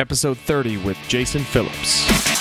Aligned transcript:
episode 0.00 0.36
30 0.36 0.78
with 0.78 0.98
Jason 1.06 1.42
Phillips. 1.44 2.33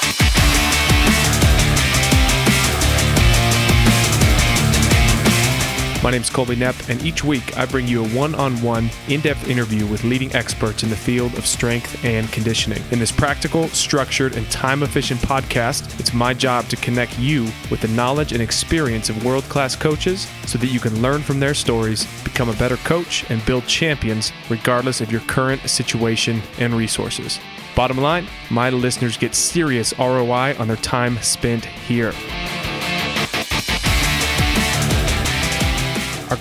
My 6.03 6.11
name 6.11 6.21
is 6.21 6.29
Colby 6.29 6.57
Knepp, 6.57 6.89
and 6.89 7.01
each 7.01 7.23
week 7.23 7.57
I 7.57 7.65
bring 7.65 7.87
you 7.87 8.03
a 8.03 8.09
one 8.09 8.35
on 8.35 8.61
one, 8.61 8.89
in 9.07 9.21
depth 9.21 9.47
interview 9.47 9.87
with 9.87 10.03
leading 10.03 10.35
experts 10.35 10.83
in 10.83 10.89
the 10.89 10.97
field 10.97 11.33
of 11.37 11.47
strength 11.47 12.03
and 12.03 12.29
conditioning. 12.29 12.83
In 12.91 12.99
this 12.99 13.09
practical, 13.09 13.69
structured, 13.69 14.35
and 14.35 14.45
time 14.51 14.83
efficient 14.83 15.21
podcast, 15.21 15.97
it's 16.01 16.13
my 16.13 16.33
job 16.33 16.67
to 16.67 16.75
connect 16.75 17.17
you 17.17 17.43
with 17.71 17.79
the 17.79 17.87
knowledge 17.87 18.33
and 18.33 18.41
experience 18.41 19.07
of 19.07 19.23
world 19.23 19.45
class 19.45 19.77
coaches 19.77 20.27
so 20.45 20.57
that 20.57 20.67
you 20.67 20.81
can 20.81 21.01
learn 21.01 21.21
from 21.21 21.39
their 21.39 21.53
stories, 21.53 22.05
become 22.25 22.49
a 22.49 22.55
better 22.57 22.77
coach, 22.77 23.23
and 23.29 23.45
build 23.45 23.65
champions 23.65 24.33
regardless 24.49 24.99
of 24.99 25.09
your 25.09 25.21
current 25.21 25.61
situation 25.69 26.41
and 26.59 26.73
resources. 26.73 27.39
Bottom 27.77 27.97
line, 27.97 28.27
my 28.49 28.69
listeners 28.69 29.15
get 29.15 29.33
serious 29.33 29.97
ROI 29.97 30.57
on 30.59 30.67
their 30.67 30.75
time 30.75 31.17
spent 31.21 31.63
here. 31.63 32.11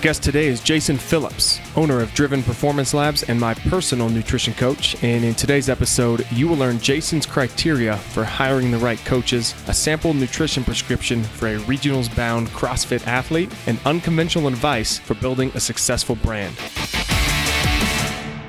Guest 0.03 0.21
today 0.21 0.47
is 0.47 0.59
Jason 0.59 0.97
Phillips, 0.97 1.61
owner 1.77 2.01
of 2.01 2.13
Driven 2.13 2.43
Performance 2.43 2.93
Labs 2.93 3.23
and 3.23 3.39
my 3.39 3.53
personal 3.53 4.09
nutrition 4.09 4.53
coach. 4.53 5.01
And 5.01 5.23
in 5.23 5.33
today's 5.33 5.69
episode, 5.69 6.27
you 6.29 6.49
will 6.49 6.57
learn 6.57 6.81
Jason's 6.81 7.25
criteria 7.25 7.95
for 7.95 8.25
hiring 8.25 8.69
the 8.69 8.77
right 8.79 8.99
coaches, 9.05 9.55
a 9.69 9.73
sample 9.73 10.13
nutrition 10.13 10.65
prescription 10.65 11.23
for 11.23 11.47
a 11.47 11.57
regionals 11.59 12.13
bound 12.13 12.49
CrossFit 12.49 13.07
athlete, 13.07 13.49
and 13.65 13.79
unconventional 13.85 14.49
advice 14.49 14.99
for 14.99 15.13
building 15.13 15.53
a 15.55 15.61
successful 15.61 16.17
brand. 16.17 16.53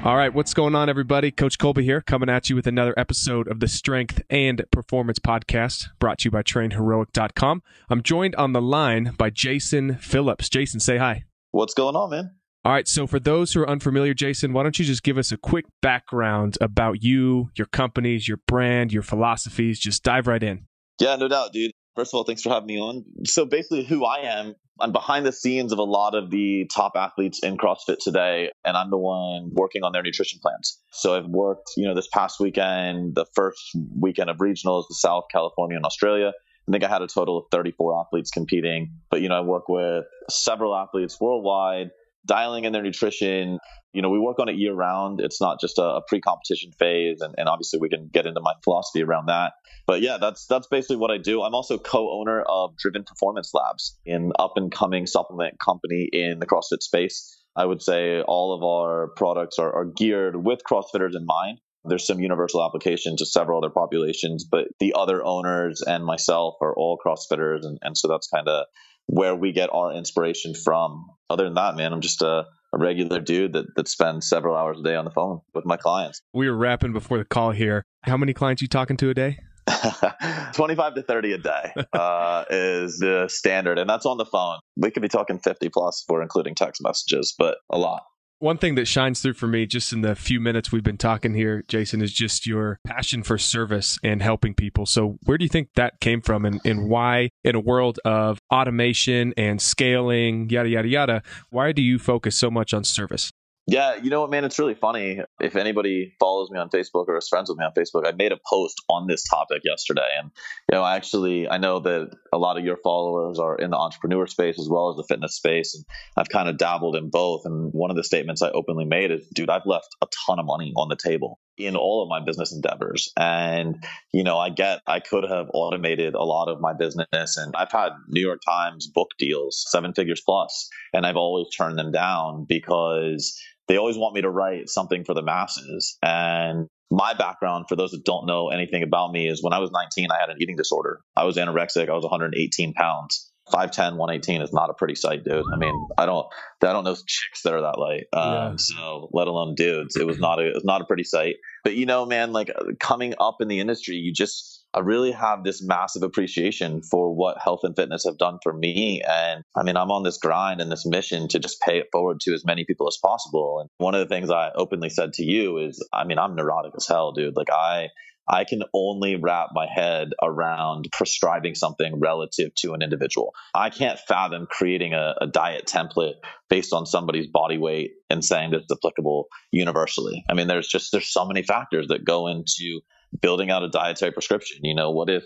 All 0.03 0.17
right, 0.17 0.35
what's 0.35 0.55
going 0.55 0.75
on, 0.75 0.89
everybody? 0.89 1.31
Coach 1.31 1.57
Colby 1.57 1.85
here, 1.85 2.01
coming 2.01 2.29
at 2.29 2.51
you 2.51 2.57
with 2.57 2.67
another 2.67 2.95
episode 2.97 3.47
of 3.47 3.61
the 3.61 3.69
Strength 3.69 4.23
and 4.29 4.65
Performance 4.73 5.21
Podcast, 5.21 5.91
brought 6.01 6.19
to 6.19 6.25
you 6.25 6.31
by 6.33 6.43
TrainHeroic.com. 6.43 7.63
I'm 7.89 8.03
joined 8.03 8.35
on 8.35 8.55
the 8.55 8.61
line 8.61 9.15
by 9.17 9.31
Jason 9.31 9.95
Phillips. 9.99 10.49
Jason, 10.49 10.81
say 10.81 10.97
hi. 10.97 11.27
What's 11.55 11.73
going 11.73 11.95
on, 11.95 12.11
man? 12.11 12.35
All 12.65 12.73
right, 12.73 12.89
so 12.89 13.07
for 13.07 13.21
those 13.21 13.53
who 13.53 13.61
are 13.61 13.71
unfamiliar, 13.71 14.13
Jason, 14.13 14.53
why 14.53 14.65
don't 14.65 14.77
you 14.77 14.85
just 14.85 15.05
give 15.05 15.17
us 15.17 15.31
a 15.31 15.37
quick 15.37 15.67
background 15.81 16.59
about 16.61 17.05
you, 17.05 17.51
your 17.55 17.69
companies, 17.69 18.27
your 18.27 18.39
brand, 18.49 18.93
your 18.93 19.05
philosophies? 19.05 19.79
Just 19.79 20.03
dive 20.03 20.27
right 20.27 20.43
in. 20.43 20.67
Yeah, 20.99 21.15
no 21.15 21.29
doubt, 21.29 21.53
dude. 21.53 21.71
First 21.95 22.13
of 22.13 22.19
all, 22.19 22.25
thanks 22.25 22.43
for 22.43 22.49
having 22.49 22.67
me 22.67 22.81
on. 22.81 23.05
So 23.25 23.45
basically, 23.45 23.85
who 23.85 24.05
I 24.05 24.23
am, 24.23 24.57
I'm 24.81 24.91
behind 24.91 25.27
the 25.27 25.33
scenes 25.33 25.71
of 25.73 25.79
a 25.79 25.85
lot 25.85 26.17
of 26.17 26.29
the 26.33 26.69
top 26.75 26.95
athletes 26.97 27.39
in 27.45 27.57
CrossFit 27.57 27.99
today, 28.03 28.51
and 28.65 28.77
I'm 28.77 28.91
the 28.91 28.99
one 28.99 29.51
working 29.53 29.85
on 29.85 29.93
their 29.93 30.03
nutrition 30.03 30.41
plans. 30.43 30.81
So 30.91 31.17
I've 31.17 31.29
worked, 31.29 31.71
you 31.77 31.87
know, 31.87 31.95
this 31.95 32.09
past 32.13 32.41
weekend, 32.41 33.15
the 33.15 33.27
first 33.37 33.61
weekend 33.97 34.29
of 34.29 34.39
regionals, 34.39 34.87
the 34.89 34.97
South, 34.97 35.27
California, 35.31 35.77
and 35.77 35.87
Australia. 35.87 36.33
I 36.69 36.73
think 36.73 36.85
I 36.85 36.89
had 36.89 37.03
a 37.03 37.07
total 37.07 37.39
of 37.39 37.45
34 37.51 38.01
athletes 38.01 38.31
competing. 38.31 38.93
But, 39.11 39.21
you 39.21 39.29
know, 39.29 39.37
I 39.37 39.41
work 39.43 39.69
with 39.69 40.05
several 40.31 40.75
athletes 40.75 41.21
worldwide, 41.21 41.91
dialing 42.27 42.65
in 42.65 42.73
their 42.73 42.83
nutrition. 42.83 43.59
You 43.93 44.03
know, 44.03 44.09
we 44.09 44.19
work 44.19 44.39
on 44.39 44.49
it 44.49 44.57
year 44.57 44.73
round. 44.73 45.21
It's 45.21 45.41
not 45.41 45.61
just 45.61 45.79
a, 45.79 45.83
a 45.83 46.03
pre-competition 46.09 46.73
phase, 46.73 47.21
and, 47.21 47.35
and 47.37 47.49
obviously 47.49 47.79
we 47.79 47.89
can 47.89 48.09
get 48.13 48.27
into 48.27 48.41
my 48.41 48.55
philosophy 48.63 49.03
around 49.03 49.27
that. 49.27 49.53
But 49.87 50.01
yeah, 50.01 50.17
that's 50.21 50.47
that's 50.47 50.67
basically 50.67 50.97
what 50.97 51.11
I 51.11 51.19
do. 51.19 51.43
I'm 51.43 51.55
also 51.55 51.79
co-owner 51.79 52.43
of 52.43 52.77
Driven 52.77 53.05
Performance 53.05 53.53
Labs, 53.55 53.99
an 54.07 54.33
up-and-coming 54.39 55.07
supplement 55.07 55.59
company 55.61 56.09
in 56.13 56.39
the 56.41 56.47
CrossFit 56.47 56.83
space. 56.83 57.41
I 57.57 57.67
would 57.67 57.83
say 57.83 58.21
all 58.23 58.55
of 58.55 58.65
our 58.65 59.09
products 59.17 59.59
are, 59.59 59.73
are 59.73 59.85
geared 59.85 60.35
with 60.35 60.61
CrossFitters 60.69 61.15
in 61.15 61.25
mind. 61.25 61.61
There's 61.85 62.07
some 62.07 62.21
universal 62.21 62.65
application 62.65 63.17
to 63.17 63.27
several 63.27 63.59
other 63.59 63.73
populations, 63.73 64.45
but 64.45 64.69
the 64.81 64.95
other 64.97 65.25
owners 65.25 65.83
and 65.83 66.05
myself 66.05 66.57
are 66.61 66.75
all 66.75 66.99
CrossFitters. 67.05 67.65
And, 67.65 67.79
and 67.83 67.97
so 67.97 68.09
that's 68.09 68.29
kind 68.29 68.49
of 68.49 68.67
where 69.07 69.35
we 69.35 69.53
get 69.53 69.71
our 69.73 69.93
inspiration 69.93 70.55
from. 70.55 71.07
Other 71.29 71.45
than 71.45 71.55
that, 71.55 71.77
man, 71.77 71.93
I'm 71.93 72.01
just 72.01 72.23
a, 72.23 72.47
a 72.73 72.79
regular 72.79 73.21
dude 73.21 73.53
that, 73.53 73.67
that 73.77 73.89
spends 73.89 74.29
several 74.29 74.57
hours 74.57 74.81
a 74.81 74.83
day 74.83 74.95
on 74.95 75.05
the 75.05 75.11
phone 75.11 75.41
with 75.55 75.67
my 75.67 75.77
clients. 75.77 76.21
We 76.33 76.49
were 76.49 76.57
rapping 76.57 76.93
before 76.93 77.19
the 77.19 77.25
call 77.25 77.51
here. 77.51 77.85
How 78.03 78.17
many 78.17 78.33
clients 78.33 78.63
you 78.63 78.69
talking 78.69 78.97
to 78.99 79.11
a 79.11 79.15
day? 79.15 79.39
25 80.55 80.95
to 80.95 81.03
30 81.03 81.33
a 81.33 81.39
day 81.39 81.75
uh, 81.93 82.45
is 82.51 82.99
the 82.99 83.29
standard, 83.29 83.79
and 83.79 83.89
that's 83.89 84.07
on 84.07 84.19
the 84.19 84.25
phone. 84.25 84.59
We 84.77 84.91
could 84.91 85.03
be 85.03 85.09
talking 85.09 85.39
50 85.39 85.69
plus 85.71 86.05
for 86.07 86.23
including 86.23 86.55
text 86.55 86.83
messages, 86.83 87.35
but 87.37 87.59
a 87.71 87.79
lot. 87.79 88.03
One 88.45 88.59
thing 88.59 88.75
that 88.75 88.87
shines 88.87 89.23
through 89.23 89.33
for 89.33 89.47
me 89.47 89.65
just 89.65 89.91
in 89.91 90.03
the 90.03 90.15
few 90.15 90.39
minutes 90.39 90.71
we've 90.71 90.83
been 90.83 90.99
talking 90.99 91.33
here, 91.33 91.65
Jason, 91.67 92.03
is 92.03 92.13
just 92.13 92.47
your 92.47 92.79
passion 92.85 93.23
for 93.23 93.39
service 93.39 93.99
and 94.05 94.21
helping 94.21 94.53
people. 94.53 94.85
So, 94.85 95.17
where 95.25 95.39
do 95.39 95.47
you 95.47 95.49
think 95.49 95.71
that 95.77 95.99
came 95.99 96.21
from 96.21 96.45
and, 96.45 96.61
and 96.63 96.91
why, 96.91 97.31
in 97.43 97.55
a 97.55 97.61
world 97.61 98.01
of 98.05 98.41
automation 98.53 99.33
and 99.39 99.63
scaling, 99.63 100.51
yada, 100.51 100.69
yada, 100.69 100.89
yada, 100.89 101.23
why 101.49 101.73
do 101.73 101.81
you 101.81 101.99
focus 101.99 102.37
so 102.37 102.51
much 102.51 102.75
on 102.75 102.85
service? 102.85 103.33
Yeah, 103.67 103.97
you 103.97 104.11
know 104.11 104.21
what, 104.21 104.31
man? 104.31 104.45
It's 104.45 104.59
really 104.59 104.75
funny. 104.75 105.21
If 105.41 105.57
anybody 105.57 106.15
follows 106.21 106.51
me 106.51 106.59
on 106.59 106.69
Facebook 106.69 107.09
or 107.09 107.17
is 107.17 107.29
friends 107.29 107.49
with 107.49 107.59
me 107.59 107.65
on 107.65 107.73
Facebook, 107.73 108.07
I 108.07 108.13
made 108.13 108.31
a 108.31 108.39
post 108.47 108.83
on 108.91 109.07
this 109.07 109.25
topic 109.25 109.63
yesterday. 109.65 110.09
And, 110.19 110.31
you 110.71 110.77
know, 110.77 110.83
I 110.83 110.97
actually, 110.97 111.49
I 111.49 111.57
know 111.57 111.81
that 111.81 112.11
a 112.31 112.37
lot 112.37 112.59
of 112.59 112.65
your 112.65 112.77
followers 112.85 113.39
are 113.39 113.57
in 113.57 113.71
the 113.71 113.79
entrepreneur 113.79 114.27
space 114.27 114.59
as 114.59 114.69
well 114.69 114.91
as 114.91 114.97
the 114.97 115.05
fitness 115.05 115.37
space. 115.37 115.75
And 115.75 115.85
I've 116.19 116.29
kind 116.29 116.51
of 116.51 116.59
dabbled 116.59 116.95
in 116.95 117.09
both. 117.09 117.47
And 117.47 117.73
one 117.73 117.91
of 117.91 117.97
the 117.97 118.05
statements 118.05 118.43
I 118.43 118.51
openly 118.51 118.85
made 118.85 119.11
is, 119.11 119.27
dude, 119.29 119.49
I've 119.49 119.65
left 119.65 119.89
a 120.03 120.07
ton 120.27 120.39
of 120.39 120.45
money 120.45 120.75
on 120.77 120.91
the 120.91 120.97
table 120.97 121.41
in 121.57 121.77
all 121.77 122.03
of 122.03 122.09
my 122.09 122.25
business 122.25 122.53
endeavors. 122.53 123.13
And, 123.17 123.85
you 124.13 124.25
know, 124.25 124.39
I 124.39 124.51
get 124.51 124.81
I 124.87 125.01
could 125.01 125.25
have 125.25 125.47
automated 125.55 126.15
a 126.15 126.23
lot 126.23 126.49
of 126.49 126.61
my 126.61 126.73
business. 126.73 127.37
And 127.37 127.55
I've 127.57 127.73
had 127.73 127.91
New 128.09 128.21
York 128.21 128.41
Times 128.47 128.87
book 128.87 129.09
deals, 129.19 129.65
seven 129.69 129.93
figures 129.95 130.23
plus, 130.25 130.69
and 130.93 131.07
I've 131.07 131.17
always 131.17 131.47
turned 131.55 131.79
them 131.79 131.93
down 131.93 132.47
because 132.49 133.41
they 133.69 133.77
always 133.77 133.97
want 133.97 134.15
me 134.15 134.23
to 134.23 134.31
write 134.31 134.69
something 134.69 135.05
for 135.05 135.15
the 135.15 135.23
masses. 135.23 135.97
And 136.03 136.69
my 136.91 137.15
background, 137.15 137.67
for 137.69 137.77
those 137.77 137.93
that 137.93 138.05
don't 138.05 138.27
know 138.27 138.49
anything 138.49 138.83
about 138.83 139.11
me, 139.11 139.27
is 139.27 139.43
when 139.43 139.53
I 139.53 139.59
was 139.59 139.71
19, 139.71 140.11
I 140.11 140.21
had 140.21 140.31
an 140.31 140.37
eating 140.41 140.57
disorder. 140.57 141.01
I 141.17 141.25
was 141.25 141.37
anorexic. 141.37 141.89
I 141.89 141.95
was 141.95 142.05
118 142.05 142.75
pounds. 142.75 143.33
5'10, 143.53 143.97
118 143.97 144.43
is 144.43 144.53
not 144.53 144.71
a 144.71 144.75
pretty 144.75 144.95
sight, 144.95 145.25
dude. 145.25 145.45
I 145.53 145.57
mean, 145.57 145.75
I 145.99 146.07
don't, 146.07 146.27
I 146.63 146.73
don't 146.73 146.85
know 146.85 146.95
chicks 146.95 147.43
that 147.43 147.53
are 147.53 147.63
that 147.63 147.79
light. 147.79 148.05
Um, 148.13 148.33
yeah. 148.33 148.53
So 148.57 149.09
let 149.13 149.29
alone 149.29 149.55
dudes. 149.55 149.97
It 149.97 150.07
was 150.07 150.19
not 150.19 150.39
a, 150.39 150.49
it 150.49 150.55
was 150.55 150.65
not 150.65 150.81
a 150.81 150.85
pretty 150.87 151.05
sight. 151.05 151.37
But 151.63 151.75
you 151.75 151.87
know, 151.87 152.07
man, 152.07 152.33
like 152.33 152.51
coming 152.81 153.15
up 153.21 153.37
in 153.41 153.49
the 153.49 153.61
industry, 153.61 153.97
you 153.97 154.13
just, 154.13 154.65
I 154.73 154.81
really 154.81 155.13
have 155.13 155.45
this 155.45 155.63
massive 155.63 156.03
appreciation 156.03 156.83
for 156.83 157.15
what 157.15 157.39
health 157.39 157.61
and 157.65 157.77
fitness 157.77 158.05
have 158.05 158.19
done 158.19 158.39
for 158.43 158.53
me. 158.53 159.03
And 159.07 159.45
I 159.57 159.63
mean, 159.63 159.77
I'm 159.77 159.91
on 159.91 160.03
this 160.03 160.19
grind 160.19 160.61
and 160.61 160.73
this 160.73 160.87
mission 160.87 161.29
to 161.29 161.39
just 161.39 161.61
pay 161.61 161.79
it 161.79 161.89
forward 161.93 162.21
to 162.21 162.33
as 162.33 162.45
many 162.45 162.65
people 162.65 162.89
as 162.89 162.97
possible. 162.97 163.61
And 163.61 163.69
one 163.77 163.95
of 163.95 164.01
the 164.01 164.13
things 164.13 164.31
I 164.31 164.51
openly 164.55 164.89
said 164.89 165.13
to 165.15 165.23
you 165.23 165.59
is, 165.59 165.87
I 165.93 166.05
mean, 166.05 166.19
I'm 166.19 166.35
neurotic 166.35 166.73
as 166.77 166.87
hell, 166.89 167.13
dude. 167.13 167.37
Like 167.37 167.51
I, 167.51 167.89
I 168.29 168.45
can 168.45 168.63
only 168.73 169.17
wrap 169.17 169.49
my 169.53 169.67
head 169.73 170.11
around 170.23 170.89
prescribing 170.93 171.55
something 171.55 172.01
relative 172.01 172.55
to 172.57 172.73
an 172.73 172.83
individual. 172.83 173.35
I 173.55 173.71
can't 173.71 173.99
fathom 173.99 174.47
creating 174.51 174.95
a, 174.95 175.15
a, 175.21 175.27
diet 175.27 175.67
template 175.67 176.15
based 176.49 176.73
on 176.73 176.87
somebody's 176.87 177.27
body 177.27 177.59
weight 177.59 177.93
and 178.09 178.25
saying 178.25 178.53
that 178.53 178.63
it's 178.63 178.73
applicable 178.73 179.27
universally. 179.51 180.25
I 180.29 180.35
mean, 180.35 180.47
there's 180.47 180.69
just 180.69 180.93
there's 180.93 181.13
so 181.13 181.27
many 181.27 181.43
factors 181.43 181.89
that 181.89 182.05
go 182.05 182.29
into 182.29 182.81
building 183.21 183.51
out 183.51 183.63
a 183.63 183.69
dietary 183.69 184.13
prescription. 184.13 184.59
You 184.63 184.75
know, 184.75 184.91
what 184.91 185.11
if 185.11 185.25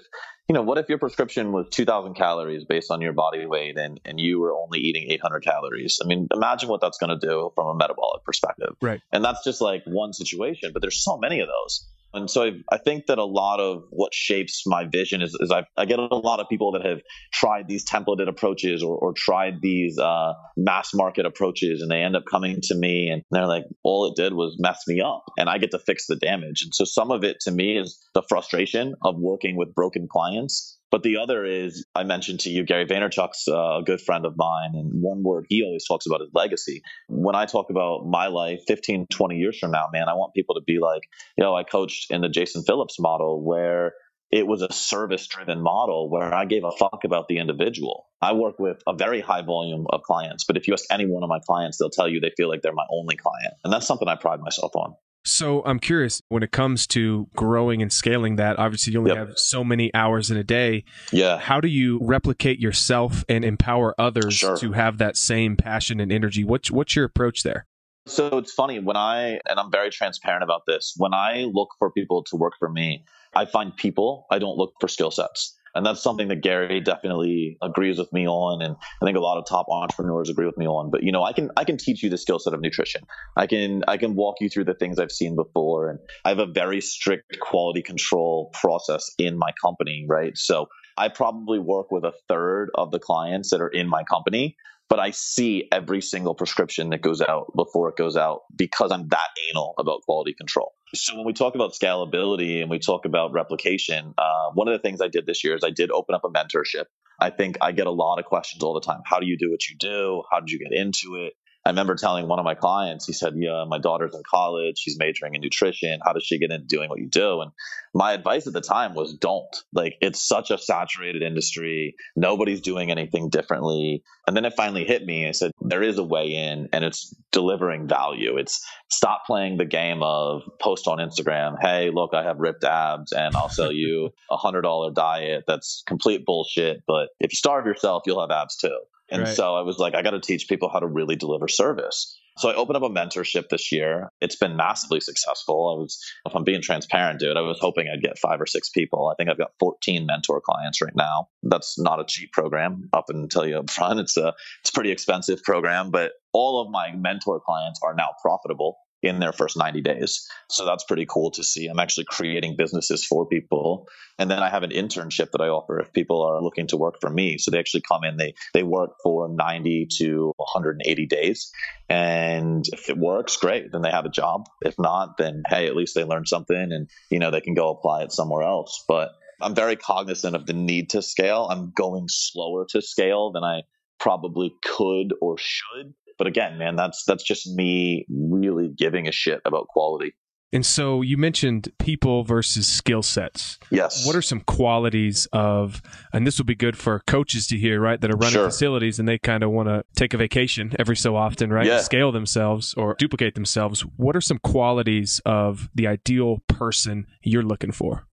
you 0.49 0.55
know, 0.55 0.63
what 0.63 0.79
if 0.79 0.89
your 0.89 0.97
prescription 0.97 1.53
was 1.53 1.67
2000 1.71 2.15
calories 2.15 2.65
based 2.65 2.91
on 2.91 3.03
your 3.03 3.13
body 3.13 3.45
weight 3.45 3.77
and, 3.77 4.01
and 4.07 4.19
you 4.19 4.41
were 4.41 4.55
only 4.55 4.79
eating 4.79 5.11
800 5.11 5.45
calories? 5.45 5.99
I 6.03 6.07
mean, 6.07 6.27
imagine 6.33 6.71
what 6.71 6.81
that's 6.81 6.97
going 6.97 7.19
to 7.19 7.27
do 7.27 7.53
from 7.55 7.67
a 7.67 7.75
metabolic 7.75 8.25
perspective. 8.25 8.75
Right. 8.81 9.03
And 9.13 9.23
that's 9.23 9.45
just 9.45 9.61
like 9.61 9.83
one 9.85 10.15
situation, 10.15 10.71
but 10.73 10.81
there's 10.81 11.05
so 11.05 11.19
many 11.19 11.41
of 11.41 11.49
those. 11.49 11.87
And 12.15 12.31
so 12.31 12.45
I, 12.45 12.51
I, 12.73 12.79
think 12.79 13.07
that 13.07 13.19
a 13.19 13.25
lot 13.25 13.61
of 13.61 13.85
what 13.91 14.15
shapes 14.15 14.63
my 14.67 14.87
vision 14.91 15.21
is, 15.21 15.37
is 15.41 15.51
I, 15.51 15.65
I, 15.77 15.85
get 15.85 15.99
a 15.99 16.17
lot 16.17 16.41
of 16.41 16.49
people 16.49 16.73
that 16.73 16.85
have 16.85 17.01
tried 17.33 17.69
these 17.69 17.85
templated 17.85 18.29
approaches 18.29 18.83
or, 18.83 18.97
or 18.97 19.13
tried 19.15 19.61
these 19.61 19.99
uh, 19.99 20.33
mass 20.57 20.95
market 20.95 21.27
approaches, 21.27 21.83
and 21.83 21.91
they 21.91 22.01
end 22.01 22.17
up 22.17 22.25
coming 22.31 22.61
to 22.63 22.75
me 22.75 23.11
and 23.11 23.23
they're 23.31 23.47
like, 23.47 23.65
all 23.83 24.07
it 24.07 24.17
did 24.17 24.33
was 24.33 24.57
mess 24.59 24.83
me 24.87 25.03
up, 25.03 25.25
and 25.39 25.51
I 25.51 25.59
get 25.59 25.71
to 25.73 25.79
fix 25.79 26.07
the 26.07 26.17
damage. 26.17 26.63
And 26.63 26.75
so 26.75 26.85
some 26.85 27.11
of 27.11 27.25
it 27.25 27.41
to 27.41 27.51
me 27.51 27.77
is 27.77 27.99
the 28.15 28.23
frustration 28.27 28.95
of 29.03 29.17
working 29.19 29.57
with 29.57 29.75
broken 29.75 30.09
clients 30.11 30.78
but 30.91 31.03
the 31.03 31.19
other 31.19 31.45
is, 31.45 31.85
I 31.95 32.05
mentioned 32.05 32.41
to 32.41 32.51
you, 32.51 32.65
Gary 32.65 32.87
Vaynerchuk's 32.87 33.47
a 33.49 33.83
good 33.85 34.01
friend 34.01 34.25
of 34.25 34.35
mine. 34.37 34.71
And 34.75 35.03
one 35.03 35.23
word 35.23 35.47
he 35.49 35.63
always 35.63 35.87
talks 35.87 36.07
about 36.07 36.23
is 36.23 36.31
legacy. 36.35 36.83
When 37.09 37.35
I 37.35 37.47
talk 37.47 37.71
about 37.71 38.07
my 38.07 38.29
life 38.29 38.61
15, 38.67 39.07
20 39.11 39.37
years 39.37 39.59
from 39.59 39.71
now, 39.71 39.87
man, 39.93 40.09
I 40.09 40.15
want 40.15 40.35
people 40.35 40.55
to 40.55 40.63
be 40.67 40.79
like, 40.81 41.03
you 41.37 41.45
know, 41.45 41.55
I 41.55 41.65
coached 41.65 42.11
in 42.11 42.23
the 42.23 42.29
Jason 42.29 42.63
Phillips 42.63 42.99
model 42.99 43.45
where 43.45 43.93
it 44.31 44.47
was 44.47 44.63
a 44.63 44.73
service 44.73 45.27
driven 45.27 45.63
model 45.63 46.11
where 46.11 46.35
I 46.35 46.45
gave 46.45 46.65
a 46.65 46.71
fuck 46.71 47.01
about 47.05 47.29
the 47.29 47.39
individual. 47.39 48.07
I 48.21 48.35
work 48.35 48.59
with 48.59 48.83
a 48.87 48.95
very 48.95 49.21
high 49.21 49.43
volume 49.43 49.87
of 49.91 50.03
clients, 50.03 50.45
but 50.45 50.57
if 50.57 50.69
you 50.69 50.75
ask 50.75 50.85
any 50.91 51.07
one 51.07 51.23
of 51.23 51.29
my 51.29 51.39
clients, 51.47 51.79
they'll 51.79 51.91
tell 51.91 52.09
you 52.09 52.21
they 52.21 52.33
feel 52.37 52.49
like 52.49 52.61
they're 52.63 52.73
my 52.73 52.87
only 52.91 53.17
client. 53.17 53.55
And 53.65 53.73
that's 53.73 53.87
something 53.87 54.09
I 54.09 54.17
pride 54.17 54.41
myself 54.41 54.73
on. 54.75 54.95
So 55.29 55.63
I'm 55.65 55.79
curious 55.79 56.23
when 56.29 56.43
it 56.43 56.53
comes 56.53 56.87
to 56.89 57.29
growing 57.37 57.83
and 57.83 57.93
scaling 57.93 58.37
that, 58.37 58.59
obviously 58.59 58.95
you 58.95 58.99
only 59.01 59.11
Yep. 59.11 59.19
have 59.29 59.39
so 59.39 59.63
many 59.63 59.93
hours 59.95 60.31
in 60.31 60.37
a 60.39 60.45
day. 60.45 60.85
Yeah. 61.13 61.39
How 61.39 61.61
do 61.61 61.69
you 61.69 61.99
replicate 62.03 62.59
yourself 62.59 63.25
and 63.29 63.45
empower 63.45 63.95
others 64.01 64.35
Sure. 64.35 64.57
to 64.57 64.73
have 64.73 64.99
that 64.99 65.17
same 65.17 65.57
passion 65.57 66.01
and 66.01 66.11
energy? 66.11 66.45
What's 66.45 66.71
what's 66.71 66.97
your 66.97 67.05
approach 67.05 67.43
there? 67.43 67.67
So 68.07 68.39
it's 68.39 68.53
funny 68.53 68.79
when 68.81 68.97
I, 68.97 69.39
and 69.49 69.59
I'm 69.61 69.71
very 69.71 69.91
transparent 69.91 70.43
about 70.43 70.63
this, 70.67 70.95
when 70.97 71.13
I 71.13 71.47
look 71.53 71.69
for 71.79 71.91
people 71.93 72.25
to 72.31 72.37
work 72.37 72.55
for 72.59 72.71
me, 72.71 73.05
I 73.35 73.45
find 73.45 73.77
people, 73.77 74.25
I 74.31 74.39
don't 74.39 74.57
look 74.57 74.73
for 74.81 74.89
skill 74.89 75.11
sets. 75.11 75.55
And 75.75 75.85
that's 75.85 76.03
something 76.03 76.29
that 76.29 76.43
Gary 76.43 76.81
definitely 76.81 77.59
agrees 77.63 77.99
with 77.99 78.13
me 78.13 78.27
on. 78.27 78.63
And 78.63 78.77
I 79.01 79.05
think 79.05 79.17
a 79.17 79.21
lot 79.21 79.39
of 79.39 79.47
top 79.47 79.67
entrepreneurs 79.71 80.31
agree 80.31 80.47
with 80.47 80.57
me 80.57 80.67
on. 80.67 80.91
But 80.91 81.03
you 81.03 81.13
know, 81.13 81.23
I 81.23 81.33
can 81.33 81.51
I 81.57 81.65
can 81.65 81.77
teach 81.77 82.03
you 82.03 82.11
the 82.11 82.19
skill 82.19 82.39
set 82.39 82.55
of 82.55 82.61
nutrition. 82.61 83.03
I 83.37 83.47
can 83.47 83.85
I 83.89 83.97
can 83.97 84.15
walk 84.15 84.37
you 84.41 84.49
through 84.49 84.65
the 84.65 84.75
things 84.75 84.99
I've 84.99 85.13
seen 85.13 85.37
before. 85.37 85.91
And 85.91 85.99
I 86.25 86.31
have 86.31 86.39
a 86.39 86.47
very 86.47 86.81
strict 86.81 87.39
quality 87.41 87.83
control 87.83 88.51
process 88.53 89.11
in 89.19 89.39
my 89.39 89.51
company, 89.61 90.07
right? 90.09 90.37
So 90.37 90.69
I 90.97 91.09
probably 91.09 91.59
work 91.59 91.91
with 91.91 92.05
a 92.05 92.13
third 92.29 92.71
of 92.75 92.91
the 92.91 92.99
clients 92.99 93.51
that 93.51 93.61
are 93.61 93.69
in 93.69 93.89
my 93.89 94.03
company 94.05 94.57
but 94.89 94.99
I 94.99 95.11
see 95.11 95.69
every 95.71 96.01
single 96.01 96.35
prescription 96.35 96.91
that 96.91 97.03
goes 97.03 97.21
out 97.21 97.53
before 97.55 97.91
it 97.91 97.97
goes 97.97 98.17
out 98.17 98.41
because 98.57 98.91
I'm 98.91 99.09
that 99.09 99.29
anal 99.51 99.75
about 99.79 100.03
quality 100.03 100.33
control. 100.33 100.73
So 100.95 101.17
when 101.17 101.27
we 101.27 101.33
talk 101.33 101.55
about 101.55 101.73
scalability 101.73 102.63
and 102.63 102.71
we 102.71 102.79
talk 102.79 103.05
about 103.05 103.33
replication, 103.33 104.15
uh, 104.17 104.51
one 104.55 104.69
of 104.69 104.73
the 104.73 104.79
things 104.79 105.01
I 105.01 105.09
did 105.09 105.27
this 105.27 105.45
year 105.45 105.55
is 105.55 105.63
I 105.65 105.71
did 105.71 105.91
open 105.91 106.15
up 106.15 106.25
a 106.25 106.29
mentorship. 106.29 106.87
I 107.21 107.31
think 107.31 107.59
I 107.61 107.73
get 107.73 107.87
a 107.87 107.91
lot 107.91 108.19
of 108.19 108.25
questions 108.25 108.63
all 108.63 108.75
the 108.75 108.81
time. 108.81 109.01
How 109.05 109.19
do 109.21 109.27
you 109.27 109.37
do 109.37 109.51
what 109.51 109.69
you 109.69 109.77
do? 109.79 110.23
How 110.31 110.41
did 110.41 110.51
you 110.51 110.59
get 110.59 110.73
into 110.73 111.17
it? 111.17 111.35
I 111.69 111.71
remember 111.71 111.97
telling 111.97 112.27
one 112.29 112.39
of 112.39 112.47
my 112.47 112.55
clients, 112.55 113.05
he 113.05 113.13
said, 113.13 113.35
Yeah, 113.37 113.67
my 113.69 113.77
daughter's 113.79 114.15
in 114.15 114.23
college. 114.27 114.79
She's 114.79 114.99
majoring 114.99 115.35
in 115.35 115.43
nutrition. 115.43 116.01
How 116.03 116.15
does 116.15 116.25
she 116.25 116.39
get 116.39 116.51
into 116.51 116.67
doing 116.67 116.89
what 116.89 116.99
you 116.99 117.09
do? 117.09 117.43
And 117.43 117.53
my 117.93 118.13
advice 118.13 118.47
at 118.47 118.55
the 118.55 118.63
time 118.63 118.95
was 118.95 119.13
don't. 119.13 119.55
Like, 119.75 119.97
it's 120.01 120.27
such 120.27 120.51
a 120.51 120.57
saturated 120.57 121.23
industry. 121.23 121.95
Nobody's 122.17 122.63
doing 122.63 122.91
anything 122.91 123.29
differently. 123.29 124.03
And 124.27 124.35
then 124.35 124.47
it 124.47 124.55
finally 124.57 124.87
hit 124.87 125.05
me. 125.05 125.29
I 125.29 125.33
said, 125.33 125.51
There 125.61 125.83
is 125.83 125.99
a 125.99 126.03
way 126.03 126.37
in, 126.37 126.71
and 126.73 126.87
it's 126.87 127.15
delivering 127.33 127.87
value. 127.87 128.39
It's 128.39 128.67
stop 128.91 129.27
playing 129.27 129.59
the 129.59 129.67
game 129.67 130.03
of 130.03 130.45
post 130.59 130.89
on 130.89 130.97
Instagram. 130.97 131.57
Hey, 131.61 131.91
look, 131.93 132.15
I 132.15 132.23
have 132.23 132.39
ripped 132.39 132.65
abs, 132.65 133.13
and 133.13 133.37
I'll 133.37 133.51
sell 133.51 133.73
you 133.73 134.15
a 134.31 134.39
$100 134.39 134.95
diet 134.95 135.45
that's 135.47 135.83
complete 135.87 136.25
bullshit. 136.25 136.83
But 136.87 137.11
if 137.21 137.31
you 137.31 137.37
starve 137.37 137.67
yourself, 137.67 138.05
you'll 138.07 138.23
have 138.23 138.31
abs 138.31 138.57
too. 138.57 138.79
And 139.11 139.23
Right. 139.23 139.37
so 139.37 139.55
I 139.55 139.63
was 139.63 139.79
like, 139.79 139.95
I 139.95 140.03
got 140.03 140.11
to 140.11 140.21
teach 140.21 140.49
people 140.49 140.69
how 140.69 140.81
to 140.81 140.87
really 140.87 141.17
deliver 141.17 141.49
service. 141.49 142.19
So 142.39 142.49
I 142.49 142.55
opened 142.55 142.77
up 142.77 142.85
a 142.85 142.89
mentorship 142.89 143.49
this 143.49 143.73
year. 143.73 144.11
It's 144.21 144.37
been 144.37 144.57
massively 144.57 145.01
successful. 145.01 145.75
I 145.77 145.81
was, 145.81 146.01
if 146.25 146.37
I'm 146.37 146.45
being 146.45 146.63
transparent, 146.63 147.19
dude, 147.19 147.37
I 147.37 147.41
was 147.41 147.59
hoping 147.61 147.89
I'd 147.89 148.03
get 148.03 148.17
five 148.19 148.41
or 148.41 148.47
six 148.47 148.69
people. 148.69 149.09
I 149.09 149.15
think 149.17 149.29
I've 149.29 149.39
got 149.39 149.51
14 149.59 150.07
mentor 150.07 150.41
clients 150.41 150.81
right 150.81 150.95
now. 150.95 151.29
That's 151.43 151.79
not 151.81 152.01
a 152.01 152.05
cheap 152.07 152.33
program. 152.33 152.89
Up 152.93 153.07
and 153.09 153.29
tell 153.29 153.47
you 153.47 153.59
up 153.59 153.71
front, 153.71 153.99
it's 153.99 154.17
a 154.17 154.35
it's 154.61 154.71
a 154.71 154.73
pretty 154.73 154.93
expensive 154.93 155.43
program, 155.43 155.91
but 155.91 156.13
all 156.33 156.61
of 156.63 156.71
my 156.71 156.93
mentor 156.93 157.41
clients 157.41 157.81
are 157.83 157.95
now 157.95 158.11
profitable 158.23 158.79
in 159.03 159.21
their 159.21 159.33
first 159.33 159.57
90 159.57 159.81
days. 159.81 160.29
So 160.49 160.65
that's 160.65 160.85
pretty 160.85 161.07
cool 161.07 161.31
to 161.33 161.45
see. 161.45 161.67
I'm 161.67 161.79
actually 161.79 162.07
creating 162.09 162.57
businesses 162.57 163.05
for 163.05 163.27
people. 163.27 163.89
And 164.19 164.31
then 164.31 164.41
I 164.41 164.51
have 164.51 164.65
an 164.65 164.71
internship 164.71 165.31
that 165.31 165.41
I 165.41 165.49
offer 165.49 165.79
if 165.79 165.93
people 165.93 166.23
are 166.23 166.43
looking 166.43 166.67
to 166.69 166.77
work 166.77 167.01
for 167.01 167.09
me. 167.09 167.39
So 167.39 167.51
they 167.51 167.59
actually 167.59 167.83
come 167.83 168.03
in, 168.05 168.17
they 168.17 168.35
they 168.55 168.65
work 168.65 168.97
for 169.03 169.29
90 169.29 169.87
to 169.99 170.33
180 170.37 171.07
days. 171.07 171.53
And 171.89 172.67
if 172.73 172.91
it 172.91 172.99
works, 172.99 173.37
great. 173.37 173.71
Then 173.71 173.83
they 173.83 173.91
have 173.91 174.07
a 174.07 174.11
job. 174.11 174.47
If 174.63 174.79
not, 174.79 175.17
then 175.17 175.43
hey, 175.49 175.67
at 175.67 175.77
least 175.77 175.95
they 175.95 176.05
learned 176.05 176.29
something 176.29 176.73
and 176.73 176.91
you 177.11 177.19
know 177.19 177.31
they 177.31 177.41
can 177.41 177.55
go 177.55 177.71
apply 177.71 178.03
it 178.03 178.13
somewhere 178.13 178.43
else. 178.43 178.85
But 178.89 179.11
I'm 179.41 179.55
very 179.55 179.77
cognizant 179.77 180.35
of 180.35 180.47
the 180.47 180.53
need 180.53 180.91
to 180.91 181.03
scale. 181.03 181.47
I'm 181.49 181.71
going 181.71 182.07
slower 182.09 182.67
to 182.71 182.83
scale 182.83 183.31
than 183.31 183.45
I 183.45 183.63
probably 183.99 184.53
could 184.65 185.15
or 185.21 185.37
should. 185.39 185.95
But 186.19 186.27
again, 186.27 186.59
man, 186.59 186.77
that's 186.77 187.05
that's 187.05 187.23
just 187.25 187.47
me 187.55 188.05
really 188.11 188.69
giving 188.77 189.09
a 189.09 189.13
shit 189.13 189.41
about 189.45 189.69
quality. 189.69 190.15
And 190.51 190.65
so 190.65 191.03
you 191.03 191.19
mentioned 191.19 191.69
people 191.79 192.25
versus 192.25 192.67
skill 192.67 193.03
sets. 193.03 193.59
Yes. 193.71 194.07
What 194.07 194.17
are 194.17 194.23
some 194.23 194.41
qualities 194.41 195.29
of, 195.31 195.83
and 196.11 196.27
this 196.27 196.39
will 196.39 196.47
be 196.47 196.55
good 196.55 196.75
for 196.75 197.03
coaches 197.07 197.47
to 197.49 197.59
hear, 197.59 197.79
right, 197.79 198.01
that 198.01 198.11
are 198.11 198.17
running 198.17 198.33
Sure. 198.33 198.47
facilities 198.49 198.99
and 198.99 199.07
they 199.07 199.19
kind 199.19 199.43
of 199.43 199.51
want 199.51 199.69
to 199.69 199.85
take 199.95 200.15
a 200.15 200.17
vacation 200.17 200.75
every 200.79 200.97
so 200.97 201.17
often, 201.17 201.53
right? 201.53 201.67
Yeah. 201.67 201.81
Scale 201.81 202.13
themselves 202.13 202.73
or 202.79 202.97
duplicate 202.99 203.35
themselves. 203.35 203.83
What 203.97 204.17
are 204.17 204.23
some 204.23 204.39
qualities 204.39 205.21
of 205.27 205.69
the 205.75 205.87
ideal 205.87 206.39
person 206.49 207.05
you're 207.23 207.43
looking 207.43 207.71
for? 207.73 208.07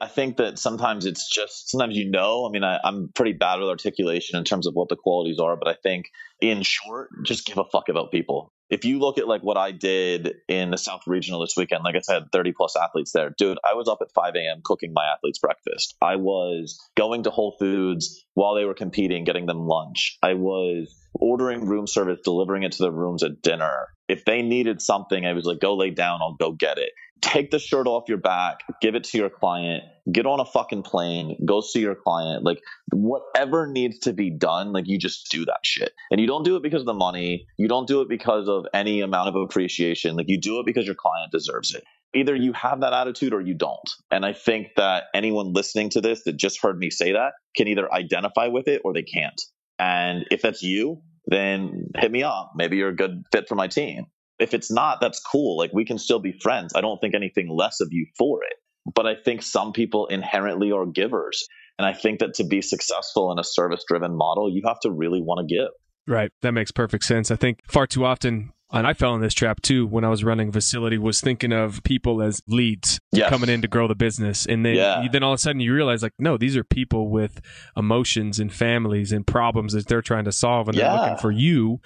I 0.00 0.08
think 0.08 0.38
that 0.38 0.58
sometimes 0.58 1.04
it's 1.04 1.28
just 1.28 1.68
sometimes 1.68 1.96
you 1.96 2.10
know. 2.10 2.46
I 2.46 2.50
mean, 2.50 2.64
I, 2.64 2.78
I'm 2.82 3.10
pretty 3.14 3.34
bad 3.34 3.60
with 3.60 3.68
articulation 3.68 4.38
in 4.38 4.44
terms 4.44 4.66
of 4.66 4.74
what 4.74 4.88
the 4.88 4.96
qualities 4.96 5.38
are, 5.38 5.56
but 5.56 5.68
I 5.68 5.74
think 5.82 6.06
in 6.40 6.62
short, 6.62 7.10
just 7.24 7.44
give 7.44 7.58
a 7.58 7.64
fuck 7.64 7.88
about 7.90 8.10
people. 8.10 8.52
If 8.70 8.84
you 8.84 8.98
look 8.98 9.18
at 9.18 9.28
like 9.28 9.42
what 9.42 9.58
I 9.58 9.72
did 9.72 10.36
in 10.48 10.70
the 10.70 10.78
South 10.78 11.02
Regional 11.06 11.40
this 11.40 11.54
weekend, 11.56 11.82
like 11.84 11.96
I 11.96 12.00
said, 12.00 12.30
30 12.32 12.52
plus 12.56 12.76
athletes 12.76 13.12
there, 13.12 13.34
dude. 13.36 13.58
I 13.68 13.74
was 13.74 13.88
up 13.88 13.98
at 14.00 14.12
5 14.14 14.34
a.m. 14.36 14.60
cooking 14.64 14.92
my 14.94 15.04
athletes 15.04 15.40
breakfast. 15.40 15.96
I 16.00 16.16
was 16.16 16.78
going 16.96 17.24
to 17.24 17.30
Whole 17.30 17.56
Foods 17.58 18.24
while 18.34 18.54
they 18.54 18.64
were 18.64 18.74
competing, 18.74 19.24
getting 19.24 19.46
them 19.46 19.66
lunch. 19.66 20.18
I 20.22 20.34
was 20.34 20.94
ordering 21.14 21.66
room 21.66 21.88
service, 21.88 22.20
delivering 22.24 22.62
it 22.62 22.72
to 22.72 22.84
their 22.84 22.92
rooms 22.92 23.24
at 23.24 23.42
dinner. 23.42 23.88
If 24.08 24.24
they 24.24 24.42
needed 24.42 24.80
something, 24.80 25.26
I 25.26 25.32
was 25.32 25.44
like, 25.44 25.60
go 25.60 25.76
lay 25.76 25.90
down, 25.90 26.20
I'll 26.22 26.36
go 26.36 26.52
get 26.52 26.78
it 26.78 26.92
take 27.20 27.50
the 27.50 27.58
shirt 27.58 27.86
off 27.86 28.04
your 28.08 28.18
back, 28.18 28.60
give 28.80 28.94
it 28.94 29.04
to 29.04 29.18
your 29.18 29.30
client, 29.30 29.84
get 30.10 30.26
on 30.26 30.40
a 30.40 30.44
fucking 30.44 30.82
plane, 30.82 31.36
go 31.44 31.60
see 31.60 31.80
your 31.80 31.94
client. 31.94 32.44
Like 32.44 32.60
whatever 32.92 33.66
needs 33.66 34.00
to 34.00 34.12
be 34.12 34.30
done, 34.30 34.72
like 34.72 34.86
you 34.86 34.98
just 34.98 35.30
do 35.30 35.44
that 35.46 35.60
shit. 35.62 35.92
And 36.10 36.20
you 36.20 36.26
don't 36.26 36.44
do 36.44 36.56
it 36.56 36.62
because 36.62 36.80
of 36.80 36.86
the 36.86 36.94
money. 36.94 37.46
You 37.56 37.68
don't 37.68 37.86
do 37.86 38.00
it 38.00 38.08
because 38.08 38.48
of 38.48 38.66
any 38.74 39.00
amount 39.00 39.28
of 39.28 39.36
appreciation. 39.36 40.16
Like 40.16 40.28
you 40.28 40.40
do 40.40 40.60
it 40.60 40.66
because 40.66 40.86
your 40.86 40.94
client 40.94 41.32
deserves 41.32 41.74
it. 41.74 41.84
Either 42.14 42.34
you 42.34 42.52
have 42.52 42.80
that 42.80 42.92
attitude 42.92 43.32
or 43.32 43.40
you 43.40 43.54
don't. 43.54 43.88
And 44.10 44.26
I 44.26 44.32
think 44.32 44.68
that 44.76 45.04
anyone 45.14 45.52
listening 45.52 45.90
to 45.90 46.00
this 46.00 46.24
that 46.24 46.36
just 46.36 46.60
heard 46.60 46.76
me 46.78 46.90
say 46.90 47.12
that 47.12 47.34
can 47.56 47.68
either 47.68 47.92
identify 47.92 48.48
with 48.48 48.66
it 48.66 48.82
or 48.84 48.92
they 48.92 49.02
can't. 49.02 49.40
And 49.78 50.26
if 50.30 50.42
that's 50.42 50.62
you, 50.62 51.02
then 51.26 51.86
hit 51.96 52.10
me 52.10 52.22
up. 52.24 52.52
Maybe 52.56 52.76
you're 52.76 52.88
a 52.88 52.96
good 52.96 53.22
fit 53.30 53.48
for 53.48 53.54
my 53.54 53.68
team. 53.68 54.06
If 54.40 54.54
it's 54.54 54.70
not, 54.70 55.00
that's 55.00 55.20
cool. 55.20 55.56
Like 55.58 55.72
we 55.72 55.84
can 55.84 55.98
still 55.98 56.18
be 56.18 56.32
friends. 56.32 56.72
I 56.74 56.80
don't 56.80 57.00
think 57.00 57.14
anything 57.14 57.48
less 57.48 57.80
of 57.80 57.88
you 57.90 58.06
for 58.18 58.42
it. 58.42 58.54
But 58.94 59.06
I 59.06 59.14
think 59.14 59.42
some 59.42 59.72
people 59.72 60.06
inherently 60.06 60.72
are 60.72 60.86
givers. 60.86 61.46
And 61.78 61.86
I 61.86 61.92
think 61.92 62.20
that 62.20 62.34
to 62.34 62.44
be 62.44 62.62
successful 62.62 63.32
in 63.32 63.38
a 63.38 63.44
service 63.44 63.84
driven 63.86 64.16
model, 64.16 64.50
you 64.52 64.62
have 64.66 64.80
to 64.80 64.90
really 64.90 65.20
want 65.20 65.46
to 65.46 65.54
give. 65.54 65.68
Right. 66.06 66.30
That 66.42 66.52
makes 66.52 66.70
perfect 66.70 67.04
sense. 67.04 67.30
I 67.30 67.36
think 67.36 67.60
far 67.66 67.86
too 67.86 68.04
often, 68.04 68.52
and 68.72 68.86
I 68.86 68.92
fell 68.94 69.14
in 69.14 69.20
this 69.20 69.34
trap 69.34 69.60
too 69.62 69.86
when 69.86 70.04
I 70.04 70.08
was 70.08 70.22
running 70.24 70.52
facility, 70.52 70.98
was 70.98 71.20
thinking 71.20 71.52
of 71.52 71.82
people 71.82 72.22
as 72.22 72.42
leads 72.46 73.00
Yes. 73.12 73.28
coming 73.28 73.48
in 73.50 73.62
to 73.62 73.68
grow 73.68 73.88
the 73.88 73.94
business. 73.96 74.46
And 74.46 74.64
then, 74.64 74.76
Yeah. 74.76 75.08
then 75.10 75.22
all 75.24 75.32
of 75.32 75.38
a 75.38 75.38
sudden 75.38 75.60
you 75.60 75.74
realize, 75.74 76.02
like, 76.02 76.12
no, 76.18 76.36
these 76.36 76.56
are 76.56 76.62
people 76.62 77.08
with 77.08 77.40
emotions 77.76 78.38
and 78.38 78.52
families 78.52 79.10
and 79.10 79.26
problems 79.26 79.72
that 79.72 79.88
they're 79.88 80.02
trying 80.02 80.24
to 80.24 80.32
solve. 80.32 80.68
And 80.68 80.78
they're 80.78 80.92
looking 80.92 81.16
for 81.16 81.32
you 81.32 81.80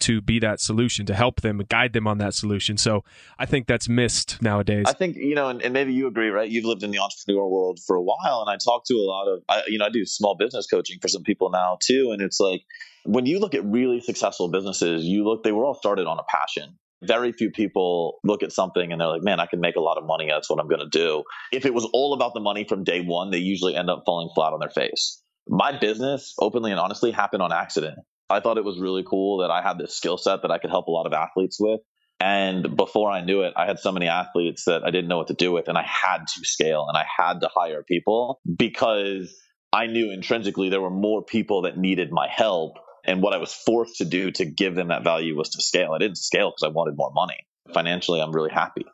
to 0.00 0.20
be 0.20 0.38
that 0.38 0.60
solution, 0.60 1.06
to 1.06 1.14
help 1.14 1.40
them, 1.40 1.60
guide 1.68 1.92
them 1.92 2.06
on 2.06 2.18
that 2.18 2.32
solution. 2.34 2.76
So 2.76 3.02
I 3.38 3.46
think 3.46 3.66
that's 3.66 3.88
missed 3.88 4.40
nowadays. 4.40 4.84
I 4.86 4.92
think 4.92 5.16
you 5.16 5.34
know, 5.34 5.48
and, 5.48 5.60
and 5.60 5.72
maybe 5.74 5.92
you 5.92 6.06
agree, 6.06 6.28
right? 6.28 6.48
You've 6.48 6.64
lived 6.64 6.84
in 6.84 6.92
the 6.92 6.98
entrepreneur 7.00 7.48
world 7.48 7.80
for 7.84 7.96
a 7.96 8.02
while, 8.02 8.40
and 8.46 8.48
I 8.48 8.56
talk 8.64 8.84
to 8.86 8.94
a 8.94 9.02
lot 9.06 9.26
of, 9.26 9.42
I, 9.48 9.62
you 9.66 9.78
know, 9.78 9.86
I 9.86 9.90
do 9.90 10.04
small 10.06 10.36
business 10.36 10.68
coaching 10.68 10.98
for 11.00 11.08
some 11.08 11.24
people 11.24 11.50
now 11.50 11.78
too, 11.80 12.10
and 12.12 12.22
it's 12.22 12.38
like 12.38 12.62
when 13.08 13.24
you 13.24 13.38
look 13.38 13.54
at 13.54 13.64
really 13.64 14.00
successful 14.00 14.50
businesses, 14.50 15.02
you 15.02 15.24
look, 15.24 15.42
they 15.42 15.50
were 15.50 15.64
all 15.64 15.74
started 15.74 16.06
on 16.06 16.18
a 16.18 16.22
passion. 16.28 16.76
Very 17.02 17.32
few 17.32 17.50
people 17.50 18.18
look 18.22 18.42
at 18.42 18.52
something 18.52 18.92
and 18.92 19.00
they're 19.00 19.08
like, 19.08 19.22
man, 19.22 19.40
I 19.40 19.46
can 19.46 19.60
make 19.60 19.76
a 19.76 19.80
lot 19.80 19.96
of 19.96 20.04
money. 20.04 20.28
That's 20.28 20.50
what 20.50 20.60
I'm 20.60 20.68
going 20.68 20.82
to 20.82 20.90
do. 20.90 21.24
If 21.50 21.64
it 21.64 21.72
was 21.72 21.88
all 21.94 22.12
about 22.12 22.34
the 22.34 22.40
money 22.40 22.66
from 22.68 22.84
day 22.84 23.00
one, 23.00 23.30
they 23.30 23.38
usually 23.38 23.74
end 23.74 23.88
up 23.88 24.02
falling 24.04 24.28
flat 24.34 24.52
on 24.52 24.60
their 24.60 24.68
face. 24.68 25.22
My 25.48 25.78
business, 25.78 26.34
openly 26.38 26.70
and 26.70 26.78
honestly, 26.78 27.10
happened 27.10 27.42
on 27.42 27.50
accident. 27.50 27.98
I 28.28 28.40
thought 28.40 28.58
it 28.58 28.64
was 28.64 28.78
really 28.78 29.04
cool 29.08 29.38
that 29.38 29.50
I 29.50 29.62
had 29.62 29.78
this 29.78 29.96
skill 29.96 30.18
set 30.18 30.42
that 30.42 30.50
I 30.50 30.58
could 30.58 30.68
help 30.68 30.88
a 30.88 30.90
lot 30.90 31.06
of 31.06 31.14
athletes 31.14 31.56
with. 31.58 31.80
And 32.20 32.76
before 32.76 33.10
I 33.10 33.24
knew 33.24 33.40
it, 33.40 33.54
I 33.56 33.64
had 33.64 33.78
so 33.78 33.90
many 33.90 34.08
athletes 34.08 34.64
that 34.66 34.82
I 34.84 34.90
didn't 34.90 35.08
know 35.08 35.16
what 35.16 35.28
to 35.28 35.34
do 35.34 35.52
with, 35.52 35.68
and 35.68 35.78
I 35.78 35.84
had 35.84 36.26
to 36.26 36.44
scale 36.44 36.84
and 36.88 36.98
I 36.98 37.06
had 37.16 37.40
to 37.40 37.48
hire 37.54 37.82
people 37.84 38.40
because 38.54 39.34
I 39.72 39.86
knew 39.86 40.10
intrinsically 40.12 40.68
there 40.68 40.80
were 40.82 40.90
more 40.90 41.22
people 41.24 41.62
that 41.62 41.78
needed 41.78 42.10
my 42.10 42.28
help. 42.28 42.76
And 43.08 43.22
what 43.22 43.32
I 43.32 43.38
was 43.38 43.54
forced 43.54 43.96
to 43.96 44.04
do 44.04 44.30
to 44.32 44.44
give 44.44 44.74
them 44.74 44.88
that 44.88 45.02
value 45.02 45.34
was 45.34 45.48
to 45.50 45.62
scale. 45.62 45.92
I 45.92 45.98
didn't 45.98 46.18
scale 46.18 46.50
because 46.50 46.62
I 46.62 46.68
wanted 46.68 46.94
more 46.94 47.10
money. 47.14 47.38
Financially, 47.72 48.20
I'm 48.20 48.32
really 48.32 48.50
happy. 48.52 48.84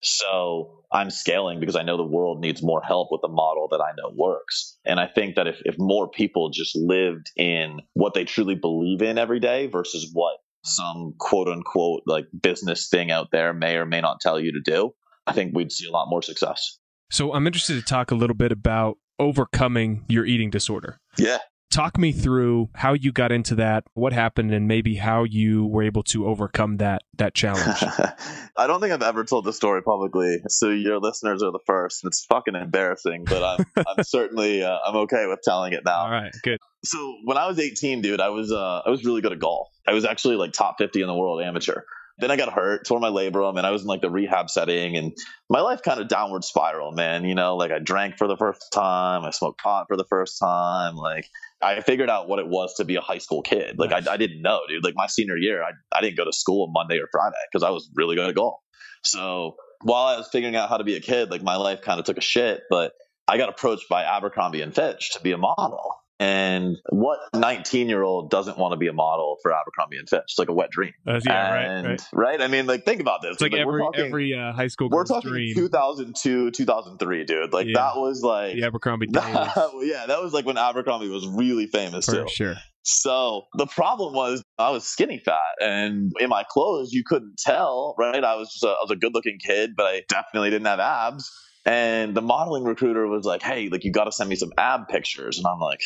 So 0.00 0.84
I'm 0.92 1.10
scaling 1.10 1.58
because 1.58 1.74
I 1.74 1.82
know 1.82 1.96
the 1.96 2.04
world 2.04 2.38
needs 2.38 2.62
more 2.62 2.80
help 2.80 3.08
with 3.10 3.20
the 3.20 3.28
model 3.28 3.66
that 3.72 3.80
I 3.80 3.90
know 3.96 4.12
works. 4.14 4.78
And 4.84 5.00
I 5.00 5.08
think 5.08 5.34
that 5.34 5.48
if, 5.48 5.60
if 5.64 5.74
more 5.76 6.08
people 6.08 6.50
just 6.50 6.76
lived 6.76 7.32
in 7.36 7.80
what 7.94 8.14
they 8.14 8.24
truly 8.24 8.54
believe 8.54 9.02
in 9.02 9.18
every 9.18 9.40
day 9.40 9.66
versus 9.66 10.08
what 10.12 10.36
some 10.62 11.14
quote 11.18 11.48
unquote 11.48 12.02
like 12.06 12.26
business 12.40 12.88
thing 12.88 13.10
out 13.10 13.28
there 13.32 13.52
may 13.52 13.76
or 13.76 13.86
may 13.86 14.00
not 14.00 14.20
tell 14.20 14.38
you 14.38 14.52
to 14.52 14.60
do, 14.60 14.92
I 15.26 15.32
think 15.32 15.52
we'd 15.52 15.72
see 15.72 15.88
a 15.88 15.90
lot 15.90 16.08
more 16.08 16.22
success. 16.22 16.78
So 17.10 17.34
I'm 17.34 17.48
interested 17.48 17.74
to 17.74 17.82
talk 17.82 18.12
a 18.12 18.14
little 18.14 18.36
bit 18.36 18.52
about 18.52 18.98
overcoming 19.18 20.04
your 20.08 20.24
eating 20.26 20.50
disorder. 20.50 21.00
Yeah. 21.18 21.38
Talk 21.74 21.98
me 21.98 22.12
through 22.12 22.70
how 22.72 22.92
you 22.92 23.10
got 23.10 23.32
into 23.32 23.56
that, 23.56 23.82
what 23.94 24.12
happened, 24.12 24.54
and 24.54 24.68
maybe 24.68 24.94
how 24.94 25.24
you 25.24 25.66
were 25.66 25.82
able 25.82 26.04
to 26.04 26.24
overcome 26.28 26.76
that 26.76 27.02
that 27.16 27.34
challenge. 27.34 27.82
I 28.56 28.68
don't 28.68 28.80
think 28.80 28.92
I've 28.92 29.02
ever 29.02 29.24
told 29.24 29.44
the 29.44 29.52
story 29.52 29.82
publicly, 29.82 30.38
so 30.46 30.70
your 30.70 31.00
listeners 31.00 31.42
are 31.42 31.50
the 31.50 31.58
first. 31.66 32.04
It's 32.04 32.26
fucking 32.26 32.54
embarrassing, 32.54 33.24
but 33.24 33.42
I'm 33.42 33.66
I'm 33.88 34.04
certainly 34.04 34.62
uh, 34.62 34.78
I'm 34.86 34.94
okay 34.98 35.26
with 35.26 35.40
telling 35.42 35.72
it 35.72 35.84
now. 35.84 36.02
All 36.02 36.10
right, 36.12 36.32
good. 36.44 36.60
So 36.84 37.16
when 37.24 37.38
I 37.38 37.48
was 37.48 37.58
18, 37.58 38.02
dude, 38.02 38.20
I 38.20 38.28
was 38.28 38.52
uh, 38.52 38.82
I 38.86 38.90
was 38.90 39.04
really 39.04 39.20
good 39.20 39.32
at 39.32 39.40
golf. 39.40 39.66
I 39.84 39.94
was 39.94 40.04
actually 40.04 40.36
like 40.36 40.52
top 40.52 40.76
50 40.78 41.00
in 41.00 41.08
the 41.08 41.14
world 41.16 41.42
amateur. 41.42 41.80
Then 42.18 42.30
I 42.30 42.36
got 42.36 42.52
hurt, 42.52 42.86
tore 42.86 43.00
my 43.00 43.10
labrum, 43.10 43.58
and 43.58 43.66
I 43.66 43.72
was 43.72 43.82
in 43.82 43.88
like 43.88 44.00
the 44.00 44.10
rehab 44.10 44.48
setting, 44.48 44.96
and 44.96 45.12
my 45.50 45.60
life 45.60 45.82
kind 45.82 46.00
of 46.00 46.06
downward 46.06 46.44
spiral, 46.44 46.92
man. 46.92 47.24
You 47.24 47.34
know, 47.34 47.56
like 47.56 47.72
I 47.72 47.80
drank 47.80 48.16
for 48.16 48.28
the 48.28 48.36
first 48.36 48.70
time, 48.72 49.24
I 49.24 49.30
smoked 49.30 49.60
pot 49.60 49.88
for 49.88 49.96
the 49.96 50.04
first 50.04 50.38
time, 50.38 50.94
like 50.94 51.28
I 51.64 51.80
figured 51.80 52.10
out 52.10 52.28
what 52.28 52.38
it 52.38 52.46
was 52.46 52.74
to 52.74 52.84
be 52.84 52.96
a 52.96 53.00
high 53.00 53.18
school 53.18 53.42
kid. 53.42 53.78
Like 53.78 53.90
nice. 53.90 54.06
I, 54.06 54.14
I, 54.14 54.16
didn't 54.16 54.42
know, 54.42 54.60
dude. 54.68 54.84
Like 54.84 54.94
my 54.96 55.06
senior 55.06 55.36
year, 55.36 55.62
I, 55.62 55.70
I 55.96 56.00
didn't 56.00 56.16
go 56.16 56.24
to 56.24 56.32
school 56.32 56.70
Monday 56.72 56.98
or 56.98 57.08
Friday 57.10 57.36
because 57.50 57.64
I 57.64 57.70
was 57.70 57.90
really 57.94 58.16
good 58.16 58.28
at 58.28 58.34
golf. 58.34 58.60
So 59.04 59.56
while 59.82 60.04
I 60.04 60.16
was 60.16 60.28
figuring 60.28 60.56
out 60.56 60.68
how 60.68 60.76
to 60.76 60.84
be 60.84 60.96
a 60.96 61.00
kid, 61.00 61.30
like 61.30 61.42
my 61.42 61.56
life 61.56 61.80
kind 61.82 61.98
of 61.98 62.06
took 62.06 62.18
a 62.18 62.22
shit. 62.22 62.62
But 62.68 62.92
I 63.26 63.38
got 63.38 63.48
approached 63.48 63.88
by 63.88 64.04
Abercrombie 64.04 64.60
and 64.60 64.74
Fitch 64.74 65.12
to 65.12 65.20
be 65.20 65.32
a 65.32 65.38
model. 65.38 65.96
And 66.20 66.76
what 66.90 67.18
19 67.34 67.88
year 67.88 68.02
old 68.02 68.30
doesn't 68.30 68.56
want 68.56 68.72
to 68.72 68.76
be 68.76 68.86
a 68.86 68.92
model 68.92 69.38
for 69.42 69.52
Abercrombie 69.52 69.98
and 69.98 70.08
Fitch? 70.08 70.22
It's 70.24 70.38
like 70.38 70.48
a 70.48 70.52
wet 70.52 70.70
dream. 70.70 70.92
Uh, 71.06 71.20
yeah, 71.26 71.54
and, 71.54 71.86
right, 71.86 71.90
right, 71.90 72.08
right. 72.12 72.40
I 72.40 72.46
mean, 72.46 72.66
like, 72.66 72.84
think 72.84 73.00
about 73.00 73.20
this. 73.20 73.32
It's 73.32 73.42
like, 73.42 73.52
like 73.52 73.60
every 73.60 73.80
talking, 73.80 74.04
every 74.04 74.34
uh, 74.34 74.52
high 74.52 74.68
school. 74.68 74.88
We're 74.90 75.04
talking 75.04 75.30
dream. 75.30 75.54
2002, 75.56 76.52
2003, 76.52 77.24
dude. 77.24 77.52
Like 77.52 77.66
yeah. 77.66 77.72
that 77.74 77.96
was 77.96 78.22
like 78.22 78.54
the 78.54 78.64
Abercrombie. 78.64 79.08
That, 79.14 79.70
yeah, 79.82 80.06
that 80.06 80.22
was 80.22 80.32
like 80.32 80.46
when 80.46 80.56
Abercrombie 80.56 81.08
was 81.08 81.26
really 81.26 81.66
famous 81.66 82.06
for 82.06 82.24
too. 82.24 82.28
Sure. 82.28 82.54
So 82.82 83.46
the 83.56 83.66
problem 83.66 84.12
was 84.14 84.42
I 84.58 84.70
was 84.70 84.84
skinny 84.84 85.18
fat, 85.18 85.40
and 85.60 86.12
in 86.20 86.28
my 86.28 86.44
clothes 86.48 86.92
you 86.92 87.02
couldn't 87.04 87.38
tell. 87.38 87.94
Right, 87.98 88.22
I 88.22 88.36
was 88.36 88.52
just 88.52 88.62
a, 88.62 88.68
I 88.68 88.78
was 88.82 88.90
a 88.90 88.96
good 88.96 89.14
looking 89.14 89.38
kid, 89.38 89.70
but 89.76 89.86
I 89.86 90.02
definitely 90.08 90.50
didn't 90.50 90.66
have 90.66 90.80
abs. 90.80 91.30
And 91.66 92.14
the 92.14 92.22
modeling 92.22 92.64
recruiter 92.64 93.06
was 93.06 93.24
like, 93.24 93.42
"Hey, 93.42 93.68
like 93.70 93.84
you 93.84 93.92
got 93.92 94.04
to 94.04 94.12
send 94.12 94.28
me 94.28 94.36
some 94.36 94.52
ab 94.58 94.88
pictures," 94.88 95.38
and 95.38 95.46
I'm 95.46 95.60
like 95.60 95.80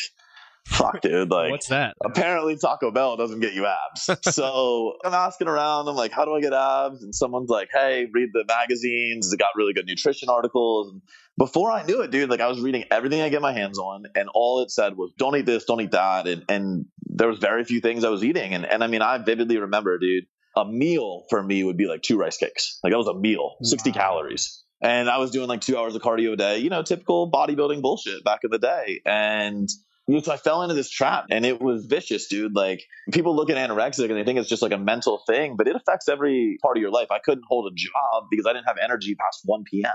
fuck, 0.69 1.01
dude. 1.01 1.29
Like, 1.39 1.51
what's 1.51 1.69
that? 1.69 1.95
Apparently, 2.05 2.57
Taco 2.57 2.91
Bell 2.91 3.17
doesn't 3.17 3.41
get 3.41 3.53
you 3.53 3.67
abs. 3.67 4.11
so 4.35 4.95
I'm 5.05 5.15
asking 5.15 5.47
around. 5.47 5.89
I'm 5.89 5.95
like, 5.95 6.11
how 6.11 6.25
do 6.25 6.35
I 6.35 6.41
get 6.41 6.53
abs? 6.53 7.03
And 7.03 7.15
someone's 7.15 7.51
like, 7.51 7.69
hey, 7.73 8.07
read 8.13 8.31
the 8.33 8.45
magazines. 8.47 9.31
They 9.31 9.37
got 9.37 9.51
really 9.57 9.73
good 9.73 9.87
nutrition 9.87 10.29
articles. 10.29 10.93
And 10.93 11.03
before 11.37 11.71
I 11.71 11.85
knew 11.85 12.01
it, 12.03 12.11
dude, 12.11 12.31
like 12.31 12.41
I 12.41 12.49
was 12.49 12.61
reading 12.61 12.85
everything 12.91 13.21
I 13.21 13.29
get 13.29 13.43
my 13.43 13.53
hands 13.53 13.79
on, 13.79 14.05
and 14.15 14.29
all 14.33 14.63
it 14.63 14.71
said 14.71 14.97
was, 14.97 15.13
don't 15.19 15.37
eat 15.37 15.47
this, 15.47 15.65
don't 15.65 15.81
eat 15.81 15.93
that. 15.93 16.27
And, 16.27 16.45
and 16.49 16.87
there 17.07 17.29
was 17.29 17.39
very 17.39 17.65
few 17.65 17.81
things 17.81 18.05
I 18.05 18.09
was 18.09 18.25
eating. 18.25 18.55
And, 18.55 18.65
and 18.65 18.83
I 18.83 18.87
mean, 18.87 19.03
I 19.03 19.19
vividly 19.19 19.59
remember, 19.59 19.99
dude, 19.99 20.25
a 20.57 20.65
meal 20.65 21.25
for 21.31 21.43
me 21.43 21.63
would 21.63 21.77
be 21.77 21.87
like 21.87 22.03
two 22.03 22.19
rice 22.19 22.39
cakes. 22.39 22.81
Like 22.83 22.93
that 22.93 22.99
was 22.99 23.07
a 23.09 23.15
meal, 23.15 23.57
60 23.63 23.91
wow. 23.91 23.95
calories. 23.95 24.65
And 24.81 25.11
I 25.11 25.19
was 25.19 25.31
doing 25.31 25.49
like 25.49 25.61
two 25.61 25.77
hours 25.77 25.95
of 25.95 26.03
cardio 26.03 26.35
a 26.35 26.37
day, 26.37 26.59
you 26.59 26.71
know, 26.71 26.83
typical 26.83 27.31
bodybuilding 27.31 27.83
bullshit 27.83 28.25
back 28.25 28.41
in 28.45 28.51
the 28.51 28.59
day. 28.59 29.01
And 29.05 29.69
so 30.09 30.33
I 30.33 30.37
fell 30.37 30.63
into 30.63 30.75
this 30.75 30.89
trap 30.89 31.27
and 31.31 31.45
it 31.45 31.61
was 31.61 31.87
vicious, 31.87 32.29
dude. 32.29 32.55
Like 32.55 32.83
people 33.13 33.37
look 33.37 33.51
at 33.51 33.57
anorexic 33.57 34.09
and 34.09 34.17
they 34.17 34.25
think 34.25 34.39
it's 34.39 34.49
just 34.49 34.63
like 34.63 34.73
a 34.73 34.79
mental 34.79 35.23
thing, 35.27 35.57
but 35.57 35.69
it 35.69 35.77
affects 35.77 36.09
every 36.09 36.59
part 36.63 36.77
of 36.77 36.81
your 36.81 36.91
life. 36.91 37.09
I 37.11 37.19
couldn't 37.19 37.45
hold 37.47 37.71
a 37.71 37.75
job 37.75 38.29
because 38.31 38.47
I 38.47 38.53
didn't 38.53 38.67
have 38.67 38.79
energy 38.83 39.15
past 39.17 39.41
1 39.45 39.65
p.m. 39.65 39.91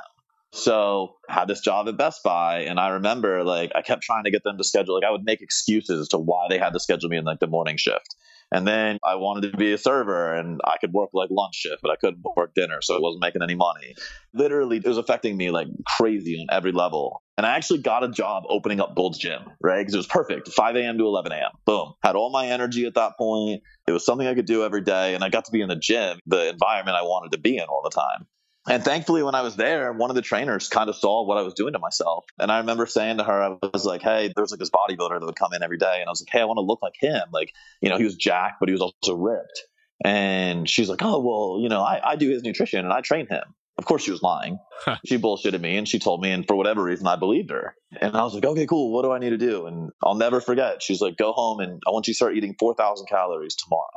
So 0.51 1.15
I 1.27 1.33
had 1.33 1.47
this 1.47 1.61
job 1.61 1.87
at 1.87 1.97
Best 1.97 2.21
Buy 2.23 2.59
and 2.61 2.79
I 2.79 2.89
remember 2.89 3.43
like 3.43 3.71
I 3.73 3.81
kept 3.81 4.03
trying 4.03 4.25
to 4.25 4.31
get 4.31 4.43
them 4.43 4.57
to 4.59 4.63
schedule 4.63 4.93
like 4.93 5.03
I 5.03 5.09
would 5.09 5.23
make 5.23 5.41
excuses 5.41 6.01
as 6.01 6.07
to 6.09 6.19
why 6.19 6.45
they 6.47 6.59
had 6.59 6.73
to 6.73 6.79
schedule 6.79 7.09
me 7.09 7.17
in 7.17 7.23
like 7.23 7.39
the 7.39 7.47
morning 7.47 7.77
shift. 7.77 8.15
And 8.53 8.67
then 8.67 8.99
I 9.03 9.15
wanted 9.15 9.51
to 9.51 9.57
be 9.57 9.73
a 9.73 9.79
server 9.79 10.33
and 10.35 10.61
I 10.63 10.77
could 10.79 10.93
work 10.93 11.09
like 11.13 11.29
lunch 11.31 11.55
shift, 11.55 11.81
but 11.81 11.89
I 11.89 11.95
couldn't 11.95 12.23
work 12.37 12.53
dinner, 12.53 12.81
so 12.81 12.95
I 12.95 12.99
wasn't 13.01 13.21
making 13.21 13.41
any 13.41 13.55
money. 13.55 13.95
Literally, 14.33 14.77
it 14.77 14.85
was 14.85 14.99
affecting 14.99 15.35
me 15.35 15.49
like 15.49 15.67
crazy 15.87 16.35
on 16.39 16.55
every 16.55 16.71
level. 16.71 17.23
And 17.35 17.47
I 17.47 17.55
actually 17.55 17.79
got 17.79 18.03
a 18.03 18.09
job 18.09 18.43
opening 18.47 18.79
up 18.79 18.95
Gold's 18.95 19.17
Gym, 19.17 19.41
right? 19.59 19.79
Because 19.79 19.95
it 19.95 19.97
was 19.97 20.07
perfect 20.07 20.49
5 20.49 20.75
a.m. 20.75 20.99
to 20.99 21.03
11 21.03 21.31
a.m. 21.31 21.49
Boom. 21.65 21.93
Had 22.03 22.15
all 22.15 22.29
my 22.29 22.45
energy 22.47 22.85
at 22.85 22.93
that 22.93 23.17
point. 23.17 23.63
It 23.87 23.91
was 23.91 24.05
something 24.05 24.27
I 24.27 24.35
could 24.35 24.45
do 24.45 24.63
every 24.63 24.81
day. 24.81 25.15
And 25.15 25.23
I 25.23 25.29
got 25.29 25.45
to 25.45 25.51
be 25.51 25.61
in 25.61 25.69
the 25.69 25.75
gym, 25.75 26.19
the 26.27 26.49
environment 26.49 26.95
I 26.95 27.01
wanted 27.01 27.31
to 27.31 27.39
be 27.39 27.57
in 27.57 27.63
all 27.63 27.81
the 27.83 27.89
time. 27.89 28.27
And 28.69 28.83
thankfully, 28.83 29.23
when 29.23 29.35
I 29.35 29.41
was 29.41 29.57
there, 29.57 29.91
one 29.91 30.09
of 30.09 30.15
the 30.15 30.21
trainers 30.21 30.69
kind 30.69 30.89
of 30.89 30.95
saw 30.95 31.25
what 31.25 31.37
I 31.37 31.41
was 31.41 31.53
doing 31.53 31.73
to 31.73 31.79
myself. 31.79 32.25
And 32.39 32.49
I 32.49 32.59
remember 32.59 32.85
saying 32.85 33.17
to 33.17 33.23
her, 33.23 33.43
I 33.43 33.57
was 33.73 33.85
like, 33.85 34.01
hey, 34.01 34.31
there 34.33 34.41
was 34.41 34.51
like 34.51 34.59
this 34.59 34.69
bodybuilder 34.69 35.19
that 35.19 35.25
would 35.25 35.35
come 35.35 35.53
in 35.53 35.63
every 35.63 35.77
day. 35.77 35.97
And 35.99 36.07
I 36.07 36.09
was 36.09 36.21
like, 36.21 36.29
hey, 36.31 36.39
I 36.39 36.45
want 36.45 36.57
to 36.57 36.61
look 36.61 36.81
like 36.81 36.95
him. 36.97 37.23
Like, 37.33 37.53
you 37.81 37.89
know, 37.89 37.97
he 37.97 38.05
was 38.05 38.15
jacked, 38.15 38.61
but 38.61 38.69
he 38.69 38.73
was 38.73 38.81
also 38.81 39.15
ripped. 39.15 39.63
And 40.05 40.69
she's 40.69 40.89
like, 40.89 41.01
oh, 41.01 41.19
well, 41.19 41.61
you 41.61 41.69
know, 41.69 41.81
I, 41.81 42.11
I 42.11 42.15
do 42.15 42.29
his 42.29 42.43
nutrition 42.43 42.79
and 42.79 42.93
I 42.93 43.01
train 43.01 43.27
him. 43.27 43.43
Of 43.77 43.85
course, 43.85 44.03
she 44.03 44.11
was 44.11 44.21
lying. 44.21 44.59
she 45.05 45.17
bullshitted 45.17 45.59
me 45.59 45.77
and 45.77 45.87
she 45.87 45.99
told 45.99 46.21
me, 46.21 46.31
and 46.31 46.47
for 46.47 46.55
whatever 46.55 46.83
reason, 46.83 47.07
I 47.07 47.15
believed 47.15 47.49
her. 47.49 47.75
And 47.99 48.15
I 48.15 48.23
was 48.23 48.33
like, 48.33 48.45
okay, 48.45 48.65
cool. 48.65 48.93
What 48.93 49.01
do 49.01 49.11
I 49.11 49.19
need 49.19 49.31
to 49.31 49.37
do? 49.37 49.65
And 49.65 49.89
I'll 50.03 50.15
never 50.15 50.39
forget. 50.39 50.81
She's 50.81 51.01
like, 51.01 51.17
go 51.17 51.33
home 51.33 51.59
and 51.59 51.81
I 51.85 51.91
want 51.91 52.07
you 52.07 52.13
to 52.13 52.15
start 52.15 52.37
eating 52.37 52.55
4,000 52.59 53.07
calories 53.07 53.55
tomorrow. 53.55 53.89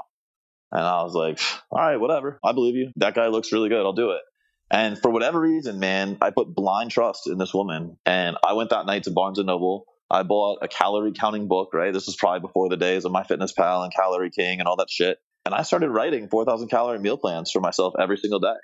And 0.72 0.82
I 0.82 1.02
was 1.02 1.14
like, 1.14 1.38
all 1.70 1.78
right, 1.78 1.98
whatever. 1.98 2.40
I 2.44 2.52
believe 2.52 2.74
you. 2.74 2.90
That 2.96 3.14
guy 3.14 3.28
looks 3.28 3.52
really 3.52 3.68
good. 3.68 3.84
I'll 3.84 3.92
do 3.92 4.10
it. 4.10 4.22
And 4.70 4.98
for 4.98 5.10
whatever 5.10 5.40
reason, 5.40 5.78
man, 5.78 6.18
I 6.20 6.30
put 6.30 6.54
blind 6.54 6.90
trust 6.90 7.28
in 7.28 7.38
this 7.38 7.54
woman. 7.54 7.98
And 8.04 8.36
I 8.44 8.54
went 8.54 8.70
that 8.70 8.86
night 8.86 9.04
to 9.04 9.10
Barnes 9.10 9.38
and 9.38 9.46
Noble. 9.46 9.86
I 10.10 10.22
bought 10.22 10.58
a 10.62 10.68
calorie 10.68 11.12
counting 11.12 11.48
book, 11.48 11.70
right? 11.72 11.92
This 11.92 12.06
was 12.06 12.16
probably 12.16 12.40
before 12.40 12.68
the 12.68 12.76
days 12.76 13.04
of 13.04 13.12
MyFitnessPal 13.12 13.84
and 13.84 13.92
Calorie 13.94 14.30
King 14.30 14.60
and 14.60 14.68
all 14.68 14.76
that 14.76 14.90
shit. 14.90 15.18
And 15.44 15.54
I 15.54 15.62
started 15.62 15.90
writing 15.90 16.28
4,000 16.28 16.68
calorie 16.68 16.98
meal 16.98 17.16
plans 17.16 17.50
for 17.50 17.60
myself 17.60 17.94
every 17.98 18.16
single 18.16 18.40
day. 18.40 18.56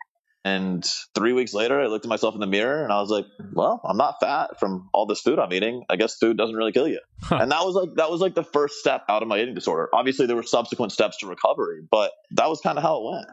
And 0.45 0.85
three 1.15 1.33
weeks 1.33 1.55
later, 1.55 1.81
I 1.81 1.87
looked 1.87 2.05
at 2.05 2.09
myself 2.09 2.35
in 2.35 2.41
the 2.41 2.49
mirror 2.49 2.83
and 2.83 2.93
I 2.93 3.01
was 3.01 3.11
like, 3.11 3.27
well, 3.53 3.81
I'm 3.85 3.97
not 3.97 4.17
fat 4.21 4.59
from 4.59 4.89
all 4.93 5.07
this 5.07 5.21
food 5.21 5.39
I'm 5.39 5.53
eating. 5.53 5.85
I 5.89 5.95
guess 5.95 6.17
food 6.17 6.37
doesn't 6.37 6.57
really 6.57 6.73
kill 6.73 6.89
you. 6.89 6.99
Huh. 7.23 7.39
And 7.41 7.53
that 7.53 7.65
was 7.65 7.77
like, 7.77 7.95
that 7.95 8.11
was 8.11 8.21
like 8.21 8.35
the 8.35 8.43
first 8.43 8.81
step 8.81 9.05
out 9.09 9.23
of 9.23 9.29
my 9.29 9.39
eating 9.41 9.55
disorder. 9.55 9.89
Obviously, 9.93 10.27
there 10.27 10.35
were 10.35 10.43
subsequent 10.43 10.91
steps 10.91 11.19
to 11.19 11.29
recovery, 11.29 11.83
but 11.89 12.11
that 12.33 12.49
was 12.49 12.61
kind 12.61 12.77
of 12.77 12.83
how 12.83 12.97
it 12.97 13.13
went. 13.13 13.27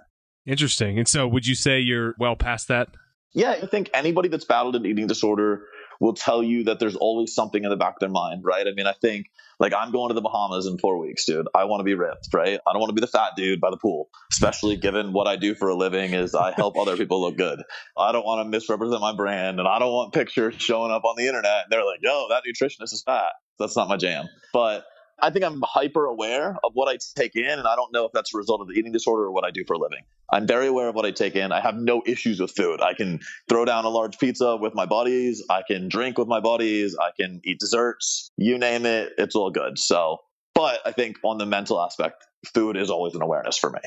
Interesting. 0.49 0.97
And 0.97 1.07
so, 1.07 1.27
would 1.27 1.45
you 1.45 1.53
say 1.53 1.79
you're 1.79 2.15
well 2.17 2.35
past 2.35 2.69
that? 2.69 2.89
Yeah, 3.33 3.51
I 3.51 3.67
think 3.67 3.91
anybody 3.93 4.29
that's 4.29 4.45
battled 4.45 4.75
an 4.75 4.85
eating 4.87 5.05
disorder 5.05 5.67
will 5.99 6.15
tell 6.15 6.41
you 6.41 6.63
that 6.63 6.79
there's 6.79 6.95
always 6.95 7.35
something 7.35 7.63
in 7.63 7.69
the 7.69 7.75
back 7.75 7.95
of 7.95 7.99
their 7.99 8.09
mind, 8.09 8.43
right? 8.43 8.65
I 8.65 8.71
mean, 8.71 8.87
I 8.87 8.93
think 8.93 9.27
like 9.59 9.73
I'm 9.73 9.91
going 9.91 10.09
to 10.09 10.15
the 10.15 10.21
Bahamas 10.21 10.65
in 10.65 10.79
four 10.79 10.97
weeks, 10.97 11.25
dude. 11.25 11.47
I 11.53 11.65
want 11.65 11.81
to 11.81 11.83
be 11.83 11.93
ripped, 11.93 12.29
right? 12.33 12.59
I 12.65 12.73
don't 12.73 12.79
want 12.79 12.89
to 12.89 12.95
be 12.95 13.01
the 13.01 13.07
fat 13.07 13.33
dude 13.35 13.61
by 13.61 13.69
the 13.69 13.77
pool, 13.77 14.09
especially 14.31 14.77
given 14.77 15.13
what 15.13 15.27
I 15.27 15.35
do 15.35 15.53
for 15.53 15.69
a 15.69 15.75
living 15.75 16.13
is 16.13 16.33
I 16.33 16.53
help 16.55 16.77
other 16.77 16.97
people 16.97 17.21
look 17.21 17.37
good. 17.37 17.61
I 17.95 18.11
don't 18.11 18.25
want 18.25 18.43
to 18.43 18.49
misrepresent 18.49 19.01
my 19.01 19.13
brand 19.13 19.59
and 19.59 19.67
I 19.67 19.77
don't 19.77 19.91
want 19.91 20.13
pictures 20.13 20.55
showing 20.57 20.91
up 20.91 21.03
on 21.03 21.15
the 21.15 21.27
internet. 21.27 21.65
And 21.65 21.71
they're 21.71 21.85
like, 21.85 21.99
yo, 22.01 22.27
that 22.29 22.41
nutritionist 22.47 22.93
is 22.93 23.03
fat. 23.05 23.33
That's 23.59 23.75
not 23.75 23.87
my 23.87 23.97
jam. 23.97 24.25
But 24.51 24.85
I 25.21 25.29
think 25.29 25.45
I'm 25.45 25.61
hyper 25.63 26.05
aware 26.05 26.57
of 26.63 26.71
what 26.73 26.87
I 26.87 26.97
take 27.15 27.35
in, 27.35 27.47
and 27.47 27.67
I 27.67 27.75
don't 27.75 27.91
know 27.93 28.05
if 28.05 28.11
that's 28.13 28.33
a 28.33 28.37
result 28.37 28.61
of 28.61 28.67
the 28.67 28.73
eating 28.73 28.91
disorder 28.91 29.23
or 29.23 29.31
what 29.31 29.45
I 29.45 29.51
do 29.51 29.63
for 29.65 29.73
a 29.73 29.77
living. 29.77 30.03
I'm 30.31 30.47
very 30.47 30.67
aware 30.67 30.89
of 30.89 30.95
what 30.95 31.05
I 31.05 31.11
take 31.11 31.35
in. 31.35 31.51
I 31.51 31.61
have 31.61 31.75
no 31.75 32.01
issues 32.05 32.39
with 32.39 32.51
food. 32.51 32.81
I 32.81 32.93
can 32.93 33.19
throw 33.47 33.65
down 33.65 33.85
a 33.85 33.89
large 33.89 34.19
pizza 34.19 34.55
with 34.57 34.75
my 34.75 34.85
buddies. 34.85 35.43
I 35.49 35.61
can 35.67 35.87
drink 35.89 36.17
with 36.17 36.27
my 36.27 36.39
buddies. 36.39 36.95
I 36.99 37.11
can 37.19 37.41
eat 37.43 37.59
desserts. 37.59 38.31
You 38.37 38.57
name 38.57 38.85
it, 38.85 39.13
it's 39.17 39.35
all 39.35 39.51
good. 39.51 39.79
So, 39.79 40.19
but 40.53 40.79
I 40.85 40.91
think 40.91 41.17
on 41.23 41.37
the 41.37 41.45
mental 41.45 41.81
aspect, 41.81 42.25
food 42.53 42.77
is 42.77 42.89
always 42.89 43.15
an 43.15 43.21
awareness 43.21 43.57
for 43.57 43.69
me. 43.69 43.79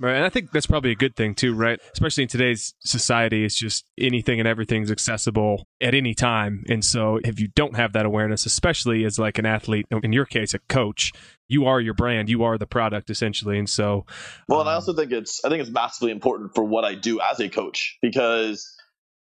Right. 0.00 0.16
And 0.16 0.24
I 0.24 0.28
think 0.28 0.50
that's 0.50 0.66
probably 0.66 0.90
a 0.90 0.96
good 0.96 1.14
thing 1.14 1.36
too, 1.36 1.54
right? 1.54 1.78
Especially 1.92 2.24
in 2.24 2.28
today's 2.28 2.74
society, 2.80 3.44
it's 3.44 3.56
just 3.56 3.84
anything 3.98 4.40
and 4.40 4.48
everything's 4.48 4.90
accessible 4.90 5.68
at 5.80 5.94
any 5.94 6.14
time. 6.14 6.64
And 6.68 6.84
so 6.84 7.20
if 7.22 7.38
you 7.38 7.48
don't 7.54 7.76
have 7.76 7.92
that 7.92 8.04
awareness, 8.04 8.44
especially 8.44 9.04
as 9.04 9.20
like 9.20 9.38
an 9.38 9.46
athlete, 9.46 9.86
in 10.02 10.12
your 10.12 10.24
case, 10.26 10.52
a 10.52 10.58
coach, 10.68 11.12
you 11.46 11.66
are 11.66 11.80
your 11.80 11.94
brand, 11.94 12.28
you 12.28 12.42
are 12.42 12.58
the 12.58 12.66
product 12.66 13.08
essentially. 13.08 13.56
And 13.56 13.70
so 13.70 14.04
Well, 14.48 14.60
um, 14.60 14.66
and 14.66 14.70
I 14.70 14.72
um, 14.72 14.80
also 14.80 14.94
think 14.94 15.12
it's 15.12 15.44
I 15.44 15.48
think 15.48 15.60
it's 15.60 15.70
massively 15.70 16.10
important 16.10 16.56
for 16.56 16.64
what 16.64 16.84
I 16.84 16.96
do 16.96 17.20
as 17.20 17.38
a 17.38 17.48
coach 17.48 17.96
because 18.02 18.68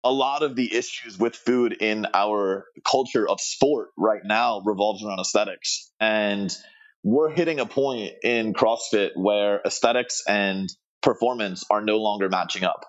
a 0.04 0.12
lot 0.12 0.42
of 0.42 0.56
the 0.56 0.74
issues 0.74 1.20
with 1.20 1.36
food 1.36 1.74
in 1.80 2.08
our 2.14 2.66
culture 2.90 3.28
of 3.28 3.40
sport 3.40 3.90
right 3.98 4.22
now 4.24 4.62
revolves 4.66 5.04
around 5.04 5.20
aesthetics. 5.20 5.92
And 6.00 6.56
we're 7.04 7.30
hitting 7.30 7.60
a 7.60 7.66
point 7.66 8.14
in 8.24 8.54
CrossFit 8.54 9.12
where 9.16 9.62
aesthetics 9.66 10.24
and 10.28 10.70
performance 11.02 11.64
are 11.70 11.82
no 11.82 11.98
longer 11.98 12.30
matching 12.30 12.64
up. 12.64 12.86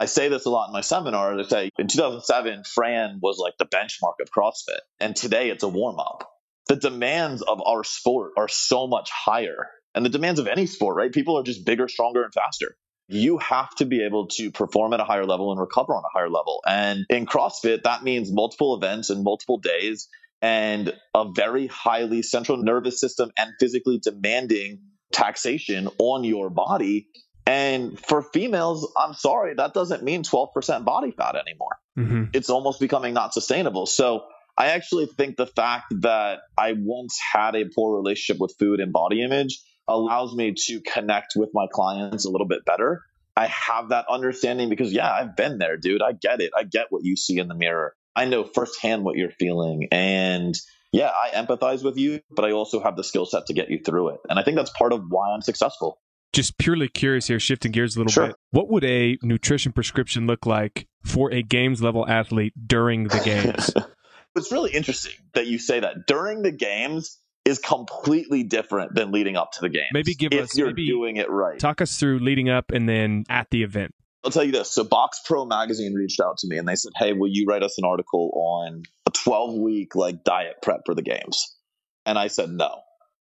I 0.00 0.06
say 0.06 0.28
this 0.28 0.46
a 0.46 0.50
lot 0.50 0.68
in 0.68 0.72
my 0.72 0.80
seminars. 0.80 1.46
I 1.46 1.48
say 1.48 1.70
in 1.78 1.86
2007, 1.86 2.64
Fran 2.64 3.20
was 3.22 3.38
like 3.38 3.54
the 3.58 3.66
benchmark 3.66 4.14
of 4.20 4.30
CrossFit, 4.36 4.80
and 4.98 5.14
today 5.14 5.50
it's 5.50 5.62
a 5.62 5.68
warm 5.68 6.00
up. 6.00 6.28
The 6.68 6.76
demands 6.76 7.42
of 7.42 7.60
our 7.64 7.84
sport 7.84 8.32
are 8.36 8.48
so 8.48 8.86
much 8.86 9.10
higher 9.10 9.68
and 9.94 10.04
the 10.04 10.10
demands 10.10 10.40
of 10.40 10.46
any 10.46 10.66
sport, 10.66 10.96
right? 10.96 11.12
People 11.12 11.38
are 11.38 11.42
just 11.42 11.66
bigger, 11.66 11.86
stronger, 11.86 12.24
and 12.24 12.32
faster. 12.32 12.76
You 13.08 13.38
have 13.38 13.74
to 13.76 13.84
be 13.84 14.04
able 14.04 14.28
to 14.28 14.50
perform 14.50 14.92
at 14.94 15.00
a 15.00 15.04
higher 15.04 15.26
level 15.26 15.50
and 15.50 15.60
recover 15.60 15.94
on 15.94 16.02
a 16.02 16.18
higher 16.18 16.30
level. 16.30 16.62
And 16.66 17.04
in 17.10 17.26
CrossFit, 17.26 17.82
that 17.82 18.02
means 18.02 18.32
multiple 18.32 18.74
events 18.74 19.10
and 19.10 19.22
multiple 19.22 19.58
days 19.58 20.08
and 20.42 20.92
a 21.14 21.30
very 21.34 21.68
highly 21.68 22.20
central 22.20 22.58
nervous 22.58 23.00
system 23.00 23.30
and 23.38 23.52
physically 23.60 24.00
demanding 24.02 24.80
taxation 25.12 25.88
on 25.98 26.24
your 26.24 26.50
body. 26.50 27.06
And 27.46 27.98
for 27.98 28.22
females, 28.22 28.92
I'm 28.96 29.14
sorry, 29.14 29.54
that 29.54 29.72
doesn't 29.72 30.02
mean 30.02 30.24
12% 30.24 30.84
body 30.84 31.12
fat 31.12 31.36
anymore. 31.36 31.78
Mm-hmm. 31.98 32.24
It's 32.34 32.50
almost 32.50 32.80
becoming 32.80 33.14
not 33.14 33.32
sustainable. 33.32 33.86
So 33.86 34.24
I 34.58 34.68
actually 34.68 35.06
think 35.06 35.36
the 35.36 35.46
fact 35.46 35.86
that 36.00 36.40
I 36.58 36.74
once 36.76 37.18
had 37.32 37.54
a 37.54 37.64
poor 37.74 37.96
relationship 37.96 38.40
with 38.40 38.54
food 38.58 38.80
and 38.80 38.92
body 38.92 39.22
image 39.22 39.60
allows 39.88 40.34
me 40.34 40.54
to 40.66 40.80
connect 40.80 41.34
with 41.36 41.50
my 41.52 41.66
clients 41.72 42.24
a 42.24 42.30
little 42.30 42.46
bit 42.46 42.64
better. 42.64 43.02
I 43.36 43.46
have 43.46 43.88
that 43.88 44.06
understanding 44.10 44.68
because, 44.68 44.92
yeah, 44.92 45.10
I've 45.10 45.36
been 45.36 45.58
there, 45.58 45.76
dude. 45.76 46.02
I 46.02 46.12
get 46.12 46.40
it. 46.40 46.50
I 46.56 46.64
get 46.64 46.86
what 46.90 47.02
you 47.04 47.16
see 47.16 47.38
in 47.38 47.48
the 47.48 47.54
mirror. 47.54 47.94
I 48.14 48.26
know 48.26 48.44
firsthand 48.44 49.04
what 49.04 49.16
you're 49.16 49.30
feeling. 49.30 49.88
And 49.90 50.54
yeah, 50.92 51.10
I 51.10 51.34
empathize 51.34 51.82
with 51.82 51.96
you, 51.96 52.20
but 52.30 52.44
I 52.44 52.52
also 52.52 52.82
have 52.82 52.96
the 52.96 53.04
skill 53.04 53.26
set 53.26 53.46
to 53.46 53.54
get 53.54 53.70
you 53.70 53.78
through 53.78 54.10
it. 54.10 54.20
And 54.28 54.38
I 54.38 54.42
think 54.42 54.56
that's 54.56 54.70
part 54.70 54.92
of 54.92 55.04
why 55.08 55.30
I'm 55.32 55.42
successful. 55.42 55.98
Just 56.32 56.56
purely 56.58 56.88
curious 56.88 57.26
here, 57.26 57.40
shifting 57.40 57.72
gears 57.72 57.96
a 57.96 58.00
little 58.00 58.12
sure. 58.12 58.26
bit. 58.28 58.36
What 58.50 58.70
would 58.70 58.84
a 58.84 59.18
nutrition 59.22 59.72
prescription 59.72 60.26
look 60.26 60.46
like 60.46 60.88
for 61.04 61.30
a 61.32 61.42
games 61.42 61.82
level 61.82 62.08
athlete 62.08 62.54
during 62.66 63.04
the 63.04 63.20
games? 63.20 63.70
it's 64.36 64.50
really 64.50 64.70
interesting 64.72 65.12
that 65.34 65.46
you 65.46 65.58
say 65.58 65.80
that. 65.80 66.06
During 66.06 66.42
the 66.42 66.52
games, 66.52 67.18
is 67.44 67.58
completely 67.58 68.44
different 68.44 68.94
than 68.94 69.10
leading 69.10 69.36
up 69.36 69.52
to 69.52 69.60
the 69.60 69.68
game. 69.68 69.88
Maybe 69.92 70.14
give 70.14 70.32
if 70.32 70.44
us 70.44 70.56
you're 70.56 70.72
doing 70.72 71.16
it 71.16 71.30
right. 71.30 71.58
Talk 71.58 71.80
us 71.80 71.98
through 71.98 72.20
leading 72.20 72.48
up 72.48 72.70
and 72.70 72.88
then 72.88 73.24
at 73.28 73.50
the 73.50 73.62
event. 73.62 73.94
I'll 74.24 74.30
tell 74.30 74.44
you 74.44 74.52
this. 74.52 74.70
So 74.70 74.84
Box 74.84 75.20
Pro 75.24 75.44
magazine 75.44 75.94
reached 75.94 76.20
out 76.20 76.38
to 76.38 76.46
me 76.48 76.58
and 76.58 76.68
they 76.68 76.76
said, 76.76 76.92
"Hey, 76.96 77.12
will 77.12 77.30
you 77.30 77.46
write 77.46 77.62
us 77.62 77.78
an 77.78 77.84
article 77.84 78.30
on 78.34 78.82
a 79.06 79.10
12 79.10 79.58
week 79.58 79.94
like 79.94 80.24
diet 80.24 80.56
prep 80.62 80.82
for 80.86 80.94
the 80.94 81.02
games?" 81.02 81.56
And 82.06 82.18
I 82.18 82.28
said 82.28 82.50
no. 82.50 82.82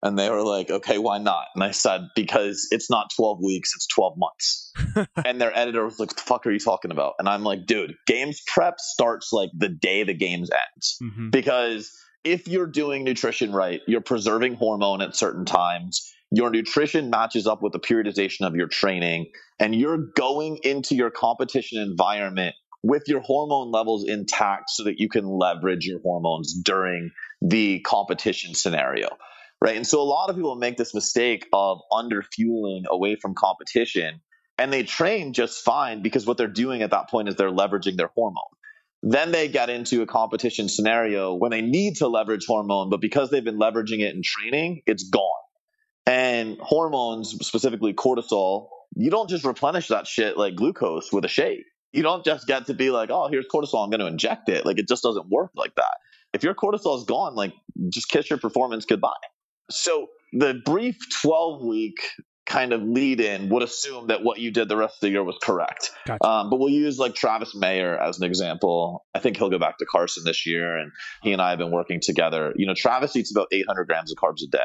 And 0.02 0.18
they 0.18 0.30
were 0.30 0.42
like, 0.42 0.70
"Okay, 0.70 0.98
why 0.98 1.18
not?" 1.18 1.46
And 1.54 1.62
I 1.62 1.72
said, 1.72 2.08
"Because 2.16 2.68
it's 2.70 2.90
not 2.90 3.10
12 3.14 3.38
weeks, 3.42 3.72
it's 3.76 3.86
12 3.88 4.14
months." 4.16 4.72
and 5.24 5.40
their 5.40 5.56
editor 5.56 5.84
was 5.84 6.00
like, 6.00 6.14
"The 6.14 6.22
fuck 6.22 6.46
are 6.46 6.50
you 6.50 6.58
talking 6.58 6.90
about?" 6.90 7.14
And 7.18 7.28
I'm 7.28 7.44
like, 7.44 7.66
"Dude, 7.66 7.94
games 8.06 8.40
prep 8.46 8.80
starts 8.80 9.32
like 9.32 9.50
the 9.56 9.68
day 9.68 10.02
the 10.02 10.14
games 10.14 10.50
ends 10.50 10.96
mm-hmm. 11.02 11.30
because." 11.30 11.94
if 12.22 12.46
you're 12.46 12.66
doing 12.66 13.04
nutrition 13.04 13.52
right, 13.52 13.80
you're 13.86 14.00
preserving 14.00 14.54
hormone 14.54 15.00
at 15.00 15.16
certain 15.16 15.44
times, 15.44 16.12
your 16.30 16.50
nutrition 16.50 17.10
matches 17.10 17.46
up 17.46 17.62
with 17.62 17.72
the 17.72 17.80
periodization 17.80 18.46
of 18.46 18.54
your 18.54 18.68
training, 18.68 19.26
and 19.58 19.74
you're 19.74 20.10
going 20.16 20.58
into 20.62 20.94
your 20.94 21.10
competition 21.10 21.80
environment 21.80 22.54
with 22.82 23.02
your 23.06 23.20
hormone 23.20 23.70
levels 23.70 24.04
intact 24.08 24.70
so 24.70 24.84
that 24.84 24.98
you 24.98 25.08
can 25.08 25.26
leverage 25.26 25.86
your 25.86 26.00
hormones 26.00 26.54
during 26.64 27.10
the 27.42 27.80
competition 27.80 28.54
scenario. 28.54 29.08
Right. 29.62 29.76
And 29.76 29.86
so 29.86 30.00
a 30.00 30.04
lot 30.04 30.30
of 30.30 30.36
people 30.36 30.56
make 30.56 30.78
this 30.78 30.94
mistake 30.94 31.46
of 31.52 31.80
under 31.92 32.22
fueling 32.22 32.84
away 32.88 33.16
from 33.16 33.34
competition 33.34 34.22
and 34.56 34.72
they 34.72 34.82
train 34.82 35.32
just 35.32 35.64
fine 35.64 36.02
because 36.02 36.26
what 36.26 36.36
they're 36.36 36.46
doing 36.46 36.82
at 36.82 36.90
that 36.90 37.08
point 37.10 37.28
is 37.28 37.36
they're 37.36 37.50
leveraging 37.50 37.96
their 37.96 38.10
hormone. 38.14 38.42
Then 39.02 39.32
they 39.32 39.48
get 39.48 39.70
into 39.70 40.02
a 40.02 40.06
competition 40.06 40.68
scenario 40.68 41.34
when 41.34 41.50
they 41.50 41.62
need 41.62 41.96
to 41.96 42.08
leverage 42.08 42.44
hormone, 42.46 42.90
but 42.90 43.00
because 43.00 43.30
they've 43.30 43.44
been 43.44 43.58
leveraging 43.58 44.00
it 44.00 44.14
in 44.14 44.22
training, 44.22 44.82
it's 44.86 45.08
gone. 45.08 45.39
And 46.06 46.58
hormones, 46.60 47.30
specifically 47.46 47.92
cortisol, 47.92 48.68
you 48.96 49.10
don't 49.10 49.28
just 49.28 49.44
replenish 49.44 49.88
that 49.88 50.06
shit 50.06 50.36
like 50.36 50.56
glucose 50.56 51.12
with 51.12 51.24
a 51.24 51.28
shake. 51.28 51.64
You 51.92 52.02
don't 52.02 52.24
just 52.24 52.46
get 52.46 52.66
to 52.66 52.74
be 52.74 52.90
like, 52.90 53.10
oh, 53.10 53.28
here's 53.28 53.46
cortisol, 53.46 53.84
I'm 53.84 53.90
going 53.90 54.00
to 54.00 54.06
inject 54.06 54.48
it. 54.48 54.64
Like 54.64 54.78
it 54.78 54.88
just 54.88 55.02
doesn't 55.02 55.28
work 55.28 55.50
like 55.54 55.74
that. 55.76 55.94
If 56.32 56.42
your 56.42 56.54
cortisol 56.54 56.96
is 56.96 57.04
gone, 57.04 57.34
like 57.34 57.52
just 57.90 58.08
kiss 58.08 58.30
your 58.30 58.38
performance 58.38 58.84
goodbye. 58.84 59.10
So 59.70 60.08
the 60.32 60.60
brief 60.64 60.96
12 61.22 61.62
week 61.62 61.96
kind 62.50 62.72
of 62.72 62.82
lead 62.82 63.20
in 63.20 63.48
would 63.48 63.62
assume 63.62 64.08
that 64.08 64.24
what 64.24 64.40
you 64.40 64.50
did 64.50 64.68
the 64.68 64.76
rest 64.76 64.96
of 64.96 65.00
the 65.02 65.10
year 65.10 65.22
was 65.22 65.36
correct. 65.40 65.92
Gotcha. 66.04 66.26
Um, 66.26 66.50
but 66.50 66.58
we'll 66.58 66.68
use 66.68 66.98
like 66.98 67.14
Travis 67.14 67.54
Mayer 67.54 67.96
as 67.96 68.18
an 68.18 68.24
example. 68.24 69.04
I 69.14 69.20
think 69.20 69.36
he'll 69.36 69.50
go 69.50 69.58
back 69.58 69.78
to 69.78 69.86
Carson 69.86 70.24
this 70.24 70.46
year, 70.46 70.76
and 70.76 70.90
he 71.22 71.32
and 71.32 71.40
I 71.40 71.50
have 71.50 71.60
been 71.60 71.70
working 71.70 72.00
together. 72.02 72.52
You 72.56 72.66
know, 72.66 72.74
Travis 72.74 73.14
eats 73.14 73.30
about 73.30 73.46
800 73.52 73.86
grams 73.86 74.10
of 74.10 74.18
carbs 74.18 74.42
a 74.42 74.48
day. 74.50 74.58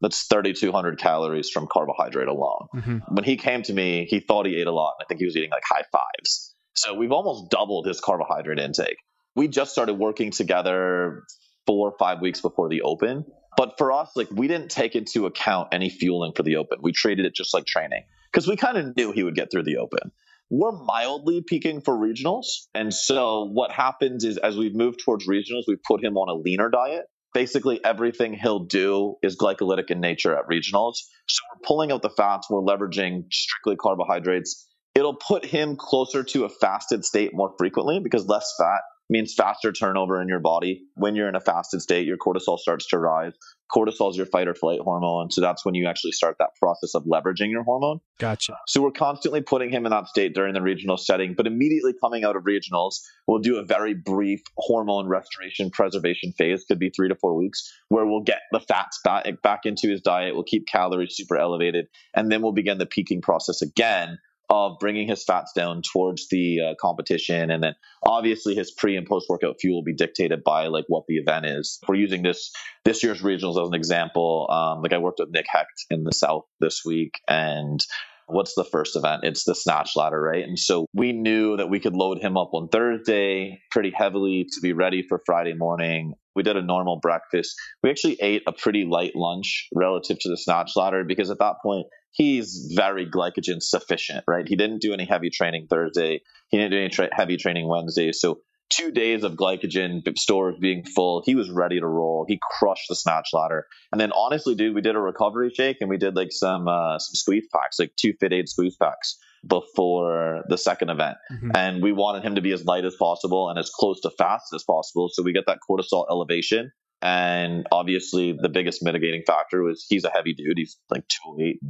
That's 0.00 0.26
3,200 0.28 0.98
calories 0.98 1.50
from 1.50 1.66
carbohydrate 1.70 2.28
alone. 2.28 2.68
Mm-hmm. 2.74 2.98
When 3.14 3.24
he 3.24 3.36
came 3.36 3.62
to 3.62 3.72
me, 3.72 4.06
he 4.08 4.20
thought 4.20 4.46
he 4.46 4.56
ate 4.56 4.66
a 4.66 4.72
lot. 4.72 4.94
I 5.00 5.04
think 5.04 5.20
he 5.20 5.26
was 5.26 5.36
eating 5.36 5.50
like 5.50 5.62
high 5.68 5.84
fives. 5.92 6.54
So 6.74 6.94
we've 6.94 7.12
almost 7.12 7.50
doubled 7.50 7.86
his 7.86 8.00
carbohydrate 8.00 8.58
intake. 8.58 8.96
We 9.36 9.48
just 9.48 9.72
started 9.72 9.94
working 9.94 10.30
together 10.30 11.24
four 11.66 11.90
or 11.90 11.98
five 11.98 12.20
weeks 12.20 12.40
before 12.40 12.68
the 12.68 12.82
open. 12.82 13.24
But 13.56 13.74
for 13.76 13.92
us, 13.92 14.12
like 14.16 14.30
we 14.30 14.48
didn't 14.48 14.70
take 14.70 14.96
into 14.96 15.26
account 15.26 15.68
any 15.72 15.90
fueling 15.90 16.32
for 16.34 16.42
the 16.42 16.56
open. 16.56 16.78
We 16.80 16.92
treated 16.92 17.26
it 17.26 17.34
just 17.34 17.52
like 17.52 17.66
training 17.66 18.04
because 18.32 18.48
we 18.48 18.56
kind 18.56 18.78
of 18.78 18.96
knew 18.96 19.12
he 19.12 19.22
would 19.22 19.34
get 19.34 19.50
through 19.50 19.64
the 19.64 19.76
open. 19.78 20.12
We're 20.48 20.72
mildly 20.72 21.44
peaking 21.46 21.82
for 21.82 21.94
regionals. 21.94 22.46
And 22.74 22.92
so 22.92 23.48
what 23.52 23.70
happens 23.70 24.24
is 24.24 24.36
as 24.36 24.56
we've 24.56 24.74
moved 24.74 25.00
towards 25.04 25.28
regionals, 25.28 25.64
we 25.68 25.76
put 25.76 26.02
him 26.02 26.16
on 26.16 26.28
a 26.28 26.34
leaner 26.34 26.70
diet. 26.70 27.04
Basically, 27.32 27.82
everything 27.84 28.34
he'll 28.34 28.64
do 28.64 29.16
is 29.22 29.36
glycolytic 29.36 29.90
in 29.90 30.00
nature 30.00 30.36
at 30.36 30.46
regionals. 30.50 30.94
So 31.28 31.42
we're 31.52 31.62
pulling 31.64 31.92
out 31.92 32.02
the 32.02 32.10
fats, 32.10 32.48
we're 32.50 32.62
leveraging 32.62 33.24
strictly 33.32 33.76
carbohydrates. 33.76 34.66
It'll 34.94 35.14
put 35.14 35.44
him 35.44 35.76
closer 35.76 36.24
to 36.24 36.44
a 36.44 36.48
fasted 36.48 37.04
state 37.04 37.30
more 37.32 37.54
frequently 37.58 38.00
because 38.00 38.26
less 38.26 38.52
fat 38.58 38.80
means 39.10 39.34
faster 39.34 39.72
turnover 39.72 40.22
in 40.22 40.28
your 40.28 40.38
body. 40.38 40.84
When 40.94 41.16
you're 41.16 41.28
in 41.28 41.34
a 41.34 41.40
fasted 41.40 41.82
state, 41.82 42.06
your 42.06 42.16
cortisol 42.16 42.58
starts 42.58 42.86
to 42.88 42.98
rise. 42.98 43.32
Cortisol 43.70 44.10
is 44.10 44.16
your 44.16 44.26
fight 44.26 44.48
or 44.48 44.54
flight 44.54 44.80
hormone. 44.80 45.30
So 45.30 45.40
that's 45.40 45.64
when 45.64 45.74
you 45.74 45.86
actually 45.86 46.12
start 46.12 46.36
that 46.38 46.50
process 46.60 46.94
of 46.94 47.04
leveraging 47.04 47.50
your 47.50 47.62
hormone. 47.62 48.00
Gotcha. 48.18 48.56
So 48.66 48.82
we're 48.82 48.90
constantly 48.90 49.42
putting 49.42 49.70
him 49.70 49.84
in 49.84 49.90
that 49.90 50.08
state 50.08 50.34
during 50.34 50.54
the 50.54 50.62
regional 50.62 50.96
setting, 50.96 51.34
but 51.36 51.46
immediately 51.46 51.92
coming 52.00 52.24
out 52.24 52.36
of 52.36 52.44
regionals, 52.44 52.96
we'll 53.26 53.40
do 53.40 53.58
a 53.58 53.64
very 53.64 53.94
brief 53.94 54.40
hormone 54.56 55.08
restoration 55.08 55.70
preservation 55.70 56.32
phase, 56.32 56.64
could 56.66 56.78
be 56.78 56.90
three 56.90 57.08
to 57.08 57.14
four 57.14 57.36
weeks, 57.36 57.72
where 57.88 58.06
we'll 58.06 58.22
get 58.22 58.40
the 58.52 58.60
fats 58.60 59.00
back, 59.04 59.26
back 59.42 59.60
into 59.64 59.88
his 59.88 60.00
diet. 60.00 60.34
We'll 60.34 60.44
keep 60.44 60.66
calories 60.66 61.16
super 61.16 61.36
elevated. 61.36 61.86
And 62.14 62.30
then 62.30 62.42
we'll 62.42 62.52
begin 62.52 62.78
the 62.78 62.86
peaking 62.86 63.22
process 63.22 63.62
again 63.62 64.18
of 64.50 64.78
bringing 64.80 65.08
his 65.08 65.22
fats 65.22 65.52
down 65.54 65.80
towards 65.80 66.28
the 66.28 66.58
uh, 66.60 66.74
competition. 66.80 67.50
And 67.50 67.62
then 67.62 67.74
obviously 68.02 68.56
his 68.56 68.72
pre 68.72 68.96
and 68.96 69.06
post 69.06 69.26
workout 69.28 69.56
fuel 69.60 69.76
will 69.76 69.84
be 69.84 69.94
dictated 69.94 70.42
by 70.44 70.66
like 70.66 70.86
what 70.88 71.04
the 71.06 71.18
event 71.18 71.46
is. 71.46 71.78
We're 71.88 71.94
using 71.94 72.22
this 72.22 72.50
this 72.84 73.02
year's 73.02 73.22
regionals 73.22 73.62
as 73.62 73.68
an 73.68 73.74
example, 73.74 74.48
um, 74.50 74.82
like 74.82 74.92
I 74.92 74.98
worked 74.98 75.20
with 75.20 75.30
Nick 75.30 75.46
Hecht 75.48 75.86
in 75.90 76.02
the 76.02 76.12
South 76.12 76.44
this 76.58 76.82
week 76.84 77.12
and 77.28 77.80
what's 78.26 78.54
the 78.54 78.64
first 78.64 78.96
event? 78.96 79.24
It's 79.24 79.44
the 79.44 79.54
snatch 79.54 79.96
ladder, 79.96 80.20
right? 80.20 80.44
And 80.44 80.58
so 80.58 80.86
we 80.94 81.12
knew 81.12 81.56
that 81.56 81.68
we 81.68 81.80
could 81.80 81.94
load 81.94 82.18
him 82.18 82.36
up 82.36 82.50
on 82.52 82.68
Thursday 82.68 83.60
pretty 83.70 83.92
heavily 83.94 84.46
to 84.52 84.60
be 84.60 84.72
ready 84.72 85.04
for 85.08 85.20
Friday 85.26 85.54
morning. 85.54 86.14
We 86.34 86.42
did 86.42 86.56
a 86.56 86.62
normal 86.62 87.00
breakfast. 87.00 87.56
We 87.82 87.90
actually 87.90 88.18
ate 88.20 88.42
a 88.46 88.52
pretty 88.52 88.84
light 88.84 89.16
lunch 89.16 89.68
relative 89.74 90.18
to 90.20 90.28
the 90.28 90.36
snatch 90.36 90.72
ladder 90.76 91.04
because 91.04 91.30
at 91.30 91.40
that 91.40 91.56
point 91.62 91.86
he's 92.12 92.72
very 92.74 93.06
glycogen 93.06 93.62
sufficient, 93.62 94.24
right? 94.26 94.46
He 94.46 94.56
didn't 94.56 94.80
do 94.80 94.92
any 94.92 95.04
heavy 95.04 95.30
training 95.30 95.66
Thursday. 95.68 96.20
He 96.48 96.58
didn't 96.58 96.72
do 96.72 96.78
any 96.78 96.88
tra- 96.88 97.08
heavy 97.12 97.36
training 97.36 97.68
Wednesday. 97.68 98.12
So 98.12 98.40
two 98.70 98.92
days 98.92 99.24
of 99.24 99.32
glycogen 99.32 100.02
stores 100.16 100.56
being 100.60 100.84
full. 100.84 101.22
He 101.26 101.34
was 101.34 101.50
ready 101.50 101.80
to 101.80 101.86
roll. 101.86 102.24
He 102.26 102.38
crushed 102.58 102.88
the 102.88 102.96
snatch 102.96 103.30
ladder. 103.32 103.66
And 103.92 104.00
then 104.00 104.12
honestly, 104.12 104.54
dude, 104.54 104.74
we 104.74 104.80
did 104.80 104.96
a 104.96 105.00
recovery 105.00 105.50
shake 105.54 105.78
and 105.80 105.90
we 105.90 105.98
did 105.98 106.16
like 106.16 106.32
some 106.32 106.68
uh, 106.68 106.98
some 106.98 107.14
squeeze 107.14 107.46
packs, 107.52 107.78
like 107.78 107.92
two 107.96 108.14
Fit 108.18 108.32
Aid 108.32 108.48
squeeze 108.48 108.76
packs 108.76 109.18
before 109.46 110.44
the 110.48 110.58
second 110.58 110.90
event. 110.90 111.16
Mm-hmm. 111.32 111.50
And 111.54 111.82
we 111.82 111.92
wanted 111.92 112.22
him 112.22 112.36
to 112.36 112.40
be 112.40 112.52
as 112.52 112.64
light 112.64 112.84
as 112.84 112.94
possible 112.94 113.48
and 113.50 113.58
as 113.58 113.70
close 113.70 114.00
to 114.02 114.10
fast 114.10 114.52
as 114.54 114.62
possible. 114.62 115.08
So 115.12 115.22
we 115.22 115.32
get 115.32 115.46
that 115.46 115.58
cortisol 115.68 116.06
elevation. 116.10 116.72
And 117.02 117.66
obviously, 117.72 118.32
the 118.32 118.48
biggest 118.48 118.82
mitigating 118.82 119.22
factor 119.26 119.62
was 119.62 119.86
he's 119.88 120.04
a 120.04 120.10
heavy 120.10 120.34
dude. 120.34 120.58
He's 120.58 120.76
like 120.90 121.06
208, 121.08 121.60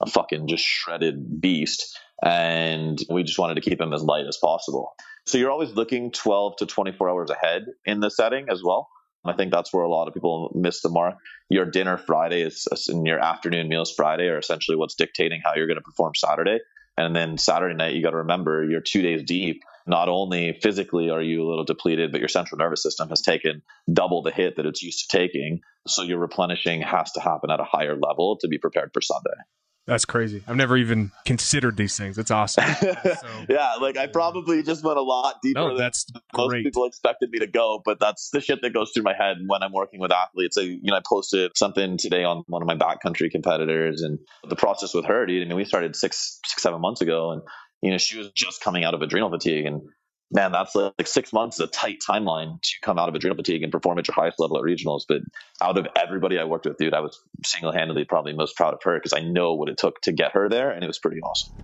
a 0.00 0.06
fucking 0.06 0.46
just 0.48 0.64
shredded 0.64 1.40
beast. 1.40 1.98
And 2.22 2.98
we 3.10 3.24
just 3.24 3.38
wanted 3.38 3.56
to 3.56 3.60
keep 3.60 3.80
him 3.80 3.92
as 3.92 4.02
light 4.02 4.26
as 4.26 4.38
possible. 4.38 4.94
So 5.26 5.38
you're 5.38 5.50
always 5.50 5.72
looking 5.72 6.12
12 6.12 6.56
to 6.58 6.66
24 6.66 7.10
hours 7.10 7.30
ahead 7.30 7.66
in 7.84 8.00
the 8.00 8.10
setting 8.10 8.46
as 8.48 8.62
well. 8.62 8.88
I 9.24 9.32
think 9.32 9.52
that's 9.52 9.72
where 9.72 9.82
a 9.82 9.88
lot 9.88 10.06
of 10.06 10.14
people 10.14 10.52
miss 10.54 10.82
the 10.82 10.88
mark. 10.88 11.16
Your 11.50 11.64
dinner 11.64 11.96
Friday 11.96 12.42
is 12.42 12.68
uh, 12.70 12.76
and 12.88 13.04
your 13.06 13.18
afternoon 13.18 13.68
meals 13.68 13.92
Friday 13.92 14.28
are 14.28 14.38
essentially 14.38 14.76
what's 14.76 14.94
dictating 14.94 15.40
how 15.44 15.54
you're 15.56 15.66
going 15.66 15.78
to 15.78 15.82
perform 15.82 16.14
Saturday. 16.14 16.60
And 16.96 17.14
then 17.14 17.36
Saturday 17.36 17.74
night, 17.74 17.94
you 17.94 18.02
got 18.02 18.10
to 18.10 18.18
remember 18.18 18.64
you're 18.64 18.80
two 18.80 19.02
days 19.02 19.24
deep 19.24 19.62
not 19.86 20.08
only 20.08 20.58
physically 20.60 21.10
are 21.10 21.22
you 21.22 21.42
a 21.42 21.48
little 21.48 21.64
depleted, 21.64 22.12
but 22.12 22.20
your 22.20 22.28
central 22.28 22.58
nervous 22.58 22.82
system 22.82 23.08
has 23.08 23.22
taken 23.22 23.62
double 23.92 24.22
the 24.22 24.32
hit 24.32 24.56
that 24.56 24.66
it's 24.66 24.82
used 24.82 25.08
to 25.08 25.16
taking. 25.16 25.60
So 25.86 26.02
your 26.02 26.18
replenishing 26.18 26.82
has 26.82 27.12
to 27.12 27.20
happen 27.20 27.50
at 27.50 27.60
a 27.60 27.64
higher 27.64 27.96
level 27.96 28.38
to 28.40 28.48
be 28.48 28.58
prepared 28.58 28.90
for 28.92 29.00
Sunday. 29.00 29.36
That's 29.86 30.04
crazy. 30.04 30.42
I've 30.48 30.56
never 30.56 30.76
even 30.76 31.12
considered 31.24 31.76
these 31.76 31.96
things. 31.96 32.16
That's 32.16 32.32
awesome. 32.32 32.64
So, 33.06 33.46
yeah, 33.48 33.74
like 33.80 33.96
I 33.96 34.08
probably 34.08 34.62
just 34.62 34.82
went 34.82 34.98
a 34.98 35.02
lot 35.02 35.36
deeper 35.42 35.60
no, 35.60 35.68
than 35.68 35.78
that's 35.78 36.06
most 36.36 36.50
great. 36.50 36.64
people 36.64 36.86
expected 36.86 37.30
me 37.30 37.38
to 37.38 37.46
go, 37.46 37.80
but 37.84 38.00
that's 38.00 38.30
the 38.30 38.40
shit 38.40 38.60
that 38.62 38.74
goes 38.74 38.90
through 38.92 39.04
my 39.04 39.14
head 39.14 39.36
when 39.46 39.62
I'm 39.62 39.72
working 39.72 40.00
with 40.00 40.10
athletes. 40.10 40.58
I, 40.58 40.62
you 40.62 40.80
know, 40.82 40.96
I 40.96 41.02
posted 41.08 41.52
something 41.56 41.98
today 41.98 42.24
on 42.24 42.42
one 42.48 42.62
of 42.62 42.66
my 42.66 42.74
backcountry 42.74 43.30
competitors, 43.30 44.02
and 44.02 44.18
the 44.48 44.56
process 44.56 44.92
with 44.92 45.04
her, 45.06 45.24
dude. 45.24 45.42
I 45.42 45.48
mean, 45.48 45.56
we 45.56 45.64
started 45.64 45.94
six, 45.94 46.40
six, 46.44 46.62
seven 46.62 46.80
months 46.80 47.00
ago, 47.00 47.30
and 47.30 47.42
you 47.86 47.92
know, 47.92 47.98
she 47.98 48.18
was 48.18 48.30
just 48.32 48.60
coming 48.60 48.82
out 48.82 48.94
of 48.94 49.00
adrenal 49.00 49.30
fatigue, 49.30 49.64
and 49.64 49.82
man, 50.32 50.50
that's 50.50 50.74
like, 50.74 50.92
like 50.98 51.06
six 51.06 51.32
months, 51.32 51.60
a 51.60 51.68
tight 51.68 52.00
timeline 52.00 52.60
to 52.60 52.72
come 52.82 52.98
out 52.98 53.08
of 53.08 53.14
adrenal 53.14 53.36
fatigue 53.36 53.62
and 53.62 53.70
perform 53.70 53.96
at 53.98 54.08
your 54.08 54.14
highest 54.16 54.40
level 54.40 54.58
at 54.58 54.64
regionals. 54.64 55.02
But 55.08 55.20
out 55.62 55.78
of 55.78 55.86
everybody 55.94 56.36
I 56.38 56.44
worked 56.44 56.66
with, 56.66 56.78
dude, 56.78 56.94
I 56.94 57.00
was 57.00 57.20
single 57.44 57.72
handedly 57.72 58.04
probably 58.04 58.32
most 58.32 58.56
proud 58.56 58.74
of 58.74 58.82
her 58.82 58.96
because 58.96 59.12
I 59.12 59.20
know 59.20 59.54
what 59.54 59.68
it 59.68 59.78
took 59.78 60.00
to 60.02 60.12
get 60.12 60.32
her 60.32 60.48
there, 60.48 60.70
and 60.70 60.82
it 60.82 60.88
was 60.88 60.98
pretty 60.98 61.20
awesome. 61.20 61.54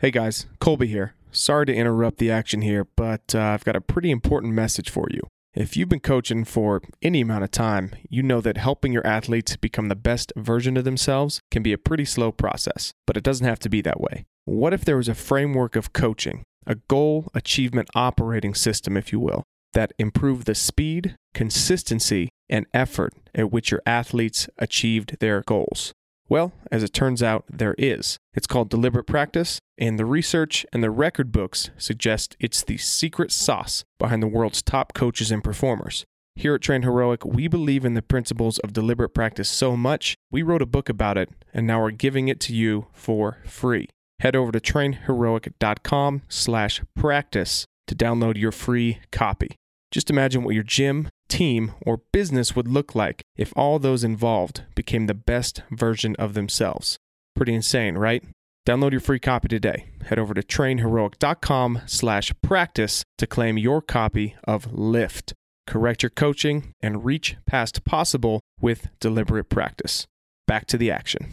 Hey 0.00 0.10
guys, 0.10 0.46
Colby 0.58 0.88
here. 0.88 1.14
Sorry 1.30 1.64
to 1.66 1.74
interrupt 1.74 2.18
the 2.18 2.30
action 2.30 2.60
here, 2.60 2.86
but 2.96 3.34
uh, 3.34 3.40
I've 3.40 3.64
got 3.64 3.76
a 3.76 3.80
pretty 3.80 4.10
important 4.10 4.52
message 4.52 4.90
for 4.90 5.06
you. 5.10 5.20
If 5.54 5.76
you've 5.76 5.88
been 5.88 6.00
coaching 6.00 6.44
for 6.44 6.82
any 7.00 7.20
amount 7.20 7.44
of 7.44 7.52
time, 7.52 7.92
you 8.10 8.24
know 8.24 8.40
that 8.40 8.56
helping 8.56 8.92
your 8.92 9.06
athletes 9.06 9.54
become 9.54 9.86
the 9.86 9.94
best 9.94 10.32
version 10.36 10.76
of 10.76 10.82
themselves 10.82 11.40
can 11.52 11.62
be 11.62 11.72
a 11.72 11.78
pretty 11.78 12.04
slow 12.04 12.32
process, 12.32 12.90
but 13.06 13.16
it 13.16 13.22
doesn't 13.22 13.46
have 13.46 13.60
to 13.60 13.68
be 13.68 13.80
that 13.82 14.00
way. 14.00 14.24
What 14.46 14.74
if 14.74 14.84
there 14.84 14.96
was 14.96 15.08
a 15.08 15.14
framework 15.14 15.76
of 15.76 15.92
coaching, 15.92 16.42
a 16.66 16.74
goal 16.74 17.30
achievement 17.34 17.88
operating 17.94 18.52
system, 18.52 18.96
if 18.96 19.12
you 19.12 19.20
will, 19.20 19.44
that 19.74 19.92
improved 19.96 20.46
the 20.46 20.56
speed, 20.56 21.14
consistency, 21.34 22.30
and 22.48 22.66
effort 22.74 23.12
at 23.32 23.52
which 23.52 23.70
your 23.70 23.82
athletes 23.86 24.48
achieved 24.58 25.18
their 25.20 25.40
goals? 25.42 25.92
Well, 26.28 26.52
as 26.70 26.82
it 26.82 26.92
turns 26.92 27.22
out, 27.22 27.44
there 27.50 27.74
is. 27.76 28.18
It's 28.32 28.46
called 28.46 28.70
deliberate 28.70 29.06
practice, 29.06 29.58
and 29.76 29.98
the 29.98 30.06
research 30.06 30.64
and 30.72 30.82
the 30.82 30.90
record 30.90 31.32
books 31.32 31.70
suggest 31.76 32.36
it's 32.40 32.62
the 32.62 32.78
secret 32.78 33.30
sauce 33.30 33.84
behind 33.98 34.22
the 34.22 34.28
world's 34.28 34.62
top 34.62 34.94
coaches 34.94 35.30
and 35.30 35.44
performers. 35.44 36.04
Here 36.36 36.54
at 36.54 36.62
Train 36.62 36.82
Heroic, 36.82 37.24
we 37.24 37.46
believe 37.46 37.84
in 37.84 37.94
the 37.94 38.02
principles 38.02 38.58
of 38.58 38.72
deliberate 38.72 39.10
practice 39.10 39.48
so 39.48 39.76
much, 39.76 40.16
we 40.32 40.42
wrote 40.42 40.62
a 40.62 40.66
book 40.66 40.88
about 40.88 41.16
it, 41.16 41.28
and 41.52 41.66
now 41.66 41.80
we're 41.80 41.92
giving 41.92 42.28
it 42.28 42.40
to 42.40 42.54
you 42.54 42.86
for 42.92 43.38
free. 43.44 43.88
Head 44.18 44.34
over 44.34 44.50
to 44.50 44.60
trainheroic.com 44.60 46.22
slash 46.28 46.82
practice 46.96 47.66
to 47.86 47.94
download 47.94 48.36
your 48.36 48.52
free 48.52 48.98
copy. 49.12 49.56
Just 49.90 50.10
imagine 50.10 50.42
what 50.42 50.54
your 50.54 50.64
gym, 50.64 51.08
team, 51.34 51.72
or 51.84 52.00
business 52.12 52.54
would 52.54 52.68
look 52.68 52.94
like 52.94 53.22
if 53.36 53.52
all 53.56 53.80
those 53.80 54.04
involved 54.04 54.62
became 54.76 55.06
the 55.06 55.14
best 55.14 55.62
version 55.70 56.14
of 56.16 56.34
themselves. 56.34 56.96
Pretty 57.34 57.52
insane, 57.52 57.98
right? 57.98 58.22
Download 58.66 58.92
your 58.92 59.00
free 59.00 59.18
copy 59.18 59.48
today. 59.48 59.86
Head 60.06 60.18
over 60.18 60.32
to 60.32 60.42
trainheroic.com 60.42 61.80
slash 61.86 62.32
practice 62.40 63.02
to 63.18 63.26
claim 63.26 63.58
your 63.58 63.82
copy 63.82 64.36
of 64.44 64.72
Lift. 64.72 65.34
Correct 65.66 66.04
your 66.04 66.10
coaching 66.10 66.72
and 66.80 67.04
reach 67.04 67.36
past 67.46 67.84
possible 67.84 68.40
with 68.60 68.88
deliberate 69.00 69.48
practice. 69.48 70.06
Back 70.46 70.66
to 70.66 70.78
the 70.78 70.90
action. 70.90 71.32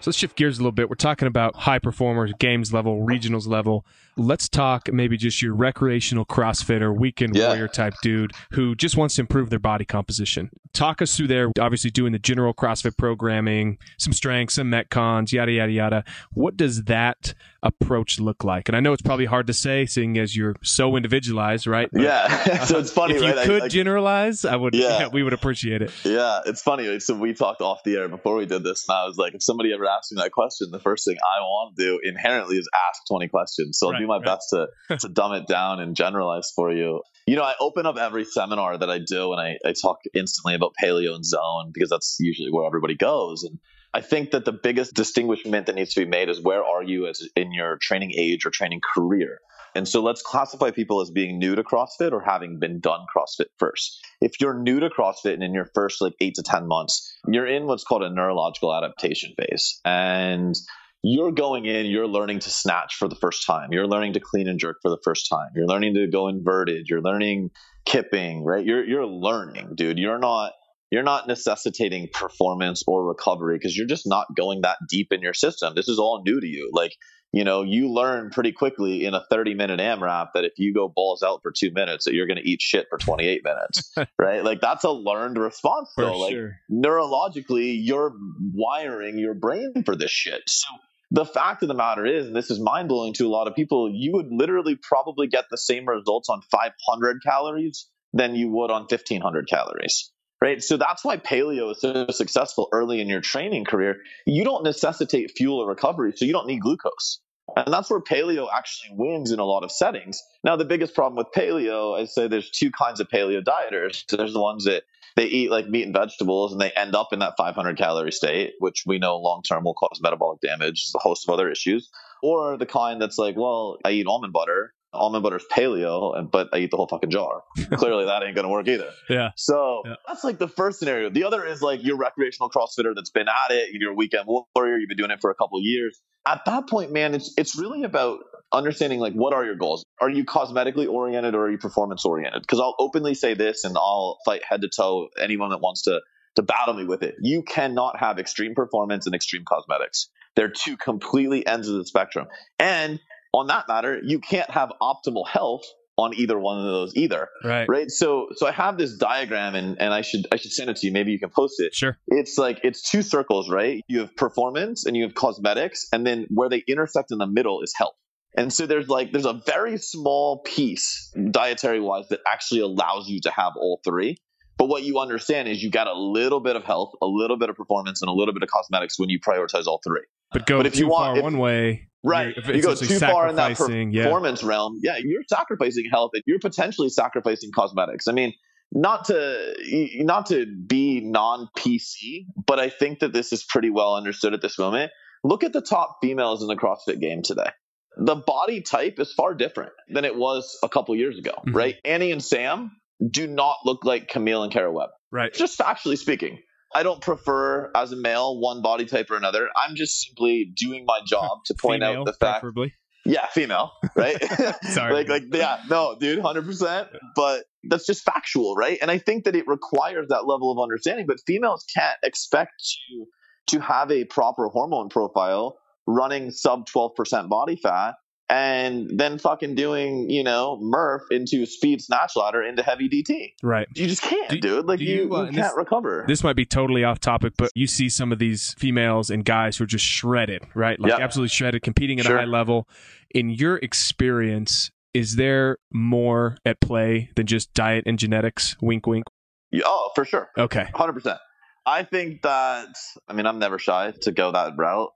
So 0.00 0.10
let's 0.10 0.18
shift 0.18 0.36
gears 0.36 0.58
a 0.58 0.62
little 0.62 0.72
bit. 0.72 0.90
We're 0.90 0.96
talking 0.96 1.28
about 1.28 1.54
high 1.54 1.78
performers, 1.78 2.32
games 2.38 2.72
level, 2.72 3.06
regionals 3.06 3.46
level. 3.46 3.86
Let's 4.18 4.48
talk 4.48 4.90
maybe 4.90 5.18
just 5.18 5.42
your 5.42 5.54
recreational 5.54 6.24
CrossFitter, 6.24 6.96
weekend 6.96 7.36
Yeah. 7.36 7.48
warrior 7.48 7.68
type 7.68 7.94
dude 8.02 8.32
who 8.52 8.74
just 8.74 8.96
wants 8.96 9.16
to 9.16 9.20
improve 9.20 9.50
their 9.50 9.58
body 9.58 9.84
composition. 9.84 10.48
Talk 10.72 11.02
us 11.02 11.14
through 11.16 11.26
there, 11.28 11.50
obviously 11.60 11.90
doing 11.90 12.12
the 12.12 12.18
general 12.18 12.54
CrossFit 12.54 12.96
programming, 12.96 13.76
some 13.98 14.12
strengths, 14.14 14.54
some 14.54 14.70
metcons, 14.70 15.32
yada, 15.32 15.52
yada, 15.52 15.72
yada. 15.72 16.04
What 16.32 16.56
does 16.56 16.84
that 16.84 17.34
approach 17.62 18.18
look 18.20 18.42
like? 18.44 18.68
And 18.68 18.76
I 18.76 18.80
know 18.80 18.92
it's 18.92 19.02
probably 19.02 19.24
hard 19.26 19.46
to 19.48 19.52
say 19.54 19.84
seeing 19.86 20.16
as 20.18 20.34
you're 20.36 20.56
so 20.62 20.96
individualized, 20.96 21.66
right? 21.66 21.88
But, 21.92 22.02
Yeah, 22.02 22.28
so 22.64 22.78
it's 22.78 22.90
uh-huh. 22.90 23.00
funny, 23.06 23.14
if 23.16 23.22
you 23.22 23.28
right? 23.28 23.38
I- 23.38 23.44
could 23.46 23.62
I- 23.64 23.68
generalize, 23.68 24.44
I 24.46 24.56
would, 24.56 24.74
Yeah. 24.74 25.00
yeah, 25.00 25.08
we 25.08 25.22
would 25.22 25.32
appreciate 25.34 25.82
it. 25.82 25.90
Yeah, 26.04 26.40
it's 26.46 26.62
funny. 26.62 27.00
So 27.00 27.14
we 27.14 27.34
talked 27.34 27.60
off 27.60 27.82
the 27.84 27.96
air 27.96 28.08
before 28.08 28.36
we 28.36 28.46
did 28.46 28.62
this, 28.64 28.86
and 28.88 28.96
I 28.96 29.04
was 29.06 29.16
like, 29.18 29.34
if 29.34 29.42
somebody 29.42 29.72
ever 29.74 29.86
asked 29.86 30.12
me 30.12 30.22
that 30.22 30.32
question, 30.32 30.70
the 30.70 30.80
first 30.80 31.04
thing 31.04 31.16
I 31.16 31.40
want 31.40 31.76
to 31.76 31.82
do 31.82 32.00
inherently 32.02 32.56
is 32.56 32.68
ask 32.90 33.02
20 33.08 33.28
questions. 33.28 33.78
So 33.78 33.92
I'll 33.92 34.05
do 34.06 34.08
my 34.08 34.24
best 34.24 34.50
to, 34.50 34.68
to 34.98 35.08
dumb 35.08 35.32
it 35.32 35.46
down 35.46 35.80
and 35.80 35.96
generalize 35.96 36.52
for 36.54 36.72
you. 36.72 37.02
You 37.26 37.36
know, 37.36 37.42
I 37.42 37.54
open 37.60 37.86
up 37.86 37.96
every 37.96 38.24
seminar 38.24 38.78
that 38.78 38.88
I 38.88 38.98
do, 38.98 39.32
and 39.32 39.40
I, 39.40 39.58
I 39.64 39.72
talk 39.72 39.98
instantly 40.14 40.54
about 40.54 40.74
paleo 40.82 41.14
and 41.14 41.24
zone 41.24 41.70
because 41.72 41.90
that's 41.90 42.16
usually 42.20 42.50
where 42.50 42.66
everybody 42.66 42.96
goes. 42.96 43.42
And 43.42 43.58
I 43.92 44.00
think 44.00 44.30
that 44.32 44.44
the 44.44 44.52
biggest 44.52 44.94
distinguishment 44.94 45.66
that 45.66 45.74
needs 45.74 45.94
to 45.94 46.00
be 46.00 46.06
made 46.06 46.28
is 46.28 46.40
where 46.40 46.64
are 46.64 46.82
you 46.82 47.08
as 47.08 47.26
in 47.34 47.52
your 47.52 47.78
training 47.80 48.12
age 48.16 48.46
or 48.46 48.50
training 48.50 48.80
career? 48.94 49.40
And 49.74 49.86
so 49.86 50.02
let's 50.02 50.22
classify 50.22 50.70
people 50.70 51.02
as 51.02 51.10
being 51.10 51.38
new 51.38 51.54
to 51.54 51.62
CrossFit 51.62 52.12
or 52.12 52.22
having 52.22 52.58
been 52.58 52.80
done 52.80 53.00
CrossFit 53.14 53.48
first. 53.58 54.00
If 54.22 54.40
you're 54.40 54.58
new 54.58 54.80
to 54.80 54.88
CrossFit 54.88 55.34
and 55.34 55.42
in 55.42 55.52
your 55.52 55.68
first 55.74 56.00
like 56.00 56.14
eight 56.20 56.36
to 56.36 56.42
10 56.42 56.66
months, 56.66 57.14
you're 57.28 57.46
in 57.46 57.66
what's 57.66 57.84
called 57.84 58.02
a 58.02 58.08
neurological 58.08 58.74
adaptation 58.74 59.34
phase. 59.36 59.78
And 59.84 60.54
you're 61.02 61.32
going 61.32 61.66
in, 61.66 61.86
you're 61.86 62.06
learning 62.08 62.40
to 62.40 62.50
snatch 62.50 62.96
for 62.96 63.08
the 63.08 63.16
first 63.16 63.46
time. 63.46 63.72
You're 63.72 63.86
learning 63.86 64.14
to 64.14 64.20
clean 64.20 64.48
and 64.48 64.58
jerk 64.58 64.78
for 64.82 64.90
the 64.90 64.98
first 65.04 65.28
time. 65.28 65.50
You're 65.54 65.66
learning 65.66 65.94
to 65.94 66.06
go 66.06 66.28
inverted. 66.28 66.88
You're 66.88 67.02
learning 67.02 67.50
kipping, 67.84 68.44
right? 68.44 68.64
You're, 68.64 68.84
you're 68.84 69.06
learning, 69.06 69.72
dude. 69.76 69.98
You're 69.98 70.18
not, 70.18 70.52
you're 70.90 71.02
not 71.02 71.26
necessitating 71.26 72.08
performance 72.12 72.82
or 72.86 73.04
recovery 73.04 73.56
because 73.56 73.76
you're 73.76 73.86
just 73.86 74.06
not 74.06 74.26
going 74.36 74.62
that 74.62 74.78
deep 74.88 75.08
in 75.10 75.20
your 75.20 75.34
system. 75.34 75.74
This 75.74 75.88
is 75.88 75.98
all 75.98 76.22
new 76.24 76.40
to 76.40 76.46
you. 76.46 76.70
Like, 76.72 76.92
you 77.32 77.44
know, 77.44 77.62
you 77.62 77.92
learn 77.92 78.30
pretty 78.30 78.52
quickly 78.52 79.04
in 79.04 79.14
a 79.14 79.22
30 79.30 79.54
minute 79.54 79.80
AMRAP 79.80 80.28
that 80.34 80.44
if 80.44 80.52
you 80.58 80.72
go 80.72 80.88
balls 80.88 81.22
out 81.22 81.40
for 81.42 81.52
two 81.52 81.70
minutes, 81.72 82.04
that 82.04 82.14
you're 82.14 82.26
going 82.26 82.38
to 82.38 82.48
eat 82.48 82.62
shit 82.62 82.86
for 82.88 82.98
28 82.98 83.42
minutes, 83.44 83.92
right? 84.18 84.44
Like 84.44 84.60
that's 84.60 84.84
a 84.84 84.90
learned 84.90 85.38
response. 85.38 85.90
For. 85.94 86.04
Like 86.04 86.32
sure. 86.32 86.56
neurologically, 86.70 87.76
you're 87.80 88.14
wiring 88.54 89.18
your 89.18 89.34
brain 89.34 89.82
for 89.84 89.96
this 89.96 90.10
shit. 90.10 90.42
So 90.46 90.68
the 91.10 91.24
fact 91.24 91.62
of 91.62 91.68
the 91.68 91.74
matter 91.74 92.06
is, 92.06 92.26
and 92.26 92.36
this 92.36 92.50
is 92.50 92.60
mind 92.60 92.88
blowing 92.88 93.12
to 93.14 93.26
a 93.26 93.28
lot 93.28 93.48
of 93.48 93.54
people, 93.54 93.90
you 93.92 94.12
would 94.14 94.28
literally 94.30 94.76
probably 94.76 95.26
get 95.26 95.46
the 95.50 95.58
same 95.58 95.86
results 95.86 96.28
on 96.28 96.42
500 96.50 97.22
calories 97.24 97.88
than 98.12 98.34
you 98.34 98.50
would 98.50 98.70
on 98.70 98.82
1500 98.82 99.48
calories. 99.48 100.10
Right. 100.40 100.62
So 100.62 100.76
that's 100.76 101.02
why 101.02 101.16
paleo 101.16 101.72
is 101.72 101.80
so 101.80 102.08
successful 102.08 102.68
early 102.70 103.00
in 103.00 103.08
your 103.08 103.22
training 103.22 103.64
career. 103.64 104.02
You 104.26 104.44
don't 104.44 104.64
necessitate 104.64 105.32
fuel 105.34 105.60
or 105.60 105.68
recovery, 105.68 106.12
so 106.14 106.26
you 106.26 106.32
don't 106.32 106.46
need 106.46 106.60
glucose. 106.60 107.20
And 107.56 107.72
that's 107.72 107.88
where 107.88 108.00
paleo 108.00 108.48
actually 108.54 108.96
wins 108.96 109.30
in 109.30 109.38
a 109.38 109.44
lot 109.44 109.62
of 109.62 109.70
settings. 109.70 110.22
Now, 110.42 110.56
the 110.56 110.64
biggest 110.64 110.94
problem 110.94 111.16
with 111.16 111.32
paleo, 111.34 111.98
I 111.98 112.04
say 112.06 112.28
there's 112.28 112.50
two 112.50 112.70
kinds 112.70 113.00
of 113.00 113.08
paleo 113.08 113.42
dieters. 113.42 114.04
There's 114.08 114.32
the 114.32 114.40
ones 114.40 114.64
that 114.64 114.82
they 115.16 115.24
eat 115.26 115.50
like 115.50 115.68
meat 115.68 115.84
and 115.84 115.94
vegetables 115.94 116.52
and 116.52 116.60
they 116.60 116.70
end 116.72 116.94
up 116.94 117.12
in 117.12 117.20
that 117.20 117.34
500 117.38 117.78
calorie 117.78 118.12
state, 118.12 118.54
which 118.58 118.82
we 118.84 118.98
know 118.98 119.16
long 119.16 119.42
term 119.42 119.64
will 119.64 119.74
cause 119.74 120.00
metabolic 120.02 120.40
damage, 120.40 120.90
a 120.94 120.98
host 120.98 121.26
of 121.26 121.32
other 121.32 121.50
issues. 121.50 121.88
Or 122.22 122.58
the 122.58 122.66
kind 122.66 123.00
that's 123.00 123.18
like, 123.18 123.36
well, 123.36 123.78
I 123.84 123.92
eat 123.92 124.06
almond 124.06 124.32
butter. 124.32 124.74
Almond 124.92 125.22
butter's 125.22 125.44
paleo, 125.52 126.16
and- 126.16 126.30
but 126.30 126.48
I 126.52 126.58
eat 126.58 126.70
the 126.70 126.76
whole 126.76 126.88
fucking 126.88 127.10
jar. 127.10 127.42
Clearly, 127.74 128.04
that 128.06 128.22
ain't 128.22 128.34
going 128.34 128.44
to 128.46 128.50
work 128.50 128.68
either. 128.68 128.90
Yeah. 129.10 129.30
So 129.36 129.82
Yeah. 129.84 129.94
that's 130.06 130.24
like 130.24 130.38
the 130.38 130.48
first 130.48 130.78
scenario. 130.78 131.10
The 131.10 131.24
other 131.24 131.44
is 131.44 131.60
like 131.62 131.84
your 131.84 131.96
recreational 131.96 132.50
CrossFitter 132.50 132.94
that's 132.94 133.10
been 133.10 133.28
at 133.28 133.54
it, 133.54 133.70
you're 133.72 133.92
a 133.92 133.94
weekend 133.94 134.26
warrior, 134.26 134.76
you've 134.78 134.88
been 134.88 134.96
doing 134.98 135.10
it 135.10 135.20
for 135.20 135.30
a 135.30 135.34
couple 135.34 135.58
of 135.58 135.64
years. 135.64 136.00
At 136.26 136.44
that 136.46 136.68
point, 136.68 136.92
man, 136.92 137.14
it's 137.14 137.32
it's 137.38 137.56
really 137.58 137.84
about 137.84 138.18
understanding 138.52 138.98
like 139.00 139.12
what 139.12 139.32
are 139.32 139.44
your 139.44 139.54
goals? 139.54 139.84
Are 140.00 140.10
you 140.10 140.24
cosmetically 140.24 140.88
oriented 140.88 141.34
or 141.34 141.46
are 141.46 141.50
you 141.50 141.58
performance 141.58 142.04
oriented? 142.04 142.42
Because 142.42 142.58
I'll 142.60 142.74
openly 142.78 143.14
say 143.14 143.34
this 143.34 143.64
and 143.64 143.76
I'll 143.76 144.18
fight 144.24 144.42
head 144.48 144.62
to 144.62 144.68
toe 144.68 145.08
anyone 145.20 145.50
that 145.50 145.60
wants 145.60 145.82
to 145.82 146.00
to 146.36 146.42
battle 146.42 146.74
me 146.74 146.84
with 146.84 147.02
it. 147.02 147.14
You 147.20 147.42
cannot 147.42 147.98
have 147.98 148.18
extreme 148.18 148.54
performance 148.54 149.06
and 149.06 149.14
extreme 149.14 149.44
cosmetics. 149.46 150.08
They're 150.34 150.50
two 150.50 150.76
completely 150.76 151.46
ends 151.46 151.68
of 151.68 151.76
the 151.76 151.86
spectrum. 151.86 152.26
And 152.58 153.00
on 153.38 153.46
that 153.48 153.66
matter, 153.68 154.00
you 154.02 154.18
can't 154.20 154.50
have 154.50 154.72
optimal 154.80 155.26
health 155.28 155.62
on 155.98 156.12
either 156.14 156.38
one 156.38 156.58
of 156.58 156.64
those 156.64 156.94
either. 156.94 157.28
Right. 157.42 157.66
right? 157.68 157.90
So 157.90 158.28
so 158.36 158.46
i 158.46 158.52
have 158.52 158.76
this 158.76 158.96
diagram 158.98 159.54
and 159.54 159.80
and 159.80 159.94
i 159.94 160.02
should 160.02 160.26
i 160.30 160.36
should 160.36 160.52
send 160.52 160.68
it 160.68 160.76
to 160.78 160.86
you. 160.86 160.92
Maybe 160.92 161.10
you 161.12 161.18
can 161.18 161.30
post 161.30 161.54
it. 161.58 161.74
Sure. 161.74 161.96
it's 162.08 162.36
like 162.36 162.60
it's 162.62 162.82
two 162.90 163.00
circles 163.02 163.48
right? 163.50 163.82
You 163.88 164.00
have 164.00 164.14
performance 164.14 164.84
and 164.84 164.94
you 164.96 165.04
have 165.04 165.14
cosmetics 165.14 165.86
and 165.92 166.06
then 166.06 166.26
where 166.28 166.48
they 166.50 166.62
intersect 166.68 167.12
in 167.12 167.18
the 167.18 167.26
middle 167.26 167.62
is 167.62 167.72
health. 167.76 167.94
And 168.36 168.52
so 168.52 168.66
there's 168.66 168.88
like 168.88 169.12
there's 169.12 169.24
a 169.24 169.40
very 169.46 169.78
small 169.78 170.40
piece 170.42 171.10
dietary 171.30 171.80
wise 171.80 172.08
that 172.10 172.20
actually 172.26 172.60
allows 172.60 173.08
you 173.08 173.20
to 173.22 173.30
have 173.30 173.52
all 173.56 173.80
three. 173.82 174.18
But 174.58 174.66
what 174.68 174.82
you 174.84 174.98
understand 174.98 175.48
is 175.48 175.62
you 175.62 175.70
got 175.70 175.86
a 175.86 175.98
little 175.98 176.40
bit 176.40 176.56
of 176.56 176.64
health 176.64 176.92
a 177.02 177.06
little 177.06 177.38
bit 177.38 177.48
of 177.48 177.56
performance 177.56 178.02
and 178.02 178.10
a 178.10 178.12
little 178.12 178.34
bit 178.34 178.42
of 178.42 178.50
cosmetics 178.50 178.98
when 178.98 179.08
you 179.08 179.18
prioritize 179.18 179.66
all 179.66 179.80
three. 179.82 180.04
But 180.32 180.44
go 180.46 180.58
But 180.58 180.66
if 180.66 180.74
too 180.74 180.80
you 180.80 180.88
want- 180.88 181.04
far 181.12 181.16
if- 181.18 181.22
one 181.22 181.38
way, 181.38 181.88
Right. 182.06 182.34
You're 182.36 182.56
you 182.56 182.62
go 182.62 182.74
too 182.74 182.98
far 182.98 183.28
in 183.28 183.36
that 183.36 183.56
sacrificing, 183.56 183.92
yeah. 183.92 184.04
performance 184.04 184.42
realm. 184.42 184.80
Yeah, 184.82 184.96
you're 184.98 185.22
sacrificing 185.28 185.88
health 185.90 186.12
and 186.14 186.22
you're 186.26 186.38
potentially 186.38 186.88
sacrificing 186.88 187.50
cosmetics. 187.54 188.06
I 188.08 188.12
mean, 188.12 188.32
not 188.72 189.06
to 189.06 189.54
not 189.98 190.26
to 190.26 190.46
be 190.46 191.00
non 191.00 191.48
PC, 191.58 192.26
but 192.46 192.58
I 192.58 192.68
think 192.68 193.00
that 193.00 193.12
this 193.12 193.32
is 193.32 193.44
pretty 193.44 193.70
well 193.70 193.94
understood 193.96 194.34
at 194.34 194.42
this 194.42 194.58
moment. 194.58 194.92
Look 195.24 195.44
at 195.44 195.52
the 195.52 195.60
top 195.60 195.98
females 196.00 196.42
in 196.42 196.48
the 196.48 196.56
CrossFit 196.56 197.00
game 197.00 197.22
today. 197.22 197.50
The 197.96 198.14
body 198.14 198.60
type 198.60 198.98
is 198.98 199.12
far 199.12 199.34
different 199.34 199.72
than 199.88 200.04
it 200.04 200.14
was 200.14 200.58
a 200.62 200.68
couple 200.68 200.94
years 200.94 201.18
ago, 201.18 201.32
Mhm. 201.46 201.54
right? 201.54 201.76
Annie 201.84 202.12
and 202.12 202.22
Sam 202.22 202.72
do 203.10 203.26
not 203.26 203.56
look 203.64 203.84
like 203.84 204.08
Camille 204.08 204.42
and 204.42 204.52
Kara 204.52 204.70
Webb. 204.70 204.90
Right. 205.10 205.32
Just 205.32 205.58
factually 205.58 205.96
speaking. 205.98 206.38
I 206.74 206.82
don't 206.82 207.00
prefer 207.00 207.70
as 207.74 207.92
a 207.92 207.96
male 207.96 208.38
one 208.38 208.62
body 208.62 208.84
type 208.84 209.10
or 209.10 209.16
another. 209.16 209.48
I'm 209.56 209.76
just 209.76 210.00
simply 210.02 210.52
doing 210.54 210.84
my 210.86 211.00
job 211.06 211.44
to 211.46 211.54
point 211.54 211.82
Female, 211.82 212.00
out 212.00 212.06
the 212.06 212.12
fact 212.12 212.40
preferably. 212.40 212.74
yeah, 213.04 213.26
female, 213.28 213.72
right? 213.94 214.16
Sorry. 214.62 214.92
like, 214.92 215.08
like, 215.08 215.22
yeah, 215.32 215.60
no, 215.70 215.96
dude, 215.98 216.20
hundred 216.20 216.44
percent. 216.44 216.88
But 217.14 217.44
that's 217.64 217.86
just 217.86 218.04
factual, 218.04 218.54
right? 218.56 218.78
And 218.82 218.90
I 218.90 218.98
think 218.98 219.24
that 219.24 219.36
it 219.36 219.46
requires 219.46 220.08
that 220.08 220.26
level 220.26 220.50
of 220.50 220.58
understanding. 220.58 221.06
But 221.06 221.18
females 221.26 221.64
can't 221.74 221.98
expect 222.02 222.52
to 222.88 223.06
to 223.48 223.60
have 223.60 223.92
a 223.92 224.04
proper 224.04 224.48
hormone 224.48 224.88
profile 224.88 225.56
running 225.86 226.30
sub 226.30 226.66
twelve 226.66 226.94
percent 226.94 227.28
body 227.28 227.56
fat, 227.56 227.94
and 228.28 228.90
then 228.98 229.18
fucking 229.18 229.54
doing, 229.54 230.10
you 230.10 230.24
know, 230.24 230.58
Murph 230.60 231.04
into 231.10 231.46
speed 231.46 231.80
snatch 231.80 232.16
ladder 232.16 232.42
into 232.42 232.62
heavy 232.62 232.88
DT. 232.88 233.34
Right. 233.42 233.68
You 233.76 233.86
just 233.86 234.02
can't, 234.02 234.28
Do- 234.30 234.40
dude. 234.40 234.66
Like 234.66 234.78
do 234.80 234.84
you, 234.84 235.04
you, 235.04 235.14
uh, 235.14 235.20
you 235.24 235.32
can't 235.32 235.34
this- 235.36 235.52
recover. 235.56 236.04
This 236.08 236.24
might 236.24 236.34
be 236.36 236.44
totally 236.44 236.82
off 236.84 236.98
topic, 236.98 237.34
but 237.38 237.50
you 237.54 237.66
see 237.66 237.88
some 237.88 238.10
of 238.12 238.18
these 238.18 238.54
females 238.58 239.10
and 239.10 239.24
guys 239.24 239.56
who 239.56 239.64
are 239.64 239.68
just 239.68 239.84
shredded, 239.84 240.42
right? 240.54 240.78
Like 240.80 240.90
Yeah. 240.92 240.98
absolutely 241.04 241.28
shredded, 241.28 241.62
competing 241.62 242.00
at 242.00 242.06
Sure. 242.06 242.16
a 242.16 242.20
high 242.20 242.24
level. 242.26 242.68
In 243.14 243.30
your 243.30 243.56
experience, 243.58 244.70
is 244.92 245.16
there 245.16 245.58
more 245.72 246.36
at 246.44 246.60
play 246.60 247.10
than 247.16 247.26
just 247.26 247.54
diet 247.54 247.84
and 247.86 247.98
genetics? 247.98 248.56
Wink, 248.60 248.86
wink. 248.86 249.04
Yeah, 249.52 249.62
oh, 249.66 249.90
for 249.94 250.04
sure. 250.04 250.30
Okay. 250.36 250.66
Hundred 250.74 250.94
percent. 250.94 251.18
I 251.64 251.84
think 251.84 252.22
that. 252.22 252.68
I 253.08 253.12
mean, 253.12 253.26
I'm 253.26 253.38
never 253.38 253.58
shy 253.58 253.92
to 254.02 254.12
go 254.12 254.32
that 254.32 254.52
route. 254.56 254.90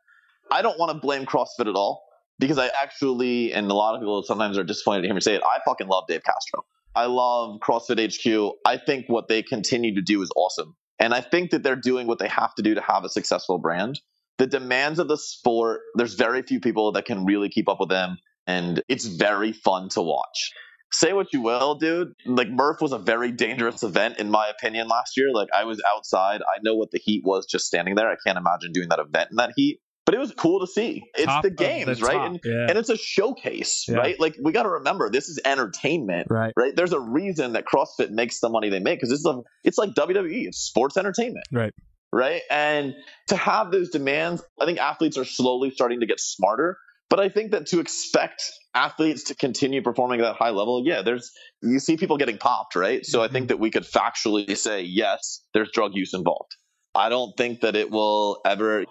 I 0.50 0.62
don't 0.62 0.78
want 0.78 0.92
to 0.92 0.98
blame 0.98 1.24
CrossFit 1.26 1.68
at 1.68 1.74
all 1.76 2.02
because 2.40 2.58
I 2.58 2.70
actually, 2.82 3.52
and 3.52 3.70
a 3.70 3.74
lot 3.74 3.94
of 3.94 4.00
people 4.00 4.22
sometimes 4.24 4.58
are 4.58 4.64
disappointed 4.64 5.02
to 5.02 5.08
hear 5.08 5.14
me 5.14 5.20
say 5.20 5.34
it. 5.34 5.42
I 5.44 5.60
fucking 5.64 5.86
love 5.86 6.04
Dave 6.08 6.22
Castro. 6.24 6.64
I 6.94 7.06
love 7.06 7.60
CrossFit 7.60 8.00
HQ. 8.00 8.56
I 8.66 8.76
think 8.78 9.06
what 9.08 9.28
they 9.28 9.42
continue 9.42 9.94
to 9.94 10.02
do 10.02 10.22
is 10.22 10.30
awesome, 10.34 10.74
and 10.98 11.14
I 11.14 11.20
think 11.20 11.50
that 11.50 11.62
they're 11.62 11.76
doing 11.76 12.06
what 12.08 12.18
they 12.18 12.28
have 12.28 12.54
to 12.56 12.62
do 12.62 12.74
to 12.74 12.80
have 12.80 13.04
a 13.04 13.08
successful 13.08 13.58
brand. 13.58 14.00
The 14.38 14.46
demands 14.46 14.98
of 14.98 15.06
the 15.06 15.18
sport. 15.18 15.82
There's 15.94 16.14
very 16.14 16.42
few 16.42 16.60
people 16.60 16.92
that 16.92 17.04
can 17.04 17.26
really 17.26 17.50
keep 17.50 17.68
up 17.68 17.78
with 17.78 17.90
them, 17.90 18.18
and 18.46 18.82
it's 18.88 19.04
very 19.04 19.52
fun 19.52 19.90
to 19.90 20.02
watch 20.02 20.52
say 20.92 21.12
what 21.12 21.32
you 21.32 21.40
will, 21.40 21.76
dude. 21.76 22.14
Like 22.26 22.48
Murph 22.48 22.80
was 22.80 22.92
a 22.92 22.98
very 22.98 23.32
dangerous 23.32 23.82
event 23.82 24.18
in 24.18 24.30
my 24.30 24.48
opinion 24.48 24.88
last 24.88 25.16
year. 25.16 25.28
Like 25.32 25.48
I 25.56 25.64
was 25.64 25.80
outside. 25.94 26.42
I 26.42 26.58
know 26.62 26.76
what 26.76 26.90
the 26.90 26.98
heat 26.98 27.22
was 27.24 27.46
just 27.46 27.66
standing 27.66 27.94
there. 27.94 28.10
I 28.10 28.16
can't 28.24 28.38
imagine 28.38 28.72
doing 28.72 28.88
that 28.88 28.98
event 28.98 29.30
in 29.30 29.36
that 29.36 29.52
heat. 29.56 29.80
But 30.06 30.14
it 30.14 30.18
was 30.18 30.32
cool 30.32 30.60
to 30.60 30.66
see. 30.66 31.04
It's 31.14 31.26
Top 31.26 31.42
the 31.44 31.50
games, 31.50 32.00
the 32.00 32.06
right? 32.06 32.26
And, 32.26 32.40
yeah. 32.44 32.66
and 32.68 32.78
it's 32.78 32.88
a 32.88 32.96
showcase, 32.96 33.84
Yeah. 33.88 33.96
right? 33.96 34.18
Like 34.18 34.34
we 34.42 34.50
got 34.50 34.64
to 34.64 34.70
remember 34.70 35.08
this 35.10 35.28
is 35.28 35.38
entertainment, 35.44 36.26
Right. 36.30 36.52
right? 36.56 36.74
There's 36.74 36.92
a 36.92 36.98
reason 37.00 37.52
that 37.52 37.64
CrossFit 37.64 38.10
makes 38.10 38.40
the 38.40 38.48
money 38.48 38.70
they 38.70 38.80
make 38.80 38.98
because 38.98 39.10
this 39.10 39.20
is 39.20 39.26
a 39.26 39.40
it's 39.62 39.78
like 39.78 39.90
WWE, 39.94 40.46
it's 40.48 40.58
sports 40.58 40.96
entertainment. 40.96 41.44
Right. 41.52 41.72
Right? 42.12 42.42
And 42.50 42.94
to 43.28 43.36
have 43.36 43.70
those 43.70 43.90
demands, 43.90 44.42
I 44.60 44.64
think 44.64 44.78
athletes 44.80 45.16
are 45.16 45.24
slowly 45.24 45.70
starting 45.70 46.00
to 46.00 46.06
get 46.06 46.18
smarter. 46.18 46.76
But 47.08 47.20
I 47.20 47.28
think 47.28 47.50
that 47.52 47.66
to 47.66 47.80
expect 47.80 48.42
athletes 48.74 49.24
to 49.24 49.34
continue 49.34 49.82
performing 49.82 50.20
at 50.20 50.24
that 50.24 50.36
high 50.36 50.50
level, 50.50 50.82
yeah, 50.84 51.02
there's 51.02 51.30
you 51.62 51.78
see 51.78 51.96
people 51.96 52.16
getting 52.16 52.38
popped, 52.38 52.74
right? 52.74 53.04
So 53.04 53.22
I 53.22 53.28
think 53.28 53.48
that 53.48 53.58
we 53.60 53.70
could 53.70 53.82
factually 53.84 54.56
say 54.56 54.82
yes, 54.82 55.44
there's 55.52 55.70
drug 55.72 55.92
use 55.94 56.14
involved. 56.14 56.56
I 56.94 57.08
don't 57.08 57.36
think 57.36 57.60
that 57.60 57.76
it 57.76 57.90
will 57.90 58.40
ever. 58.44 58.84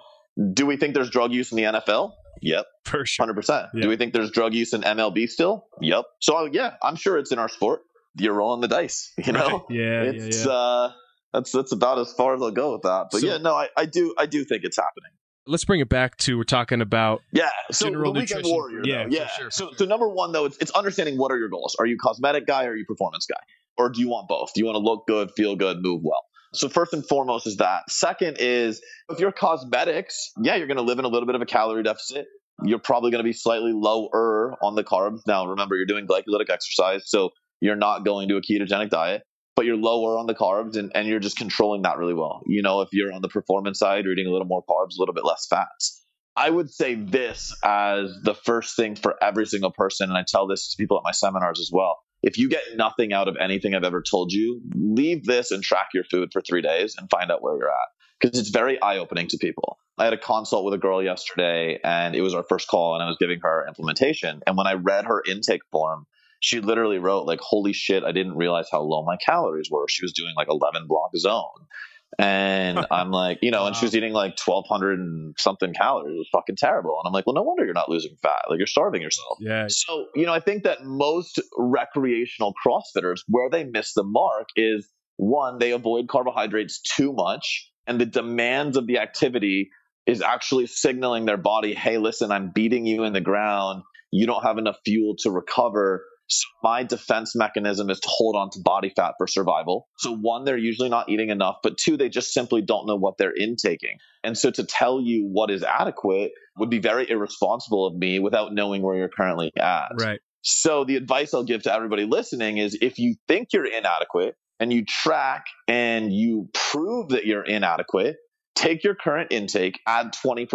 Do 0.53 0.65
we 0.65 0.77
think 0.77 0.93
there's 0.93 1.09
drug 1.09 1.31
use 1.33 1.51
in 1.51 1.57
the 1.57 1.63
NFL? 1.63 2.13
Yep, 2.41 2.65
For 2.85 3.05
sure. 3.05 3.23
hundred 3.25 3.33
percent. 3.35 3.67
Yeah. 3.73 3.81
Do 3.83 3.89
we 3.89 3.97
think 3.97 4.13
there's 4.13 4.31
drug 4.31 4.53
use 4.53 4.73
in 4.73 4.81
MLB 4.81 5.27
still? 5.29 5.65
Yep. 5.81 6.05
So 6.21 6.45
yeah, 6.45 6.75
I'm 6.81 6.95
sure 6.95 7.17
it's 7.17 7.31
in 7.33 7.39
our 7.39 7.49
sport. 7.49 7.81
You're 8.15 8.33
rolling 8.33 8.61
the 8.61 8.67
dice, 8.69 9.11
you 9.25 9.33
know. 9.33 9.47
Right. 9.47 9.61
Yeah, 9.69 10.03
yeah, 10.03 10.11
it's 10.11 10.45
yeah. 10.45 10.51
uh, 10.51 10.91
that's 11.33 11.51
that's 11.51 11.71
about 11.73 11.99
as 11.99 12.13
far 12.13 12.35
as 12.35 12.41
I'll 12.41 12.51
go 12.51 12.71
with 12.73 12.83
that. 12.83 13.07
But 13.11 13.21
So- 13.21 13.27
yeah, 13.27 13.37
no, 13.37 13.53
I, 13.55 13.67
I 13.75 13.85
do 13.85 14.15
I 14.17 14.25
do 14.25 14.43
think 14.45 14.63
it's 14.63 14.77
happening. 14.77 15.11
Let's 15.47 15.65
bring 15.65 15.79
it 15.79 15.89
back 15.89 16.15
to 16.17 16.37
we're 16.37 16.43
talking 16.43 16.79
about 16.79 17.21
Yeah. 17.33 17.49
So 17.71 17.85
General 17.87 18.13
the 18.13 18.19
weekend 18.21 18.43
nutrition. 18.43 18.55
warrior. 18.55 18.81
Yeah, 18.83 19.03
though. 19.05 19.09
yeah. 19.15 19.27
sure, 19.27 19.51
So 19.51 19.71
so 19.75 19.85
number 19.85 20.07
one 20.07 20.31
though, 20.31 20.45
it's 20.45 20.57
it's 20.59 20.71
understanding 20.71 21.17
what 21.17 21.31
are 21.31 21.37
your 21.37 21.49
goals. 21.49 21.75
Are 21.79 21.85
you 21.85 21.97
cosmetic 21.97 22.45
guy 22.47 22.65
or 22.65 22.71
are 22.71 22.75
you 22.75 22.85
performance 22.85 23.25
guy? 23.25 23.39
Or 23.77 23.89
do 23.89 23.99
you 23.99 24.09
want 24.09 24.27
both? 24.27 24.51
Do 24.53 24.59
you 24.61 24.65
want 24.65 24.75
to 24.75 24.79
look 24.79 25.07
good, 25.07 25.31
feel 25.35 25.55
good, 25.55 25.81
move 25.81 26.01
well? 26.03 26.21
So 26.53 26.67
first 26.67 26.93
and 26.93 27.05
foremost 27.05 27.45
is 27.47 27.57
that. 27.57 27.89
Second 27.89 28.37
is 28.39 28.81
if 29.09 29.19
you're 29.19 29.31
cosmetics, 29.31 30.31
yeah, 30.41 30.55
you're 30.55 30.67
going 30.67 30.77
to 30.77 30.83
live 30.83 30.99
in 30.99 31.05
a 31.05 31.09
little 31.09 31.27
bit 31.27 31.35
of 31.35 31.41
a 31.41 31.45
calorie 31.45 31.83
deficit. 31.83 32.25
You're 32.63 32.79
probably 32.79 33.11
going 33.11 33.23
to 33.23 33.27
be 33.27 33.33
slightly 33.33 33.71
lower 33.73 34.55
on 34.61 34.75
the 34.75 34.83
carbs. 34.83 35.21
Now 35.27 35.47
remember, 35.47 35.75
you're 35.75 35.85
doing 35.85 36.07
glycolytic 36.07 36.49
exercise, 36.49 37.03
so 37.05 37.29
you're 37.61 37.75
not 37.75 38.03
going 38.03 38.29
to 38.29 38.37
a 38.37 38.41
ketogenic 38.41 38.89
diet, 38.89 39.23
but 39.55 39.65
you're 39.65 39.77
lower 39.77 40.17
on 40.17 40.25
the 40.25 40.35
carbs 40.35 40.75
and, 40.75 40.91
and 40.95 41.07
you're 41.07 41.19
just 41.19 41.37
controlling 41.37 41.83
that 41.83 41.97
really 41.97 42.13
well. 42.13 42.41
You 42.47 42.61
know, 42.61 42.81
if 42.81 42.89
you're 42.91 43.13
on 43.13 43.21
the 43.21 43.29
performance 43.29 43.79
side, 43.79 44.03
you're 44.03 44.13
eating 44.13 44.27
a 44.27 44.31
little 44.31 44.47
more 44.47 44.63
carbs, 44.63 44.97
a 44.97 44.99
little 44.99 45.13
bit 45.13 45.25
less 45.25 45.45
fats. 45.49 46.03
I 46.35 46.49
would 46.49 46.71
say 46.71 46.95
this 46.95 47.53
as 47.63 48.13
the 48.23 48.33
first 48.33 48.75
thing 48.75 48.95
for 48.95 49.15
every 49.21 49.45
single 49.45 49.71
person, 49.71 50.09
and 50.09 50.17
I 50.17 50.23
tell 50.27 50.47
this 50.47 50.71
to 50.71 50.77
people 50.77 50.97
at 50.97 51.03
my 51.03 51.11
seminars 51.11 51.59
as 51.59 51.69
well. 51.71 51.97
If 52.21 52.37
you 52.37 52.49
get 52.49 52.63
nothing 52.75 53.13
out 53.13 53.27
of 53.27 53.37
anything 53.39 53.73
I've 53.73 53.83
ever 53.83 54.01
told 54.01 54.31
you, 54.31 54.61
leave 54.75 55.25
this 55.25 55.51
and 55.51 55.63
track 55.63 55.89
your 55.93 56.03
food 56.03 56.29
for 56.33 56.41
three 56.41 56.61
days 56.61 56.95
and 56.97 57.09
find 57.09 57.31
out 57.31 57.41
where 57.41 57.57
you're 57.57 57.69
at. 57.69 57.89
Because 58.19 58.37
it's 58.37 58.49
very 58.49 58.81
eye 58.81 58.97
opening 58.97 59.27
to 59.27 59.37
people. 59.37 59.77
I 59.97 60.03
had 60.03 60.13
a 60.13 60.17
consult 60.17 60.65
with 60.65 60.73
a 60.73 60.77
girl 60.77 61.01
yesterday, 61.01 61.79
and 61.83 62.15
it 62.15 62.21
was 62.21 62.33
our 62.33 62.43
first 62.43 62.67
call, 62.67 62.95
and 62.95 63.03
I 63.03 63.07
was 63.07 63.17
giving 63.17 63.39
her 63.41 63.65
implementation. 63.67 64.41
And 64.45 64.57
when 64.57 64.67
I 64.67 64.73
read 64.73 65.05
her 65.05 65.23
intake 65.25 65.61
form, 65.71 66.05
she 66.41 66.59
literally 66.59 66.99
wrote, 66.99 67.25
like, 67.25 67.39
holy 67.41 67.73
shit, 67.73 68.03
I 68.03 68.11
didn't 68.11 68.35
realize 68.35 68.67
how 68.71 68.81
low 68.81 69.03
my 69.03 69.17
calories 69.17 69.69
were. 69.71 69.87
She 69.87 70.03
was 70.03 70.13
doing 70.13 70.33
like 70.35 70.47
11 70.49 70.87
block 70.87 71.11
zone. 71.17 71.67
And 72.17 72.85
I'm 72.91 73.11
like, 73.11 73.39
you 73.41 73.51
know, 73.51 73.65
and 73.65 73.75
she 73.75 73.85
was 73.85 73.95
eating 73.95 74.13
like 74.13 74.37
1,200 74.43 74.99
and 74.99 75.35
something 75.37 75.73
calories. 75.73 76.15
It 76.15 76.17
was 76.17 76.29
fucking 76.31 76.55
terrible. 76.57 76.99
And 76.99 77.07
I'm 77.07 77.13
like, 77.13 77.27
well, 77.27 77.35
no 77.35 77.43
wonder 77.43 77.63
you're 77.63 77.73
not 77.73 77.89
losing 77.89 78.15
fat. 78.21 78.41
Like, 78.49 78.57
you're 78.57 78.67
starving 78.67 79.01
yourself. 79.01 79.37
yeah, 79.39 79.67
So, 79.69 80.07
you 80.15 80.25
know, 80.25 80.33
I 80.33 80.39
think 80.39 80.63
that 80.63 80.83
most 80.83 81.39
recreational 81.57 82.53
CrossFitters, 82.65 83.19
where 83.27 83.49
they 83.49 83.63
miss 83.63 83.93
the 83.93 84.03
mark 84.03 84.47
is 84.55 84.89
one, 85.17 85.59
they 85.59 85.71
avoid 85.71 86.07
carbohydrates 86.07 86.81
too 86.81 87.13
much, 87.13 87.69
and 87.85 88.01
the 88.01 88.05
demands 88.05 88.75
of 88.75 88.87
the 88.87 88.97
activity 88.99 89.69
is 90.05 90.21
actually 90.21 90.65
signaling 90.65 91.25
their 91.25 91.37
body, 91.37 91.75
hey, 91.75 91.97
listen, 91.97 92.31
I'm 92.31 92.51
beating 92.51 92.85
you 92.85 93.03
in 93.03 93.13
the 93.13 93.21
ground. 93.21 93.83
You 94.11 94.25
don't 94.25 94.43
have 94.43 94.57
enough 94.57 94.77
fuel 94.83 95.15
to 95.19 95.29
recover. 95.29 96.03
So 96.29 96.47
my 96.61 96.83
defense 96.83 97.35
mechanism 97.35 97.89
is 97.89 97.99
to 98.01 98.07
hold 98.09 98.35
on 98.35 98.51
to 98.51 98.59
body 98.63 98.91
fat 98.95 99.15
for 99.17 99.27
survival. 99.27 99.87
So 99.97 100.15
one, 100.15 100.45
they're 100.45 100.57
usually 100.57 100.89
not 100.89 101.09
eating 101.09 101.29
enough, 101.29 101.57
but 101.63 101.77
two, 101.77 101.97
they 101.97 102.09
just 102.09 102.33
simply 102.33 102.61
don't 102.61 102.85
know 102.85 102.95
what 102.95 103.17
they're 103.17 103.33
intaking. 103.35 103.97
And 104.23 104.37
so 104.37 104.51
to 104.51 104.63
tell 104.63 105.01
you 105.01 105.25
what 105.25 105.49
is 105.49 105.63
adequate 105.63 106.31
would 106.57 106.69
be 106.69 106.79
very 106.79 107.09
irresponsible 107.09 107.87
of 107.87 107.95
me 107.95 108.19
without 108.19 108.53
knowing 108.53 108.81
where 108.81 108.95
you're 108.95 109.09
currently 109.09 109.51
at. 109.57 109.89
right. 109.99 110.19
So 110.41 110.85
the 110.85 110.95
advice 110.95 111.33
I'll 111.33 111.43
give 111.43 111.63
to 111.63 111.73
everybody 111.73 112.05
listening 112.05 112.59
is 112.59 112.77
if 112.81 112.97
you 112.97 113.15
think 113.27 113.49
you're 113.51 113.65
inadequate 113.65 114.35
and 114.59 114.71
you 114.71 114.85
track 114.85 115.45
and 115.67 116.13
you 116.13 116.49
prove 116.53 117.09
that 117.09 117.25
you're 117.25 117.43
inadequate, 117.43 118.17
take 118.55 118.83
your 118.83 118.95
current 118.95 119.31
intake, 119.31 119.79
add 119.85 120.13
20% 120.13 120.47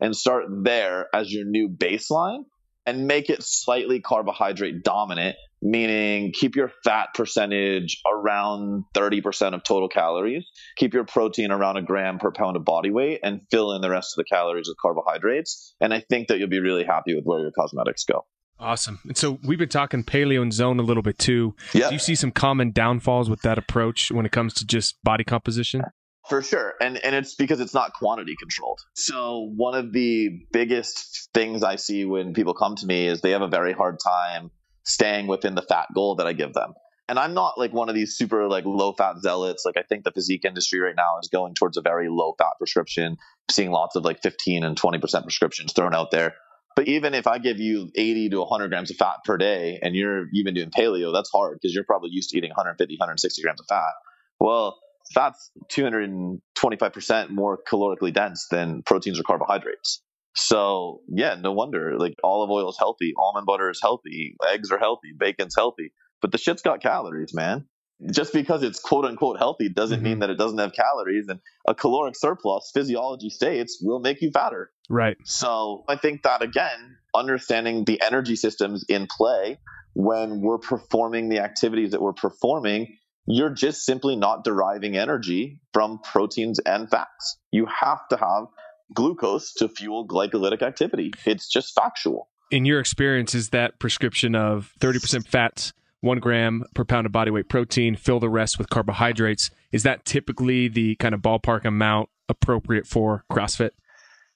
and 0.00 0.16
start 0.16 0.44
there 0.62 1.06
as 1.14 1.32
your 1.32 1.44
new 1.44 1.68
baseline 1.68 2.44
and 2.88 3.06
make 3.06 3.28
it 3.28 3.42
slightly 3.42 4.00
carbohydrate 4.00 4.82
dominant, 4.82 5.36
meaning 5.60 6.32
keep 6.32 6.56
your 6.56 6.72
fat 6.84 7.08
percentage 7.14 8.00
around 8.10 8.84
30% 8.94 9.52
of 9.52 9.62
total 9.62 9.90
calories, 9.90 10.46
keep 10.76 10.94
your 10.94 11.04
protein 11.04 11.50
around 11.50 11.76
a 11.76 11.82
gram 11.82 12.18
per 12.18 12.32
pound 12.32 12.56
of 12.56 12.64
body 12.64 12.90
weight, 12.90 13.20
and 13.22 13.42
fill 13.50 13.72
in 13.74 13.82
the 13.82 13.90
rest 13.90 14.16
of 14.16 14.24
the 14.24 14.34
calories 14.34 14.68
with 14.68 14.78
carbohydrates. 14.80 15.74
And 15.82 15.92
I 15.92 16.00
think 16.00 16.28
that 16.28 16.38
you'll 16.38 16.48
be 16.48 16.60
really 16.60 16.84
happy 16.84 17.14
with 17.14 17.24
where 17.24 17.40
your 17.40 17.50
cosmetics 17.50 18.04
go. 18.04 18.24
Awesome. 18.58 19.00
And 19.04 19.16
so 19.16 19.38
we've 19.44 19.58
been 19.58 19.68
talking 19.68 20.02
paleo 20.02 20.40
and 20.40 20.52
zone 20.52 20.80
a 20.80 20.82
little 20.82 21.02
bit 21.02 21.18
too. 21.18 21.54
Yeah. 21.74 21.88
Do 21.88 21.94
you 21.94 22.00
see 22.00 22.14
some 22.14 22.32
common 22.32 22.70
downfalls 22.72 23.28
with 23.28 23.42
that 23.42 23.58
approach 23.58 24.10
when 24.10 24.24
it 24.24 24.32
comes 24.32 24.54
to 24.54 24.66
just 24.66 24.96
body 25.04 25.24
composition? 25.24 25.82
For 26.28 26.42
sure. 26.42 26.74
And 26.80 26.98
and 26.98 27.14
it's 27.14 27.34
because 27.34 27.60
it's 27.60 27.74
not 27.74 27.94
quantity 27.94 28.34
controlled. 28.38 28.80
So 28.94 29.50
one 29.56 29.74
of 29.74 29.92
the 29.92 30.40
biggest 30.52 31.30
things 31.32 31.62
I 31.62 31.76
see 31.76 32.04
when 32.04 32.34
people 32.34 32.54
come 32.54 32.76
to 32.76 32.86
me 32.86 33.06
is 33.06 33.20
they 33.20 33.30
have 33.30 33.42
a 33.42 33.48
very 33.48 33.72
hard 33.72 33.98
time 34.04 34.50
staying 34.84 35.26
within 35.26 35.54
the 35.54 35.62
fat 35.62 35.86
goal 35.94 36.16
that 36.16 36.26
I 36.26 36.32
give 36.34 36.52
them. 36.52 36.74
And 37.08 37.18
I'm 37.18 37.32
not 37.32 37.56
like 37.56 37.72
one 37.72 37.88
of 37.88 37.94
these 37.94 38.16
super 38.16 38.46
like 38.48 38.66
low 38.66 38.92
fat 38.92 39.16
zealots. 39.20 39.64
Like 39.64 39.78
I 39.78 39.82
think 39.82 40.04
the 40.04 40.10
physique 40.10 40.44
industry 40.44 40.80
right 40.80 40.94
now 40.94 41.18
is 41.22 41.28
going 41.28 41.54
towards 41.54 41.78
a 41.78 41.80
very 41.82 42.08
low 42.10 42.34
fat 42.36 42.52
prescription, 42.58 43.16
seeing 43.50 43.70
lots 43.70 43.96
of 43.96 44.04
like 44.04 44.20
15 44.22 44.64
and 44.64 44.78
20% 44.78 45.22
prescriptions 45.22 45.72
thrown 45.72 45.94
out 45.94 46.10
there. 46.10 46.34
But 46.76 46.86
even 46.86 47.14
if 47.14 47.26
I 47.26 47.38
give 47.38 47.58
you 47.58 47.90
80 47.94 48.30
to 48.30 48.40
100 48.40 48.68
grams 48.68 48.90
of 48.90 48.98
fat 48.98 49.16
per 49.24 49.36
day 49.38 49.78
and 49.82 49.96
you're 49.96 50.26
you've 50.32 50.44
been 50.44 50.54
doing 50.54 50.70
paleo, 50.70 51.12
that's 51.12 51.30
hard 51.30 51.58
because 51.60 51.74
you're 51.74 51.84
probably 51.84 52.10
used 52.12 52.30
to 52.30 52.38
eating 52.38 52.50
150, 52.50 52.94
160 52.94 53.42
grams 53.42 53.60
of 53.60 53.66
fat. 53.66 53.94
Well, 54.38 54.78
fat's 55.12 55.50
225% 55.72 57.30
more 57.30 57.58
calorically 57.70 58.12
dense 58.12 58.46
than 58.50 58.82
proteins 58.82 59.18
or 59.18 59.22
carbohydrates. 59.22 60.02
So 60.34 61.00
yeah, 61.08 61.34
no 61.34 61.52
wonder. 61.52 61.98
Like 61.98 62.14
olive 62.22 62.50
oil 62.50 62.70
is 62.70 62.76
healthy, 62.78 63.12
almond 63.18 63.46
butter 63.46 63.70
is 63.70 63.80
healthy, 63.82 64.36
eggs 64.48 64.70
are 64.70 64.78
healthy, 64.78 65.08
bacon's 65.16 65.54
healthy, 65.56 65.92
but 66.20 66.32
the 66.32 66.38
shit's 66.38 66.62
got 66.62 66.80
calories, 66.80 67.34
man. 67.34 67.66
Just 68.12 68.32
because 68.32 68.62
it's 68.62 68.78
quote 68.78 69.04
unquote 69.04 69.38
healthy 69.38 69.68
doesn't 69.68 69.98
mm-hmm. 69.98 70.04
mean 70.04 70.18
that 70.20 70.30
it 70.30 70.38
doesn't 70.38 70.58
have 70.58 70.72
calories. 70.72 71.26
And 71.28 71.40
a 71.66 71.74
caloric 71.74 72.14
surplus, 72.16 72.70
physiology 72.72 73.28
states, 73.30 73.80
will 73.82 73.98
make 73.98 74.22
you 74.22 74.30
fatter. 74.30 74.70
Right. 74.88 75.16
So 75.24 75.82
I 75.88 75.96
think 75.96 76.22
that 76.22 76.40
again, 76.40 76.98
understanding 77.12 77.84
the 77.84 78.00
energy 78.00 78.36
systems 78.36 78.84
in 78.88 79.08
play 79.08 79.58
when 79.94 80.40
we're 80.40 80.58
performing 80.58 81.28
the 81.28 81.40
activities 81.40 81.90
that 81.90 82.00
we're 82.00 82.12
performing 82.12 82.96
you're 83.28 83.50
just 83.50 83.84
simply 83.84 84.16
not 84.16 84.42
deriving 84.42 84.96
energy 84.96 85.60
from 85.72 85.98
proteins 85.98 86.58
and 86.60 86.88
fats. 86.88 87.38
You 87.52 87.66
have 87.66 88.08
to 88.08 88.16
have 88.16 88.46
glucose 88.94 89.52
to 89.54 89.68
fuel 89.68 90.08
glycolytic 90.08 90.62
activity. 90.62 91.12
It's 91.26 91.46
just 91.46 91.74
factual. 91.74 92.28
In 92.50 92.64
your 92.64 92.80
experience, 92.80 93.34
is 93.34 93.50
that 93.50 93.78
prescription 93.78 94.34
of 94.34 94.72
30% 94.80 95.28
fats, 95.28 95.74
one 96.00 96.18
gram 96.18 96.64
per 96.74 96.84
pound 96.84 97.04
of 97.04 97.12
body 97.12 97.30
weight 97.30 97.50
protein, 97.50 97.96
fill 97.96 98.18
the 98.18 98.30
rest 98.30 98.58
with 98.58 98.70
carbohydrates, 98.70 99.50
is 99.72 99.82
that 99.82 100.06
typically 100.06 100.68
the 100.68 100.94
kind 100.96 101.14
of 101.14 101.20
ballpark 101.20 101.66
amount 101.66 102.08
appropriate 102.30 102.86
for 102.86 103.24
CrossFit? 103.30 103.70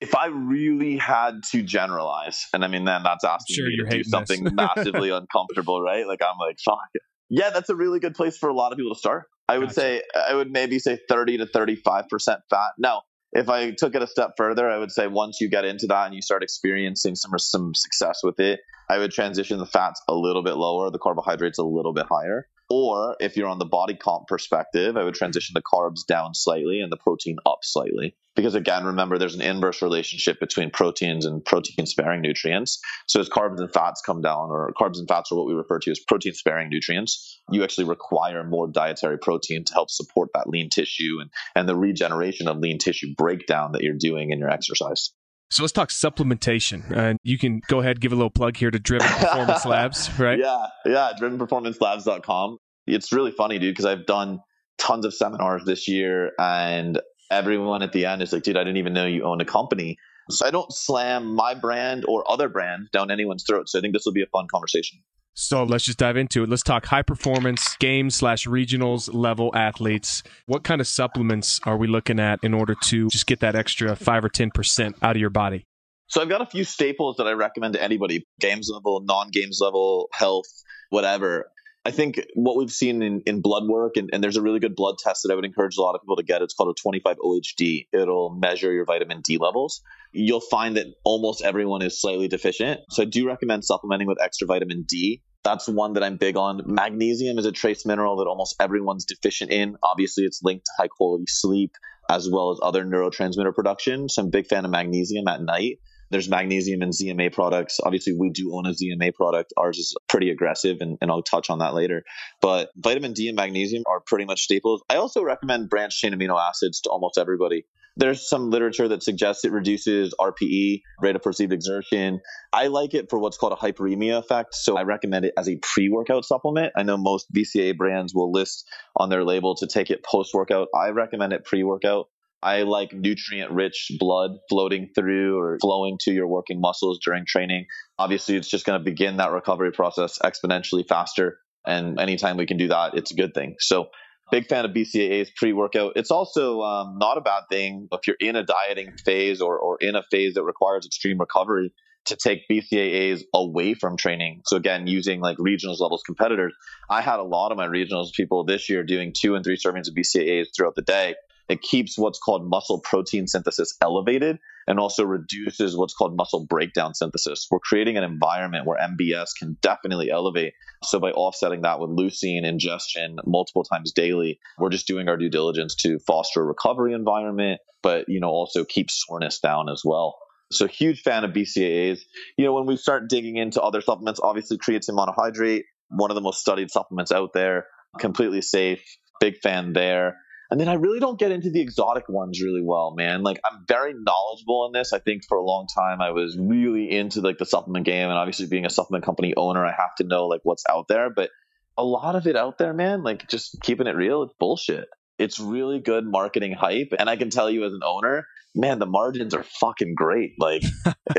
If 0.02 0.14
I 0.14 0.26
really 0.26 0.98
had 0.98 1.44
to 1.52 1.62
generalize, 1.62 2.46
and 2.52 2.64
I 2.64 2.68
mean, 2.68 2.84
then 2.84 3.04
that's 3.04 3.24
asking 3.24 3.54
sure 3.54 3.68
me 3.68 3.76
to 3.78 3.96
do 3.98 4.04
something 4.04 4.48
massively 4.52 5.10
uncomfortable, 5.10 5.80
right? 5.80 6.06
Like 6.06 6.20
I'm 6.20 6.36
like, 6.38 6.58
fuck. 6.62 6.90
Yeah, 7.34 7.48
that's 7.48 7.70
a 7.70 7.74
really 7.74 7.98
good 7.98 8.14
place 8.14 8.36
for 8.36 8.50
a 8.50 8.54
lot 8.54 8.72
of 8.72 8.78
people 8.78 8.94
to 8.94 8.98
start. 8.98 9.24
I 9.48 9.56
would 9.56 9.70
gotcha. 9.70 9.80
say 9.80 10.02
I 10.14 10.34
would 10.34 10.52
maybe 10.52 10.78
say 10.78 10.98
30 11.08 11.38
to 11.38 11.46
35% 11.46 12.06
fat. 12.50 12.72
Now, 12.78 13.02
if 13.32 13.48
I 13.48 13.70
took 13.70 13.94
it 13.94 14.02
a 14.02 14.06
step 14.06 14.32
further, 14.36 14.68
I 14.68 14.76
would 14.76 14.92
say 14.92 15.06
once 15.06 15.40
you 15.40 15.48
get 15.48 15.64
into 15.64 15.86
that 15.86 16.06
and 16.06 16.14
you 16.14 16.20
start 16.20 16.42
experiencing 16.42 17.14
some 17.16 17.32
some 17.38 17.74
success 17.74 18.20
with 18.22 18.38
it, 18.38 18.60
I 18.90 18.98
would 18.98 19.12
transition 19.12 19.58
the 19.58 19.64
fats 19.64 20.02
a 20.08 20.14
little 20.14 20.42
bit 20.42 20.56
lower, 20.56 20.90
the 20.90 20.98
carbohydrates 20.98 21.58
a 21.58 21.64
little 21.64 21.94
bit 21.94 22.04
higher. 22.12 22.48
Or 22.74 23.16
if 23.20 23.36
you're 23.36 23.50
on 23.50 23.58
the 23.58 23.66
body 23.66 23.92
comp 23.92 24.28
perspective, 24.28 24.96
I 24.96 25.04
would 25.04 25.12
transition 25.12 25.52
the 25.52 25.60
carbs 25.60 26.06
down 26.08 26.32
slightly 26.32 26.80
and 26.80 26.90
the 26.90 26.96
protein 26.96 27.36
up 27.44 27.58
slightly. 27.60 28.16
Because 28.34 28.54
again, 28.54 28.86
remember 28.86 29.18
there's 29.18 29.34
an 29.34 29.42
inverse 29.42 29.82
relationship 29.82 30.40
between 30.40 30.70
proteins 30.70 31.26
and 31.26 31.44
protein 31.44 31.84
sparing 31.84 32.22
nutrients. 32.22 32.80
So 33.08 33.20
as 33.20 33.28
carbs 33.28 33.60
and 33.60 33.70
fats 33.70 34.00
come 34.00 34.22
down, 34.22 34.48
or 34.48 34.72
carbs 34.72 34.96
and 34.96 35.06
fats 35.06 35.30
are 35.30 35.34
what 35.34 35.46
we 35.46 35.52
refer 35.52 35.80
to 35.80 35.90
as 35.90 36.00
protein 36.00 36.32
sparing 36.32 36.70
nutrients, 36.70 37.42
you 37.50 37.62
actually 37.62 37.84
require 37.84 38.42
more 38.42 38.68
dietary 38.68 39.18
protein 39.18 39.64
to 39.66 39.74
help 39.74 39.90
support 39.90 40.30
that 40.32 40.48
lean 40.48 40.70
tissue 40.70 41.18
and, 41.20 41.28
and 41.54 41.68
the 41.68 41.76
regeneration 41.76 42.48
of 42.48 42.56
lean 42.56 42.78
tissue 42.78 43.14
breakdown 43.18 43.72
that 43.72 43.82
you're 43.82 43.98
doing 43.98 44.30
in 44.30 44.38
your 44.38 44.48
exercise. 44.48 45.10
So 45.52 45.62
let's 45.62 45.72
talk 45.72 45.90
supplementation. 45.90 46.90
And 46.90 47.18
you 47.22 47.36
can 47.36 47.60
go 47.66 47.80
ahead, 47.80 48.00
give 48.00 48.12
a 48.12 48.14
little 48.14 48.30
plug 48.30 48.56
here 48.56 48.70
to 48.70 48.78
Driven 48.78 49.06
Performance 49.06 49.66
Labs, 49.66 50.18
right? 50.18 50.38
Yeah, 50.38 50.66
yeah, 50.86 51.12
drivenperformancelabs.com. 51.20 52.56
It's 52.86 53.12
really 53.12 53.30
funny, 53.30 53.58
dude, 53.58 53.74
because 53.74 53.84
I've 53.84 54.06
done 54.06 54.40
tons 54.78 55.04
of 55.04 55.14
seminars 55.14 55.64
this 55.64 55.88
year 55.88 56.32
and 56.38 57.00
everyone 57.30 57.82
at 57.82 57.92
the 57.92 58.06
end 58.06 58.22
is 58.22 58.32
like, 58.32 58.42
dude, 58.42 58.56
I 58.56 58.60
didn't 58.60 58.78
even 58.78 58.92
know 58.92 59.06
you 59.06 59.24
own 59.24 59.40
a 59.40 59.44
company. 59.44 59.98
So 60.30 60.46
I 60.46 60.50
don't 60.50 60.72
slam 60.72 61.34
my 61.34 61.54
brand 61.54 62.04
or 62.06 62.30
other 62.30 62.48
brand 62.48 62.88
down 62.92 63.10
anyone's 63.10 63.44
throat. 63.44 63.68
So 63.68 63.78
I 63.78 63.82
think 63.82 63.94
this 63.94 64.04
will 64.04 64.12
be 64.12 64.22
a 64.22 64.26
fun 64.26 64.46
conversation. 64.50 65.00
So 65.34 65.64
let's 65.64 65.84
just 65.84 65.98
dive 65.98 66.16
into 66.16 66.42
it. 66.42 66.50
Let's 66.50 66.62
talk 66.62 66.84
high 66.86 67.02
performance 67.02 67.76
games 67.76 68.16
slash 68.16 68.46
regionals 68.46 69.12
level 69.12 69.50
athletes. 69.54 70.22
What 70.46 70.62
kind 70.62 70.80
of 70.80 70.86
supplements 70.86 71.58
are 71.64 71.76
we 71.76 71.86
looking 71.86 72.20
at 72.20 72.40
in 72.42 72.52
order 72.52 72.74
to 72.84 73.08
just 73.08 73.26
get 73.26 73.40
that 73.40 73.54
extra 73.54 73.96
five 73.96 74.24
or 74.24 74.28
10% 74.28 74.94
out 75.02 75.16
of 75.16 75.20
your 75.20 75.30
body? 75.30 75.64
So 76.08 76.20
I've 76.20 76.28
got 76.28 76.42
a 76.42 76.46
few 76.46 76.64
staples 76.64 77.16
that 77.16 77.26
I 77.26 77.32
recommend 77.32 77.72
to 77.74 77.82
anybody 77.82 78.26
games 78.38 78.68
level, 78.70 79.00
non 79.00 79.30
games 79.32 79.58
level, 79.62 80.10
health, 80.12 80.44
whatever. 80.90 81.50
I 81.84 81.90
think 81.90 82.24
what 82.34 82.56
we've 82.56 82.70
seen 82.70 83.02
in, 83.02 83.22
in 83.26 83.40
blood 83.40 83.64
work, 83.66 83.96
and, 83.96 84.10
and, 84.12 84.22
there's 84.22 84.36
a 84.36 84.42
really 84.42 84.60
good 84.60 84.76
blood 84.76 84.96
test 84.98 85.22
that 85.22 85.32
I 85.32 85.34
would 85.34 85.44
encourage 85.44 85.76
a 85.76 85.82
lot 85.82 85.96
of 85.96 86.00
people 86.00 86.16
to 86.16 86.22
get. 86.22 86.40
It's 86.40 86.54
called 86.54 86.70
a 86.70 86.80
25 86.80 87.16
OHD. 87.16 87.88
It'll 87.92 88.30
measure 88.30 88.72
your 88.72 88.84
vitamin 88.84 89.20
D 89.20 89.38
levels. 89.38 89.82
You'll 90.12 90.40
find 90.40 90.76
that 90.76 90.86
almost 91.04 91.42
everyone 91.42 91.82
is 91.82 92.00
slightly 92.00 92.28
deficient. 92.28 92.80
So 92.90 93.02
I 93.02 93.06
do 93.06 93.26
recommend 93.26 93.64
supplementing 93.64 94.06
with 94.06 94.20
extra 94.22 94.46
vitamin 94.46 94.84
D. 94.86 95.22
That's 95.42 95.68
one 95.68 95.94
that 95.94 96.04
I'm 96.04 96.18
big 96.18 96.36
on. 96.36 96.62
Magnesium 96.66 97.36
is 97.38 97.46
a 97.46 97.52
trace 97.52 97.84
mineral 97.84 98.16
that 98.18 98.28
almost 98.28 98.54
everyone's 98.60 99.04
deficient 99.04 99.50
in. 99.50 99.76
Obviously, 99.82 100.22
it's 100.22 100.40
linked 100.40 100.66
to 100.66 100.72
high 100.78 100.88
quality 100.88 101.24
sleep 101.26 101.72
as 102.08 102.28
well 102.30 102.52
as 102.52 102.60
other 102.62 102.84
neurotransmitter 102.84 103.54
production. 103.54 104.08
So 104.08 104.22
I'm 104.22 104.28
a 104.28 104.30
big 104.30 104.46
fan 104.46 104.64
of 104.64 104.70
magnesium 104.70 105.26
at 105.26 105.42
night. 105.42 105.80
There's 106.12 106.28
magnesium 106.28 106.82
and 106.82 106.92
ZMA 106.92 107.32
products. 107.32 107.80
Obviously, 107.82 108.12
we 108.12 108.28
do 108.28 108.54
own 108.54 108.66
a 108.66 108.74
ZMA 108.74 109.14
product. 109.14 109.54
Ours 109.56 109.78
is 109.78 109.96
pretty 110.10 110.30
aggressive, 110.30 110.76
and, 110.80 110.98
and 111.00 111.10
I'll 111.10 111.22
touch 111.22 111.48
on 111.48 111.60
that 111.60 111.72
later. 111.72 112.04
But 112.42 112.68
vitamin 112.76 113.14
D 113.14 113.28
and 113.28 113.36
magnesium 113.36 113.84
are 113.86 114.00
pretty 114.00 114.26
much 114.26 114.42
staples. 114.42 114.84
I 114.90 114.96
also 114.96 115.22
recommend 115.22 115.70
branched 115.70 115.98
chain 115.98 116.12
amino 116.12 116.38
acids 116.38 116.82
to 116.82 116.90
almost 116.90 117.16
everybody. 117.16 117.64
There's 117.96 118.28
some 118.28 118.50
literature 118.50 118.88
that 118.88 119.02
suggests 119.02 119.44
it 119.46 119.52
reduces 119.52 120.14
RPE, 120.20 120.82
rate 121.00 121.16
of 121.16 121.22
perceived 121.22 121.52
exertion. 121.52 122.20
I 122.52 122.66
like 122.66 122.92
it 122.92 123.08
for 123.08 123.18
what's 123.18 123.38
called 123.38 123.54
a 123.54 123.56
hyperemia 123.56 124.18
effect. 124.18 124.54
So 124.54 124.76
I 124.76 124.82
recommend 124.82 125.24
it 125.24 125.32
as 125.38 125.48
a 125.48 125.56
pre 125.56 125.88
workout 125.88 126.26
supplement. 126.26 126.74
I 126.76 126.82
know 126.82 126.98
most 126.98 127.32
BCA 127.32 127.76
brands 127.76 128.14
will 128.14 128.30
list 128.30 128.66
on 128.96 129.08
their 129.08 129.24
label 129.24 129.54
to 129.56 129.66
take 129.66 129.90
it 129.90 130.04
post 130.04 130.34
workout. 130.34 130.68
I 130.74 130.90
recommend 130.90 131.32
it 131.32 131.44
pre 131.44 131.64
workout. 131.64 132.08
I 132.42 132.62
like 132.62 132.92
nutrient 132.92 133.52
rich 133.52 133.92
blood 133.98 134.32
floating 134.48 134.88
through 134.94 135.38
or 135.38 135.58
flowing 135.60 135.98
to 136.02 136.12
your 136.12 136.26
working 136.26 136.60
muscles 136.60 136.98
during 137.04 137.24
training. 137.26 137.66
Obviously, 137.98 138.36
it's 138.36 138.48
just 138.48 138.66
going 138.66 138.78
to 138.78 138.84
begin 138.84 139.18
that 139.18 139.30
recovery 139.30 139.72
process 139.72 140.18
exponentially 140.18 140.86
faster. 140.86 141.38
And 141.64 142.00
anytime 142.00 142.36
we 142.36 142.46
can 142.46 142.56
do 142.56 142.68
that, 142.68 142.94
it's 142.94 143.12
a 143.12 143.14
good 143.14 143.34
thing. 143.34 143.54
So, 143.60 143.86
big 144.32 144.48
fan 144.48 144.64
of 144.64 144.72
BCAAs 144.72 145.28
pre 145.36 145.52
workout. 145.52 145.92
It's 145.94 146.10
also 146.10 146.62
um, 146.62 146.98
not 146.98 147.18
a 147.18 147.20
bad 147.20 147.44
thing 147.48 147.86
if 147.92 148.06
you're 148.06 148.16
in 148.18 148.34
a 148.34 148.44
dieting 148.44 148.96
phase 149.04 149.40
or, 149.40 149.58
or 149.58 149.78
in 149.80 149.94
a 149.94 150.02
phase 150.10 150.34
that 150.34 150.42
requires 150.42 150.84
extreme 150.86 151.18
recovery 151.18 151.72
to 152.06 152.16
take 152.16 152.48
BCAAs 152.50 153.22
away 153.32 153.74
from 153.74 153.96
training. 153.96 154.42
So 154.46 154.56
again, 154.56 154.88
using 154.88 155.20
like 155.20 155.36
regionals 155.36 155.78
levels 155.78 156.02
competitors, 156.04 156.52
I 156.90 157.00
had 157.00 157.20
a 157.20 157.22
lot 157.22 157.52
of 157.52 157.58
my 157.58 157.68
regionals 157.68 158.12
people 158.12 158.44
this 158.44 158.68
year 158.68 158.82
doing 158.82 159.12
two 159.16 159.36
and 159.36 159.44
three 159.44 159.56
servings 159.56 159.88
of 159.88 159.94
BCAAs 159.94 160.46
throughout 160.56 160.74
the 160.74 160.82
day. 160.82 161.14
It 161.48 161.62
keeps 161.62 161.98
what's 161.98 162.18
called 162.18 162.48
muscle 162.48 162.80
protein 162.80 163.26
synthesis 163.26 163.76
elevated 163.80 164.38
and 164.66 164.78
also 164.78 165.04
reduces 165.04 165.76
what's 165.76 165.94
called 165.94 166.16
muscle 166.16 166.46
breakdown 166.46 166.94
synthesis. 166.94 167.46
We're 167.50 167.58
creating 167.58 167.96
an 167.96 168.04
environment 168.04 168.66
where 168.66 168.78
MBS 168.78 169.30
can 169.38 169.56
definitely 169.60 170.10
elevate. 170.10 170.54
So 170.84 171.00
by 171.00 171.10
offsetting 171.10 171.62
that 171.62 171.80
with 171.80 171.90
leucine 171.90 172.44
ingestion 172.44 173.18
multiple 173.26 173.64
times 173.64 173.92
daily, 173.92 174.38
we're 174.58 174.70
just 174.70 174.86
doing 174.86 175.08
our 175.08 175.16
due 175.16 175.30
diligence 175.30 175.74
to 175.76 175.98
foster 175.98 176.42
a 176.42 176.44
recovery 176.44 176.94
environment, 176.94 177.60
but 177.82 178.08
you 178.08 178.20
know 178.20 178.28
also 178.28 178.64
keep 178.64 178.90
soreness 178.90 179.40
down 179.40 179.68
as 179.68 179.82
well. 179.84 180.16
So 180.52 180.66
huge 180.66 181.02
fan 181.02 181.24
of 181.24 181.32
BCAAs. 181.32 182.00
You 182.36 182.44
know, 182.44 182.52
when 182.52 182.66
we 182.66 182.76
start 182.76 183.08
digging 183.08 183.36
into 183.36 183.60
other 183.62 183.80
supplements, 183.80 184.20
obviously 184.22 184.58
creatine 184.58 184.90
monohydrate, 184.90 185.62
one 185.88 186.10
of 186.10 186.14
the 186.14 186.20
most 186.20 186.40
studied 186.40 186.70
supplements 186.70 187.10
out 187.10 187.32
there, 187.32 187.66
completely 187.98 188.42
safe. 188.42 188.82
Big 189.20 189.38
fan 189.38 189.72
there. 189.72 190.18
And 190.52 190.60
then 190.60 190.68
I 190.68 190.74
really 190.74 191.00
don't 191.00 191.18
get 191.18 191.32
into 191.32 191.48
the 191.48 191.62
exotic 191.62 192.10
ones 192.10 192.42
really 192.42 192.60
well, 192.60 192.92
man. 192.94 193.22
Like 193.22 193.40
I'm 193.42 193.64
very 193.66 193.94
knowledgeable 193.94 194.66
in 194.66 194.72
this. 194.78 194.92
I 194.92 194.98
think 194.98 195.22
for 195.26 195.38
a 195.38 195.42
long 195.42 195.66
time 195.74 196.02
I 196.02 196.10
was 196.10 196.36
really 196.38 196.90
into 196.90 197.22
like 197.22 197.38
the 197.38 197.46
supplement 197.46 197.86
game 197.86 198.10
and 198.10 198.18
obviously 198.18 198.48
being 198.48 198.66
a 198.66 198.70
supplement 198.70 199.02
company 199.02 199.32
owner, 199.34 199.64
I 199.64 199.70
have 199.72 199.94
to 199.96 200.04
know 200.04 200.26
like 200.26 200.40
what's 200.42 200.64
out 200.68 200.88
there, 200.88 201.08
but 201.08 201.30
a 201.78 201.82
lot 201.82 202.16
of 202.16 202.26
it 202.26 202.36
out 202.36 202.58
there, 202.58 202.74
man, 202.74 203.02
like 203.02 203.26
just 203.30 203.62
keeping 203.62 203.86
it 203.86 203.96
real, 203.96 204.24
it's 204.24 204.34
bullshit. 204.38 204.88
It's 205.18 205.40
really 205.40 205.80
good 205.80 206.04
marketing 206.04 206.52
hype. 206.52 206.92
And 206.98 207.08
I 207.08 207.16
can 207.16 207.30
tell 207.30 207.48
you 207.48 207.64
as 207.64 207.72
an 207.72 207.80
owner, 207.82 208.26
man, 208.54 208.78
the 208.78 208.84
margins 208.84 209.32
are 209.32 209.44
fucking 209.44 209.94
great. 209.94 210.32
Like, 210.38 210.64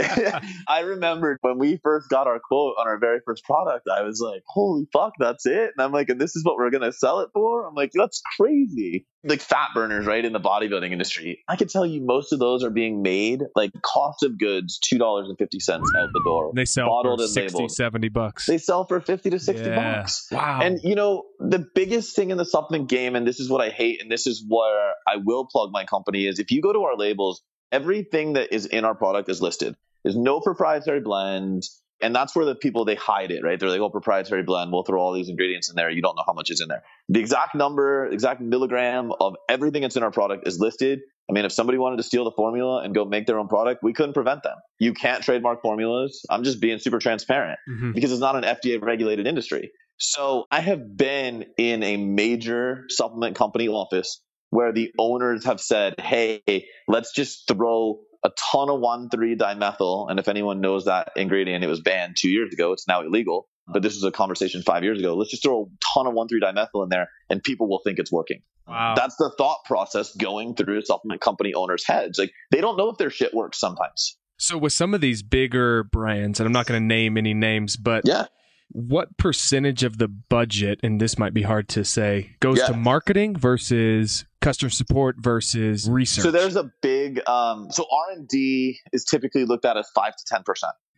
I 0.68 0.82
remember 0.82 1.40
when 1.42 1.58
we 1.58 1.80
first 1.82 2.08
got 2.08 2.28
our 2.28 2.40
quote 2.40 2.76
on 2.78 2.88
our 2.88 3.00
very 3.00 3.20
first 3.26 3.44
product, 3.46 3.88
I 3.92 4.04
was 4.04 4.22
like, 4.22 4.44
holy 4.46 4.86
fuck, 4.94 5.14
that's 5.18 5.48
it. 5.48 5.72
And 5.76 5.84
I'm 5.84 5.92
like, 5.92 6.10
and 6.10 6.22
this 6.22 6.36
is 6.36 6.46
what 6.46 6.58
we're 6.58 6.70
going 6.70 6.84
to 6.84 6.94
sell 6.94 7.22
it 7.22 7.30
for? 7.34 7.68
I'm 7.68 7.74
like, 7.74 7.94
that's 7.96 8.22
crazy. 8.38 9.08
Like 9.24 9.42
fat 9.42 9.70
burners, 9.74 10.06
right, 10.06 10.24
in 10.24 10.34
the 10.34 10.40
bodybuilding 10.40 10.92
industry. 10.92 11.44
I 11.48 11.56
can 11.56 11.68
tell 11.68 11.86
you 11.86 12.02
most 12.02 12.34
of 12.34 12.40
those 12.40 12.64
are 12.64 12.70
being 12.70 13.02
made 13.02 13.42
like 13.56 13.72
cost 13.82 14.24
of 14.24 14.38
goods, 14.38 14.80
$2.50 14.92 15.70
out 15.70 15.82
the 16.14 16.22
door. 16.26 16.52
They 16.56 16.66
sell 16.66 16.88
bottled 16.88 17.22
for 17.22 17.28
60, 17.28 17.58
labeled. 17.58 17.72
70 17.72 18.10
bucks. 18.10 18.46
They 18.46 18.58
sell 18.58 18.86
for 18.86 19.00
50 19.00 19.30
to 19.30 19.40
60 19.40 19.66
yeah. 19.66 19.76
bucks. 19.76 20.28
Wow. 20.32 20.60
And, 20.62 20.80
you 20.84 20.96
know, 20.96 21.24
the 21.40 21.66
biggest 21.74 22.16
thing 22.16 22.32
in 22.32 22.38
the 22.38 22.46
supplement 22.46 22.90
game, 22.90 23.16
and 23.16 23.26
this 23.26 23.40
is 23.40 23.50
what 23.50 23.62
I 23.62 23.70
hate, 23.70 24.02
and 24.02 24.12
this 24.12 24.28
is 24.28 24.44
where 24.48 24.94
I 25.08 25.18
will 25.24 25.46
plug 25.46 25.70
my 25.72 25.86
company, 25.86 26.28
is 26.28 26.40
if 26.40 26.52
you 26.52 26.62
go 26.62 26.74
to 26.74 26.80
our 26.84 26.98
labels, 26.98 27.42
everything 27.72 28.34
that 28.34 28.54
is 28.54 28.66
in 28.66 28.86
our 28.86 28.96
product 28.96 29.30
is 29.30 29.42
listed. 29.42 29.76
There's 30.04 30.18
no 30.18 30.42
proprietary 30.42 31.00
blend. 31.00 31.64
And 32.04 32.16
that's 32.16 32.36
where 32.36 32.46
the 32.46 32.54
people 32.54 32.86
they 32.86 32.96
hide 32.96 33.32
it, 33.32 33.44
right? 33.44 33.60
They're 33.60 33.70
like, 33.70 33.80
oh, 33.80 33.90
proprietary 33.90 34.44
blend. 34.44 34.72
We'll 34.72 34.84
throw 34.84 35.02
all 35.02 35.14
these 35.14 35.30
ingredients 35.30 35.70
in 35.70 35.76
there. 35.76 35.90
You 35.90 36.02
don't 36.02 36.16
know 36.16 36.24
how 36.28 36.34
much 36.34 36.52
is 36.52 36.62
in 36.62 36.68
there. 36.68 36.84
The 37.10 37.20
exact 37.20 37.56
number, 37.56 38.06
exact 38.08 38.42
milligram 38.42 39.12
of 39.20 39.36
everything 39.50 39.82
that's 39.82 39.96
in 39.96 40.04
our 40.04 40.12
product 40.12 40.48
is 40.48 40.60
listed. 40.60 41.00
I 41.30 41.34
mean, 41.34 41.46
if 41.46 41.54
somebody 41.54 41.78
wanted 41.78 41.98
to 41.98 42.04
steal 42.04 42.26
the 42.26 42.32
formula 42.32 42.84
and 42.84 42.94
go 42.94 43.06
make 43.06 43.26
their 43.26 43.40
own 43.40 43.48
product, 43.48 43.82
we 43.82 43.94
couldn't 43.94 44.14
prevent 44.14 44.44
them. 44.44 44.58
You 44.80 44.94
can't 44.94 45.24
trademark 45.24 45.62
formulas. 45.62 46.26
I'm 46.30 46.44
just 46.44 46.60
being 46.60 46.80
super 46.80 47.00
transparent 47.00 47.60
mm-hmm. 47.70 47.94
because 47.94 48.12
it's 48.12 48.20
not 48.20 48.36
an 48.36 48.44
FDA 48.44 48.82
regulated 48.82 49.26
industry. 49.26 49.72
So 49.98 50.46
I 50.52 50.60
have 50.60 50.98
been 50.98 51.46
in 51.58 51.82
a 51.84 51.96
major 51.98 52.84
supplement 52.90 53.38
company 53.38 53.70
office 53.70 54.22
where 54.50 54.74
the 54.74 54.92
owners 55.00 55.46
have 55.46 55.62
said, 55.62 55.96
hey, 56.00 56.42
let's 56.88 57.14
just 57.14 57.48
throw 57.48 58.02
a 58.24 58.32
ton 58.52 58.70
of 58.70 58.80
1,3-dimethyl. 58.80 60.10
And 60.10 60.20
if 60.20 60.28
anyone 60.28 60.62
knows 60.62 60.86
that 60.86 61.12
ingredient, 61.16 61.64
it 61.64 61.68
was 61.68 61.82
banned 61.82 62.16
two 62.18 62.30
years 62.30 62.54
ago. 62.54 62.72
It's 62.74 62.88
now 62.88 63.02
illegal. 63.02 63.48
But 63.66 63.82
this 63.82 63.96
was 63.96 64.04
a 64.04 64.12
conversation 64.12 64.62
five 64.62 64.84
years 64.84 65.00
ago. 65.00 65.16
Let's 65.16 65.32
just 65.32 65.42
throw 65.42 65.64
a 65.64 65.66
ton 65.94 66.06
of 66.06 66.14
1,3-dimethyl 66.14 66.84
in 66.84 66.90
there 66.90 67.10
and 67.30 67.42
people 67.42 67.70
will 67.70 67.80
think 67.84 67.98
it's 67.98 68.12
working. 68.12 68.42
Wow. 68.68 68.94
That's 68.96 69.16
the 69.16 69.32
thought 69.38 69.60
process 69.66 70.14
going 70.16 70.56
through 70.56 70.82
supplement 70.84 71.22
company 71.22 71.54
owners' 71.54 71.86
heads. 71.86 72.20
Like 72.20 72.32
they 72.52 72.60
don't 72.60 72.78
know 72.78 72.90
if 72.90 72.98
their 72.98 73.10
shit 73.10 73.34
works 73.34 73.60
sometimes. 73.60 74.18
So 74.38 74.58
with 74.58 74.74
some 74.74 74.94
of 74.94 75.00
these 75.00 75.24
bigger 75.24 75.86
brands, 75.86 76.40
and 76.40 76.48
I'm 76.48 76.52
not 76.52 76.66
going 76.66 76.82
to 76.82 76.86
name 76.86 77.18
any 77.18 77.34
names, 77.34 77.78
but 77.78 78.04
yeah 78.06 78.26
what 78.74 79.18
percentage 79.18 79.84
of 79.84 80.00
the 80.00 80.08
budget 80.08 80.80
and 80.82 81.00
this 81.00 81.18
might 81.18 81.34
be 81.34 81.44
hard 81.44 81.70
to 81.70 81.86
say 81.86 82.36
goes 82.40 82.58
yeah. 82.58 82.68
to 82.68 82.74
marketing 82.74 83.36
versus 83.36 84.26
customer 84.44 84.70
support 84.70 85.16
versus 85.20 85.90
research 85.90 86.24
so 86.24 86.32
there's 86.32 86.56
a 86.56 86.72
big 86.82 87.22
um, 87.28 87.68
so 87.72 87.86
r&d 88.10 88.80
is 88.92 89.04
typically 89.06 89.46
looked 89.46 89.66
at 89.66 89.78
as 89.78 89.90
5 89.96 90.14
to 90.16 90.36
10% 90.36 90.44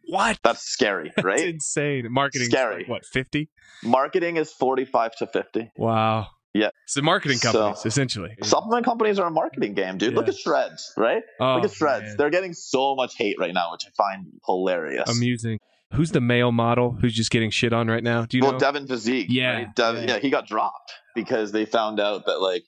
what 0.08 0.40
that's 0.44 0.62
scary 0.62 1.12
right 1.24 1.38
that's 1.38 1.44
insane 1.44 2.08
marketing 2.12 2.48
scary 2.48 2.80
like, 2.80 2.90
what 2.90 3.06
50 3.06 3.50
marketing 3.84 4.38
is 4.38 4.52
45 4.52 5.16
to 5.18 5.28
50 5.28 5.72
wow 5.78 6.28
yeah. 6.56 6.70
It's 6.86 6.94
the 6.94 7.02
marketing 7.02 7.40
companies, 7.40 7.82
so, 7.82 7.88
essentially. 7.88 8.34
Supplement 8.42 8.86
companies 8.86 9.20
are 9.20 9.28
a 9.28 9.32
marketing 9.32 9.74
game, 9.74 9.98
dude. 9.98 10.14
Yeah. 10.14 10.20
Look 10.20 10.30
at 10.30 10.36
Shredz, 10.36 10.84
right? 10.96 11.22
Oh, 11.38 11.56
Look 11.56 11.66
at 11.66 11.72
Shredz. 11.72 12.04
Man. 12.04 12.16
They're 12.18 12.30
getting 12.30 12.54
so 12.54 12.96
much 12.96 13.18
hate 13.18 13.36
right 13.38 13.54
now, 13.54 13.74
which 13.74 13.82
I 13.86 13.90
find 13.98 14.28
hilarious. 14.46 15.10
Amusing. 15.10 15.60
Who's 15.94 16.12
the 16.12 16.22
male 16.22 16.54
model 16.54 16.94
who's 16.94 17.14
just 17.14 17.30
getting 17.30 17.52
shit 17.52 17.74
on 17.74 17.88
right 17.88 18.04
now? 18.04 18.26
Do 18.26 18.38
you 18.38 18.44
well, 18.44 18.54
know? 18.54 18.60
Devin 18.60 18.88
Physique. 18.88 19.28
Yeah, 19.30 19.54
right? 19.54 19.76
Devin, 19.76 20.08
yeah. 20.08 20.14
yeah, 20.16 20.20
he 20.20 20.30
got 20.30 20.48
dropped 20.48 20.94
because 21.14 21.52
they 21.52 21.66
found 21.66 22.00
out 22.00 22.26
that 22.26 22.40
like 22.40 22.64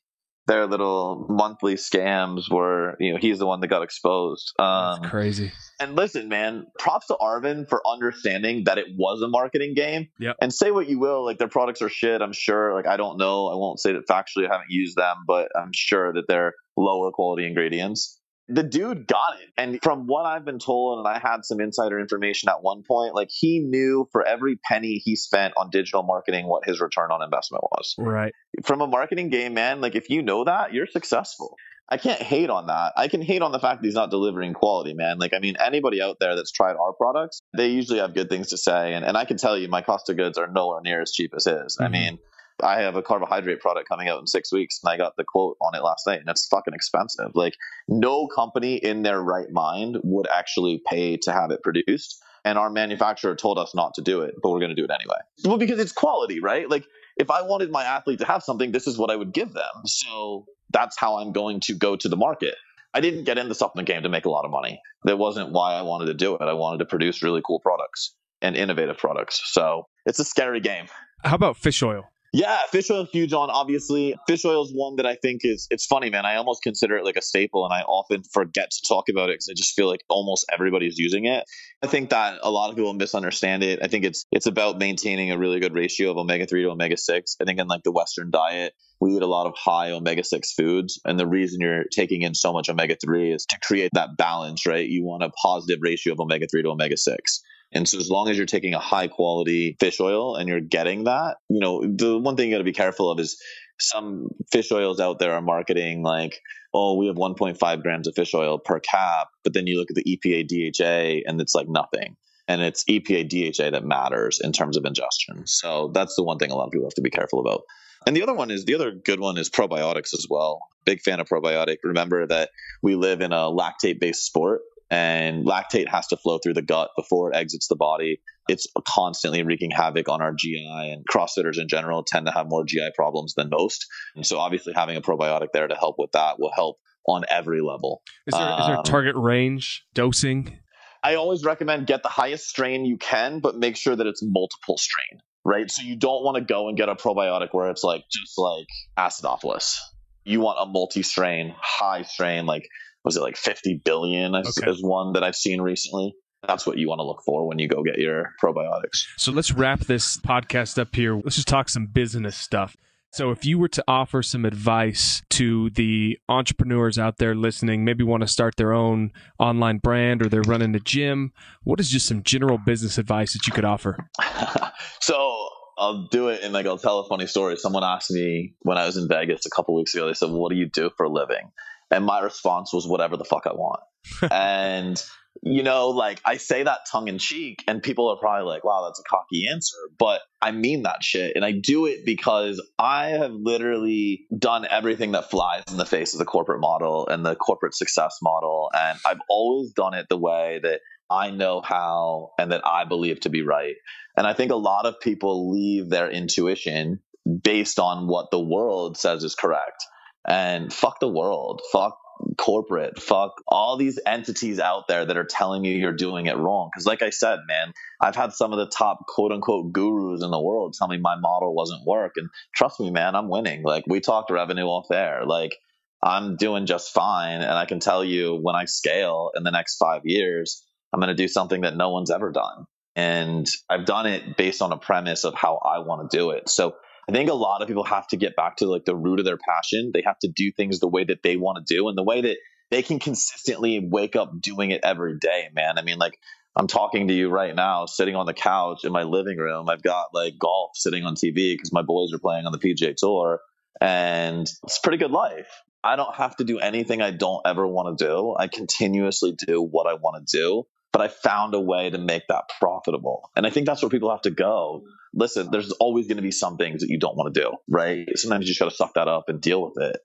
their 0.48 0.66
little 0.66 1.26
monthly 1.30 1.76
scams 1.76 2.50
were, 2.50 2.96
you 3.00 3.14
know, 3.14 3.20
he's 3.20 3.38
the 3.38 3.46
one 3.46 3.60
that 3.60 3.68
got 3.68 3.84
exposed. 3.84 4.54
Um, 4.58 5.02
That's 5.02 5.12
crazy. 5.12 5.52
And 5.80 5.96
listen, 5.96 6.30
man, 6.30 6.68
props 6.80 7.08
to 7.08 7.16
Arvin 7.16 7.70
for 7.70 7.82
understanding 7.86 8.64
that 8.64 8.78
it 8.78 8.88
was 8.96 9.22
a 9.22 9.28
marketing 9.28 9.76
game. 9.76 10.08
Yeah. 10.18 10.34
And 10.42 10.52
say 10.54 10.72
what 10.72 10.88
you 10.88 11.00
will, 11.00 11.24
like 11.24 11.38
their 11.38 11.50
products 11.50 11.82
are 11.82 11.90
shit. 11.90 12.22
I'm 12.22 12.34
sure. 12.34 12.74
Like 12.74 12.88
I 12.88 12.98
don't 12.98 13.18
know. 13.18 13.48
I 13.48 13.56
won't 13.56 13.80
say 13.80 13.94
that 13.94 14.08
factually. 14.08 14.50
I 14.50 14.54
haven't 14.54 14.72
used 14.72 14.96
them, 14.96 15.18
but 15.28 15.50
I'm 15.56 15.72
sure 15.74 16.14
that 16.14 16.28
they're 16.28 16.54
lower 16.78 17.12
quality 17.12 17.46
ingredients 17.46 18.17
the 18.50 18.64
dude 18.64 19.08
got 19.08 19.40
it. 19.42 19.50
And 19.58 19.80
from 19.82 20.08
what 20.08 20.26
I've 20.26 20.46
been 20.46 20.60
told, 20.60 21.00
and 21.00 21.08
I 21.08 21.20
had 21.20 21.44
some 21.44 21.60
insider 21.60 22.00
information 22.00 22.50
at 22.50 22.62
one 22.62 22.84
point, 22.84 23.14
like 23.14 23.30
he 23.32 23.60
knew 23.60 24.08
for 24.12 24.26
every 24.26 24.56
penny 24.56 25.02
he 25.04 25.16
spent 25.16 25.54
on 25.58 25.70
digital 25.70 26.04
marketing 26.04 26.48
what 26.48 26.66
his 26.66 26.80
return 26.80 27.12
on 27.12 27.22
investment 27.22 27.64
was. 27.64 27.96
Right. 27.98 28.34
From 28.64 28.82
a 28.82 28.88
marketing 28.88 29.30
game, 29.30 29.54
man, 29.54 29.82
like 29.82 29.96
if 29.96 30.10
you 30.10 30.22
know 30.22 30.46
that, 30.46 30.74
you're 30.74 30.88
successful. 30.88 31.58
I 31.90 31.98
can't 31.98 32.22
hate 32.22 32.50
on 32.50 32.68
that. 32.68 32.94
I 32.98 33.08
can 33.08 33.22
hate 33.22 33.42
on 33.42 33.54
the 33.54 33.60
fact 33.60 33.82
that 33.82 33.88
he's 33.88 33.96
not 33.96 34.12
delivering 34.12 34.54
quality, 34.54 34.94
man. 34.94 35.20
Like, 35.20 35.34
I 35.34 35.40
mean, 35.40 35.56
anybody 35.64 36.02
out 36.02 36.18
there 36.20 36.36
that's 36.36 36.52
tried 36.52 36.76
our 36.76 36.92
products, 36.92 37.40
they 37.56 37.70
usually 37.70 38.00
have 38.00 38.14
good 38.14 38.30
things 38.30 38.50
to 38.50 38.58
say. 38.58 38.94
And, 38.94 39.06
and 39.06 39.16
I 39.16 39.24
can 39.24 39.38
tell 39.38 39.58
you, 39.58 39.70
my 39.70 39.82
cost 39.82 40.10
of 40.10 40.18
goods 40.18 40.38
are 40.38 40.48
nowhere 40.48 40.82
near 40.82 41.02
as 41.02 41.14
cheap 41.14 41.34
as 41.34 41.46
his. 41.46 41.78
Mm-hmm. 41.78 41.84
I 41.84 41.88
mean, 41.88 42.20
I 42.64 42.82
have 42.82 42.96
a 42.96 43.04
carbohydrate 43.04 43.60
product 43.60 43.88
coming 43.88 44.10
out 44.10 44.20
in 44.20 44.28
six 44.28 44.52
weeks, 44.52 44.80
and 44.84 44.92
I 44.92 44.98
got 44.98 45.16
the 45.16 45.24
quote 45.24 45.58
on 45.62 45.76
it 45.76 45.84
last 45.84 46.08
night, 46.08 46.20
and 46.20 46.30
it's 46.30 46.48
fucking 46.48 46.74
expensive. 46.74 47.32
Like, 47.36 47.56
no 47.88 48.28
company 48.28 48.76
in 48.76 49.04
their 49.04 49.22
right 49.22 49.52
mind 49.52 49.98
would 50.04 50.28
actually 50.28 50.82
pay 50.90 51.18
to 51.18 51.32
have 51.32 51.52
it 51.52 51.62
produced. 51.64 52.22
And 52.44 52.58
our 52.58 52.70
manufacturer 52.70 53.36
told 53.36 53.60
us 53.60 53.76
not 53.76 53.94
to 53.96 54.02
do 54.02 54.22
it, 54.22 54.36
but 54.42 54.52
we're 54.52 54.60
going 54.60 54.70
to 54.70 54.76
do 54.76 54.86
it 54.86 54.92
anyway. 54.92 55.18
Well, 55.44 55.58
because 55.58 55.80
it's 55.80 55.92
quality, 55.92 56.40
right? 56.40 56.70
Like, 56.70 56.86
if 57.18 57.30
I 57.30 57.42
wanted 57.42 57.72
my 57.72 57.84
athlete 57.84 58.20
to 58.20 58.26
have 58.26 58.44
something, 58.44 58.72
this 58.72 58.88
is 58.88 58.98
what 58.98 59.12
I 59.12 59.16
would 59.16 59.34
give 59.34 59.54
them. 59.54 59.86
So 59.86 60.46
that's 60.72 60.98
how 60.98 61.18
I'm 61.18 61.34
going 61.34 61.60
to 61.62 61.74
go 61.74 61.96
to 61.96 62.10
the 62.10 62.18
market. 62.18 62.56
I 62.94 63.02
didn't 63.02 63.26
get 63.26 63.38
in 63.38 63.50
the 63.50 63.56
supplement 63.56 63.88
game 63.88 64.04
to 64.04 64.10
make 64.10 64.26
a 64.26 64.30
lot 64.30 64.46
of 64.46 64.52
money. 64.52 64.82
That 65.04 65.18
wasn't 65.18 65.52
why 65.52 65.74
I 65.74 65.82
wanted 65.82 66.06
to 66.06 66.14
do 66.14 66.36
it. 66.36 66.42
I 66.42 66.54
wanted 66.54 66.80
to 66.80 66.86
produce 66.86 67.22
really 67.22 67.42
cool 67.46 67.60
products 67.60 68.16
and 68.42 68.56
innovative 68.56 68.98
products. 68.98 69.42
So 69.46 69.88
it's 70.06 70.20
a 70.20 70.26
scary 70.26 70.60
game. 70.60 70.86
How 71.24 71.36
about 71.36 71.58
fish 71.58 71.84
oil? 71.84 72.06
Yeah, 72.34 72.58
fish 72.72 72.92
oil 72.92 73.06
huge 73.06 73.32
on 73.34 73.50
obviously. 73.50 74.16
Fish 74.28 74.44
oil 74.44 74.64
is 74.64 74.72
one 74.74 74.98
that 74.98 75.06
I 75.06 75.16
think 75.16 75.42
is 75.44 75.68
it's 75.72 75.86
funny, 75.86 76.10
man. 76.10 76.26
I 76.26 76.36
almost 76.36 76.62
consider 76.62 76.98
it 76.98 77.06
like 77.06 77.16
a 77.16 77.22
staple 77.22 77.66
and 77.66 77.74
I 77.74 77.82
often 77.82 78.24
forget 78.24 78.70
to 78.70 78.82
talk 78.88 79.06
about 79.10 79.30
it 79.30 79.36
because 79.36 79.50
I 79.50 79.54
just 79.56 79.76
feel 79.76 79.88
like 79.88 80.02
almost 80.10 80.46
everybody's 80.52 80.98
using 80.98 81.26
it. 81.26 81.46
I 81.82 81.88
think 81.88 82.10
that 82.10 82.40
a 82.44 82.52
lot 82.52 82.70
of 82.70 82.76
people 82.76 82.94
misunderstand 82.94 83.64
it. 83.64 83.80
I 83.82 83.88
think 83.88 84.04
it's 84.04 84.26
it's 84.32 84.46
about 84.46 84.78
maintaining 84.78 85.32
a 85.32 85.38
really 85.38 85.60
good 85.60 85.74
ratio 85.74 86.12
of 86.12 86.18
omega 86.18 86.46
3 86.46 86.64
to 86.64 86.70
omega 86.70 86.98
6. 86.98 87.36
I 87.42 87.46
think 87.46 87.60
in 87.60 87.68
like 87.68 87.84
the 87.84 87.92
western 87.92 88.30
diet, 88.30 88.74
we 89.00 89.16
eat 89.16 89.22
a 89.22 89.28
lot 89.28 89.48
of 89.48 89.54
high 89.56 89.92
omega 89.92 90.24
6 90.24 90.54
foods 90.54 91.00
and 91.06 91.18
the 91.18 91.28
reason 91.28 91.62
you're 91.62 91.86
taking 91.92 92.24
in 92.24 92.36
so 92.36 92.52
much 92.52 92.70
omega 92.70 92.98
3 93.02 93.32
is 93.32 93.46
to 93.46 93.60
create 93.62 93.92
that 93.94 94.18
balance, 94.18 94.66
right? 94.66 94.88
You 94.88 95.06
want 95.06 95.24
a 95.24 95.30
positive 95.30 95.80
ratio 95.82 96.14
of 96.14 96.20
omega 96.20 96.48
3 96.52 96.64
to 96.64 96.70
omega 96.70 96.98
6. 96.98 97.42
And 97.74 97.88
so 97.88 97.98
as 97.98 98.10
long 98.10 98.30
as 98.30 98.38
you're 98.38 98.46
taking 98.46 98.74
a 98.74 98.80
high 98.80 99.08
quality 99.08 99.76
fish 99.80 100.00
oil 100.00 100.36
and 100.36 100.48
you're 100.48 100.62
getting 100.62 101.06
that, 101.06 101.38
you 101.50 101.60
know, 101.60 101.82
the 101.82 102.18
one 102.18 102.36
thing 102.36 102.50
you 102.50 102.56
got 102.56 102.60
to 102.60 102.64
be 102.64 102.74
careful 102.74 103.12
of 103.12 103.20
is 103.20 103.42
some 103.80 104.30
fish 104.52 104.72
oils 104.72 105.00
out 105.00 105.20
there 105.20 105.34
are 105.34 105.42
marketing 105.42 106.02
like, 106.02 106.40
oh, 106.74 106.96
we 106.96 107.08
have 107.08 107.16
1.5 107.16 107.82
grams 107.82 108.08
of 108.08 108.16
fish 108.16 108.34
oil 108.34 108.58
per 108.58 108.80
cap, 108.80 109.28
but 109.44 109.54
then 109.54 109.68
you 109.68 109.80
look 109.80 109.90
at 109.92 109.96
the 109.96 110.18
EPA 110.18 110.48
DHA 110.48 111.30
and 111.30 111.42
it's 111.42 111.56
like 111.56 111.68
nothing. 111.68 112.16
And 112.48 112.62
it's 112.62 112.86
EPA 112.86 113.28
DHA 113.28 113.72
that 113.72 113.84
matters 113.84 114.40
in 114.42 114.54
terms 114.54 114.78
of 114.78 114.86
ingestion. 114.86 115.46
So 115.48 115.92
that's 115.94 116.16
the 116.16 116.24
one 116.24 116.38
thing 116.38 116.52
a 116.52 116.56
lot 116.56 116.68
of 116.68 116.72
people 116.72 116.88
have 116.88 116.94
to 116.94 117.02
be 117.02 117.10
careful 117.10 117.42
about. 117.42 117.64
And 118.06 118.16
the 118.16 118.24
other 118.24 118.34
one 118.34 118.52
is 118.52 118.64
the 118.64 118.76
other 118.76 118.92
good 118.92 119.20
one 119.20 119.38
is 119.38 119.50
probiotics 119.50 120.14
as 120.14 120.28
well. 120.30 120.62
Big 120.86 121.02
fan 121.02 121.20
of 121.20 121.28
probiotic. 121.28 121.78
Remember 121.84 122.26
that 122.26 122.52
we 122.82 122.96
live 122.96 123.20
in 123.20 123.34
a 123.34 123.52
lactate 123.52 124.00
based 124.00 124.26
sport 124.26 124.62
and 124.90 125.46
lactate 125.46 125.88
has 125.90 126.08
to 126.08 126.18
flow 126.18 126.38
through 126.38 126.54
the 126.54 126.62
gut 126.62 126.92
before 126.96 127.32
it 127.32 127.36
exits 127.36 127.68
the 127.68 127.76
body. 127.76 128.22
It's 128.48 128.68
constantly 128.88 129.44
wreaking 129.44 129.72
havoc 129.72 130.08
on 130.08 130.22
our 130.22 130.34
GI, 130.34 130.92
and 130.92 131.04
CrossFitters 131.12 131.60
in 131.60 131.68
general 131.68 132.04
tend 132.04 132.26
to 132.28 132.32
have 132.32 132.48
more 132.48 132.64
GI 132.66 132.92
problems 132.96 133.34
than 133.36 133.50
most. 133.50 133.86
And 134.16 134.26
so, 134.26 134.38
obviously, 134.38 134.74
having 134.74 134.96
a 134.96 135.02
probiotic 135.02 135.48
there 135.54 135.68
to 135.68 135.76
help 135.76 135.96
with 135.98 136.12
that 136.14 136.40
will 136.40 136.52
help 136.56 136.78
on 137.08 137.24
every 137.30 137.62
level. 137.62 138.02
Is 138.26 138.34
there, 138.34 138.42
um, 138.42 138.60
is 138.60 138.68
there 138.68 138.76
a 138.76 138.80
um, 138.80 138.84
target 138.84 139.16
range 139.16 139.86
dosing? 139.94 140.60
I 141.04 141.16
always 141.16 141.44
recommend 141.44 141.88
get 141.88 142.04
the 142.04 142.10
highest 142.10 142.48
strain 142.48 142.86
you 142.86 142.98
can, 142.98 143.40
but 143.40 143.56
make 143.56 143.76
sure 143.78 143.96
that 143.96 144.08
it's 144.08 144.22
multiple 144.24 144.78
strain, 144.78 145.22
right? 145.46 145.70
So 145.70 145.84
you 145.84 145.96
don't 145.96 146.24
want 146.24 146.36
to 146.36 146.42
go 146.42 146.68
and 146.68 146.78
get 146.78 146.90
a 146.90 146.96
probiotic 146.96 147.50
where 147.52 147.70
it's 147.70 147.84
like 147.84 148.04
just 148.12 148.38
like 148.38 148.68
acidophilus. 148.98 149.78
You 150.26 150.42
want 150.42 150.58
a 150.62 150.66
multi-strain, 150.66 151.56
high 151.58 152.02
strain, 152.02 152.46
like 152.46 152.68
was 153.08 153.16
it 153.16 153.22
like 153.22 153.38
50 153.38 153.82
billion 153.86 154.36
okay. 154.36 154.70
is 154.70 154.84
one 154.84 155.14
that 155.14 155.24
I've 155.24 155.36
seen 155.36 155.62
recently. 155.62 156.14
That's 156.46 156.68
what 156.68 156.78
you 156.78 156.90
want 156.90 157.00
to 157.00 157.04
look 157.04 157.22
for 157.26 157.48
when 157.48 157.58
you 157.58 157.70
go 157.70 157.82
get 157.82 157.98
your 157.98 158.34
probiotics. 158.44 159.06
So 159.16 159.32
let's 159.32 159.54
wrap 159.54 159.80
this 159.80 160.18
podcast 160.18 160.78
up 160.78 160.94
here. 160.94 161.16
Let's 161.16 161.38
just 161.38 161.48
talk 161.48 161.70
some 161.70 161.86
business 161.86 162.36
stuff. 162.36 162.76
So, 163.14 163.32
if 163.32 163.46
you 163.46 163.58
were 163.58 163.70
to 163.70 163.84
offer 163.88 164.22
some 164.22 164.44
advice 164.44 165.22
to 165.30 165.70
the 165.70 166.20
entrepreneurs 166.28 167.00
out 167.00 167.18
there 167.18 167.34
listening, 167.34 167.86
maybe 167.86 168.04
want 168.04 168.22
to 168.22 168.28
start 168.28 168.58
their 168.58 168.74
own 168.74 169.12
online 169.40 169.78
brand 169.78 170.22
or 170.22 170.28
they're 170.28 170.42
running 170.42 170.76
a 170.76 170.80
gym, 170.80 171.32
what 171.64 171.80
is 171.80 171.90
just 171.90 172.06
some 172.06 172.22
general 172.22 172.58
business 172.58 172.98
advice 172.98 173.32
that 173.32 173.48
you 173.48 173.54
could 173.54 173.64
offer? 173.64 174.10
so, 175.00 175.50
I'll 175.78 176.08
do 176.08 176.28
it 176.28 176.42
and 176.44 176.54
like 176.54 176.66
I'll 176.66 176.78
tell 176.78 177.00
a 177.00 177.08
funny 177.08 177.28
story. 177.28 177.56
Someone 177.56 177.86
asked 177.86 178.12
me 178.12 178.56
when 178.64 178.78
I 178.78 178.86
was 178.86 178.98
in 178.98 179.08
Vegas 179.08 179.46
a 179.46 179.50
couple 179.50 179.74
weeks 179.74 179.96
ago. 179.96 180.08
They 180.08 180.14
said, 180.14 180.30
well, 180.30 180.40
"What 180.42 180.50
do 180.50 180.58
you 180.58 180.70
do 180.70 180.92
for 180.98 181.06
a 181.06 181.10
living?" 181.10 181.52
And 181.92 182.06
my 182.06 182.20
response 182.20 182.74
was 182.74 182.88
whatever 182.88 183.18
the 183.18 183.26
fuck 183.26 183.48
I 183.48 183.54
want. 183.54 183.82
and 184.32 185.02
you 185.44 185.64
know, 185.64 185.90
like 185.90 186.20
I 186.26 186.38
say 186.38 186.64
that 186.64 186.80
tongue 186.92 187.08
in 187.08 187.18
cheek, 187.20 187.64
and 187.68 187.84
people 187.84 188.10
are 188.10 188.18
probably 188.18 188.48
like, 188.48 188.64
wow, 188.64 188.86
that's 188.86 189.00
a 189.00 189.04
cocky 189.04 189.48
answer. 189.48 189.78
But 189.98 190.22
I 190.42 190.52
mean 190.52 190.84
that 190.84 191.04
shit. 191.04 191.34
And 191.36 191.46
I 191.46 191.52
do 191.52 191.86
it 191.86 192.06
because 192.06 192.62
I 192.80 193.10
have 193.10 193.32
literally 193.32 194.26
done 194.38 194.66
everything 194.70 195.12
that 195.12 195.30
flies 195.30 195.64
in 195.70 195.78
the 195.78 195.86
face 195.86 196.14
of 196.14 196.20
the 196.20 196.26
corporate 196.26 196.62
model 196.62 197.08
and 197.08 197.26
the 197.26 197.36
corporate 197.36 197.76
success 197.76 198.18
model. 198.22 198.70
And 198.74 198.98
I've 199.06 199.22
always 199.30 199.72
done 199.74 199.94
it 199.94 200.08
the 200.10 200.18
way 200.18 200.60
that 200.64 200.82
I 201.10 201.32
know 201.32 201.62
how 201.62 202.32
and 202.38 202.52
that 202.52 202.66
I 202.66 202.86
believe 202.86 203.22
to 203.22 203.30
be 203.30 203.42
right. 203.42 203.76
And 204.16 204.28
I 204.28 204.34
think 204.34 204.52
a 204.52 204.56
lot 204.56 204.86
of 204.86 205.00
people 205.00 205.52
leave 205.52 205.90
their 205.90 206.10
intuition 206.10 207.00
based 207.44 207.80
on 207.80 208.08
what 208.08 208.32
the 208.32 208.40
world 208.40 208.98
says 208.98 209.24
is 209.24 209.36
correct 209.36 209.86
and 210.28 210.72
fuck 210.72 211.00
the 211.00 211.08
world, 211.08 211.62
fuck 211.72 211.98
corporate, 212.38 213.00
fuck 213.00 213.42
all 213.48 213.78
these 213.78 214.00
entities 214.06 214.60
out 214.60 214.88
there 214.88 215.06
that 215.06 215.18
are 215.18 215.26
telling 215.26 215.64
you 215.64 215.78
you're 215.78 215.94
doing 215.94 216.26
it 216.26 216.38
wrong. 216.38 216.70
Because, 216.72 216.86
like 216.86 217.02
I 217.02 217.10
said, 217.10 217.40
man, 217.48 217.74
I've 218.02 218.16
had 218.16 218.34
some 218.34 218.54
of 218.54 218.60
the 218.60 218.68
top 218.68 219.06
quote 219.08 219.32
unquote 219.32 219.72
gurus 219.72 220.24
in 220.24 220.32
the 220.32 220.42
world 220.42 220.76
tell 220.78 220.88
me 220.88 220.98
my 220.98 221.16
model 221.16 221.54
wasn't 221.54 221.86
work. 221.86 222.14
And 222.18 222.30
trust 222.56 222.80
me, 222.80 222.90
man, 222.90 223.16
I'm 223.16 223.30
winning. 223.30 223.64
Like, 223.64 223.86
we 223.88 224.00
talked 224.00 224.32
revenue 224.32 224.66
off 224.66 224.88
there. 224.90 225.26
Like, 225.26 225.56
I'm 226.04 226.36
doing 226.36 226.66
just 226.66 226.94
fine. 226.94 227.42
And 227.42 227.52
I 227.52 227.66
can 227.66 227.80
tell 227.80 228.04
you 228.04 228.36
when 228.42 228.56
I 228.56 228.66
scale 228.66 229.32
in 229.36 229.44
the 229.44 229.52
next 229.52 229.78
five 229.78 230.02
years, 230.06 230.64
I'm 230.94 231.00
going 231.00 231.16
to 231.16 231.16
do 231.16 231.28
something 231.28 231.62
that 231.62 231.76
no 231.76 231.90
one's 231.90 232.12
ever 232.12 232.32
done. 232.32 232.66
And 232.96 233.48
I've 233.70 233.86
done 233.86 234.08
it 234.08 234.38
based 234.38 234.62
on 234.62 234.72
a 234.72 234.78
premise 234.78 235.24
of 235.24 235.36
how 235.36 235.58
I 235.58 235.80
want 235.80 236.10
to 236.10 236.18
do 236.18 236.32
it. 236.32 236.50
So 236.50 236.76
I 237.10 237.14
think 237.14 237.30
a 237.30 237.34
lot 237.34 237.62
of 237.62 237.68
people 237.68 237.86
have 237.86 238.08
to 238.10 238.18
get 238.18 238.36
back 238.36 238.58
to 238.58 238.68
like 238.68 238.84
the 238.84 238.96
root 238.96 239.20
of 239.20 239.26
their 239.26 239.38
passion. 239.38 239.92
They 239.94 240.04
have 240.06 240.20
to 240.20 240.28
do 240.28 240.52
things 240.52 240.80
the 240.80 240.90
way 240.90 241.06
that 241.06 241.24
they 241.24 241.38
want 241.38 241.66
to 241.66 241.74
do 241.76 241.88
and 241.88 241.98
the 241.98 242.04
way 242.04 242.22
that 242.22 242.38
they 242.70 242.84
can 242.84 243.00
consistently 243.00 243.80
wake 243.80 244.16
up 244.16 244.42
doing 244.42 244.72
it 244.72 244.82
every 244.84 245.18
day, 245.18 245.48
man. 245.54 245.78
I 245.78 245.84
mean, 245.84 245.98
like 245.98 246.20
I'm 246.56 246.68
talking 246.68 247.08
to 247.08 247.14
you 247.14 247.30
right 247.30 247.56
now, 247.56 247.86
sitting 247.86 248.16
on 248.16 248.26
the 248.26 248.34
couch 248.34 248.84
in 248.84 248.92
my 248.92 249.04
living 249.04 249.38
room. 249.38 249.70
I've 249.70 249.84
got 249.84 250.08
like 250.14 250.34
golf 250.40 250.72
sitting 250.74 251.06
on 251.06 251.16
TV 251.16 251.54
because 251.54 251.72
my 251.72 251.84
boys 251.84 252.12
are 252.14 252.20
playing 252.20 252.46
on 252.46 252.52
the 252.52 252.58
PGA 252.58 252.96
Tour, 252.96 253.40
and 253.80 254.50
it's 254.64 254.80
pretty 254.80 254.98
good 254.98 255.12
life. 255.12 255.48
I 255.84 255.96
don't 255.96 256.16
have 256.16 256.36
to 256.38 256.44
do 256.44 256.60
anything 256.60 257.02
I 257.02 257.12
don't 257.12 257.42
ever 257.46 257.66
want 257.66 257.98
to 257.98 258.06
do. 258.06 258.36
I 258.38 258.48
continuously 258.48 259.34
do 259.34 259.62
what 259.62 259.88
I 259.88 259.94
want 259.94 260.28
to 260.28 260.38
do, 260.38 260.66
but 260.92 261.02
I 261.02 261.08
found 261.08 261.54
a 261.54 261.60
way 261.62 261.90
to 261.90 261.98
make 261.98 262.24
that 262.28 262.50
profitable. 262.60 263.30
And 263.36 263.46
I 263.46 263.52
think 263.52 263.68
that's 263.68 263.84
where 263.84 263.90
people 263.90 264.10
have 264.10 264.24
to 264.24 264.32
go. 264.32 264.84
Listen, 265.18 265.50
there's 265.52 265.72
always 265.74 266.08
going 266.08 266.18
to 266.18 266.24
be 266.24 266.32
some 266.32 266.58
things 266.58 266.82
that 266.82 266.90
you 266.90 267.00
don't 267.00 267.18
want 267.18 267.34
to 267.34 267.42
do, 267.42 267.52
right? 267.68 268.08
Sometimes 268.16 268.44
you 268.44 268.50
just 268.50 268.60
got 268.60 268.70
to 268.70 268.76
suck 268.76 268.94
that 268.94 269.08
up 269.08 269.30
and 269.30 269.42
deal 269.42 269.64
with 269.64 269.74
it. 269.84 270.00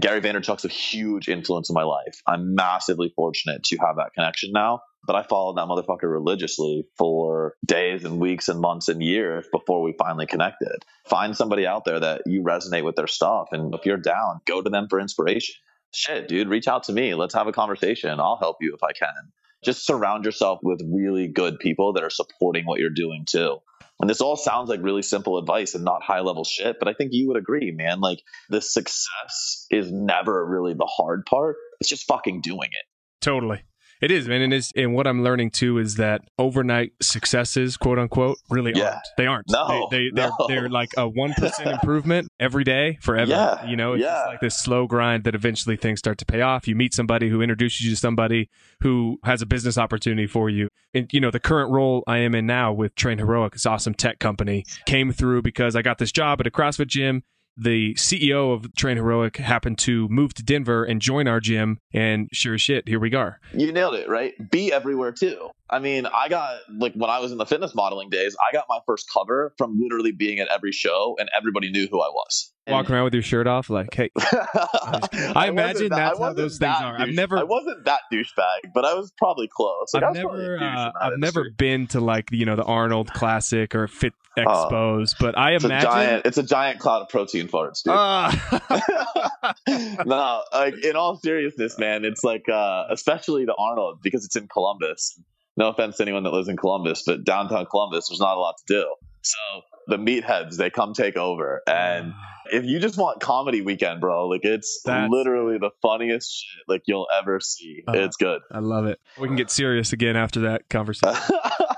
Gary 0.00 0.20
Vaynerchuk's 0.20 0.64
a 0.64 0.68
huge 0.68 1.28
influence 1.28 1.70
in 1.70 1.74
my 1.74 1.82
life. 1.82 2.22
I'm 2.26 2.54
massively 2.54 3.12
fortunate 3.14 3.62
to 3.64 3.76
have 3.76 3.96
that 3.96 4.14
connection 4.14 4.50
now. 4.52 4.80
But 5.06 5.14
I 5.14 5.22
followed 5.22 5.56
that 5.56 5.68
motherfucker 5.68 6.10
religiously 6.10 6.84
for 6.98 7.54
days 7.64 8.04
and 8.04 8.18
weeks 8.18 8.48
and 8.48 8.60
months 8.60 8.88
and 8.88 9.00
years 9.00 9.46
before 9.52 9.82
we 9.82 9.94
finally 9.96 10.26
connected. 10.26 10.84
Find 11.08 11.36
somebody 11.36 11.66
out 11.66 11.84
there 11.84 12.00
that 12.00 12.22
you 12.26 12.42
resonate 12.42 12.84
with 12.84 12.96
their 12.96 13.06
stuff. 13.06 13.48
And 13.52 13.72
if 13.74 13.86
you're 13.86 13.98
down, 13.98 14.40
go 14.46 14.62
to 14.62 14.68
them 14.70 14.88
for 14.90 14.98
inspiration. 14.98 15.54
Shit, 15.92 16.28
dude, 16.28 16.48
reach 16.48 16.66
out 16.66 16.82
to 16.84 16.92
me. 16.92 17.14
Let's 17.14 17.34
have 17.34 17.46
a 17.46 17.52
conversation. 17.52 18.18
I'll 18.18 18.38
help 18.40 18.56
you 18.60 18.74
if 18.74 18.82
I 18.82 18.92
can. 18.92 19.32
Just 19.62 19.86
surround 19.86 20.24
yourself 20.24 20.58
with 20.62 20.80
really 20.92 21.28
good 21.28 21.60
people 21.60 21.92
that 21.92 22.02
are 22.02 22.10
supporting 22.10 22.66
what 22.66 22.80
you're 22.80 22.90
doing 22.90 23.24
too. 23.26 23.58
And 24.00 24.10
this 24.10 24.20
all 24.20 24.36
sounds 24.36 24.68
like 24.68 24.80
really 24.82 25.02
simple 25.02 25.38
advice 25.38 25.74
and 25.74 25.84
not 25.84 26.02
high 26.02 26.20
level 26.20 26.44
shit, 26.44 26.76
but 26.78 26.88
I 26.88 26.92
think 26.92 27.10
you 27.12 27.28
would 27.28 27.36
agree, 27.36 27.72
man. 27.72 28.00
Like 28.00 28.20
the 28.50 28.60
success 28.60 29.66
is 29.70 29.90
never 29.90 30.46
really 30.46 30.74
the 30.74 30.86
hard 30.86 31.24
part. 31.24 31.56
It's 31.80 31.88
just 31.88 32.06
fucking 32.06 32.42
doing 32.42 32.68
it. 32.70 32.86
Totally. 33.20 33.62
It 34.00 34.10
is, 34.10 34.28
man. 34.28 34.42
And, 34.42 34.52
is, 34.52 34.72
and 34.76 34.94
what 34.94 35.06
I'm 35.06 35.22
learning 35.24 35.50
too 35.50 35.78
is 35.78 35.94
that 35.96 36.20
overnight 36.38 36.92
successes, 37.00 37.76
quote 37.76 37.98
unquote, 37.98 38.38
really 38.50 38.72
Yeah. 38.74 38.84
aren't. 38.90 39.02
They 39.16 39.26
aren't. 39.26 39.46
No, 39.50 39.88
they, 39.90 39.96
they, 39.96 40.10
they're, 40.14 40.30
no. 40.38 40.46
they're 40.48 40.68
like 40.68 40.90
a 40.96 41.08
1% 41.10 41.66
improvement 41.72 42.28
every 42.38 42.64
day, 42.64 42.98
forever. 43.00 43.30
Yeah, 43.30 43.66
You 43.66 43.76
know, 43.76 43.94
it's 43.94 44.02
yeah. 44.02 44.24
like 44.26 44.40
this 44.40 44.58
slow 44.58 44.86
grind 44.86 45.24
that 45.24 45.34
eventually 45.34 45.76
things 45.76 45.98
start 45.98 46.18
to 46.18 46.26
pay 46.26 46.42
off. 46.42 46.68
You 46.68 46.76
meet 46.76 46.94
somebody 46.94 47.28
who 47.28 47.40
introduces 47.42 47.82
you 47.86 47.90
to 47.90 47.96
somebody 47.96 48.50
who 48.82 49.18
has 49.24 49.40
a 49.42 49.46
business 49.46 49.78
opportunity 49.78 50.26
for 50.26 50.50
you. 50.50 50.68
And, 50.94 51.08
you 51.12 51.20
know, 51.20 51.30
the 51.30 51.40
current 51.40 51.70
role 51.70 52.04
I 52.06 52.18
am 52.18 52.34
in 52.34 52.46
now 52.46 52.72
with 52.72 52.94
TrainHeroic, 52.94 53.52
this 53.52 53.66
awesome 53.66 53.94
tech 53.94 54.18
company, 54.18 54.64
came 54.86 55.12
through 55.12 55.42
because 55.42 55.74
I 55.76 55.82
got 55.82 55.98
this 55.98 56.12
job 56.12 56.40
at 56.40 56.46
a 56.46 56.50
CrossFit 56.50 56.86
gym 56.88 57.22
the 57.56 57.94
CEO 57.94 58.52
of 58.52 58.62
TrainHeroic 58.78 59.36
happened 59.36 59.78
to 59.78 60.08
move 60.08 60.34
to 60.34 60.42
Denver 60.42 60.84
and 60.84 61.00
join 61.00 61.26
our 61.26 61.40
gym, 61.40 61.78
and 61.92 62.28
sure 62.32 62.54
as 62.54 62.60
shit, 62.62 62.86
here 62.88 63.00
we 63.00 63.14
are. 63.14 63.40
You 63.54 63.72
nailed 63.72 63.94
it, 63.94 64.08
right? 64.08 64.34
Be 64.50 64.72
everywhere 64.72 65.12
too. 65.12 65.48
I 65.68 65.78
mean, 65.80 66.06
I 66.06 66.28
got 66.28 66.58
like 66.78 66.92
when 66.94 67.10
I 67.10 67.18
was 67.18 67.32
in 67.32 67.38
the 67.38 67.46
fitness 67.46 67.74
modeling 67.74 68.08
days, 68.10 68.36
I 68.40 68.52
got 68.54 68.66
my 68.68 68.78
first 68.86 69.06
cover 69.12 69.52
from 69.58 69.78
literally 69.80 70.12
being 70.12 70.38
at 70.38 70.48
every 70.48 70.70
show 70.72 71.16
and 71.18 71.28
everybody 71.36 71.70
knew 71.72 71.88
who 71.90 72.00
I 72.00 72.08
was. 72.08 72.52
Walking 72.68 72.94
around 72.94 73.04
with 73.04 73.14
your 73.14 73.22
shirt 73.22 73.46
off, 73.46 73.70
like, 73.70 73.92
hey, 73.94 74.10
I 74.20 75.46
imagine 75.48 75.88
that- 75.88 75.96
that's 75.96 76.20
I 76.20 76.22
how 76.24 76.32
those 76.32 76.58
things 76.58 76.58
that 76.58 76.82
are. 76.82 77.00
I've 77.00 77.14
never- 77.14 77.38
I 77.38 77.42
wasn't 77.44 77.84
that 77.84 78.00
douchebag, 78.12 78.72
but 78.74 78.84
I 78.84 78.94
was 78.94 79.12
probably 79.18 79.48
close. 79.48 79.92
Like, 79.94 80.02
I 80.02 80.08
I've 80.08 80.14
was 80.16 80.22
never, 80.24 80.58
uh, 80.58 80.90
I've 81.00 81.18
never 81.18 81.50
been 81.56 81.86
to 81.88 82.00
like 82.00 82.30
you 82.32 82.44
know 82.44 82.56
the 82.56 82.64
Arnold 82.64 83.12
Classic 83.12 83.74
or 83.74 83.86
Fit 83.88 84.12
Oh. 84.38 84.42
Expos, 84.70 85.14
but 85.18 85.36
I 85.38 85.52
It's 85.54 85.64
a 85.64 85.68
imagine. 85.68 85.90
giant. 85.90 86.26
It's 86.26 86.38
a 86.38 86.42
giant 86.42 86.78
cloud 86.78 87.02
of 87.02 87.08
protein 87.08 87.48
farts, 87.48 87.82
dude. 87.82 87.94
Ah. 87.96 89.54
no, 90.06 90.42
like 90.52 90.84
in 90.84 90.96
all 90.96 91.16
seriousness, 91.16 91.78
man, 91.78 92.04
it's 92.04 92.22
like 92.24 92.48
uh, 92.48 92.84
especially 92.90 93.44
the 93.44 93.54
Arnold 93.54 94.00
because 94.02 94.24
it's 94.24 94.36
in 94.36 94.48
Columbus. 94.48 95.18
No 95.56 95.68
offense 95.68 95.96
to 95.96 96.02
anyone 96.02 96.22
that 96.24 96.32
lives 96.32 96.48
in 96.48 96.56
Columbus, 96.56 97.02
but 97.06 97.24
downtown 97.24 97.64
Columbus, 97.70 98.08
there's 98.08 98.20
not 98.20 98.36
a 98.36 98.40
lot 98.40 98.56
to 98.66 98.74
do. 98.74 98.94
So 99.22 99.38
the 99.86 99.98
meatheads 99.98 100.56
they 100.56 100.70
come 100.70 100.92
take 100.92 101.16
over, 101.16 101.62
and 101.66 102.12
if 102.50 102.64
you 102.64 102.78
just 102.78 102.96
want 102.96 103.20
comedy 103.20 103.60
weekend, 103.60 104.00
bro, 104.00 104.28
like 104.28 104.44
it's 104.44 104.80
That's- 104.84 105.08
literally 105.10 105.58
the 105.58 105.70
funniest 105.82 106.32
shit 106.32 106.64
like 106.68 106.82
you'll 106.86 107.08
ever 107.16 107.40
see. 107.40 107.82
Uh, 107.88 107.92
it's 107.92 108.16
good. 108.16 108.40
I 108.50 108.58
love 108.60 108.86
it. 108.86 109.00
We 109.18 109.28
can 109.28 109.36
get 109.36 109.50
serious 109.50 109.92
again 109.92 110.16
after 110.16 110.40
that 110.40 110.68
conversation. 110.68 111.20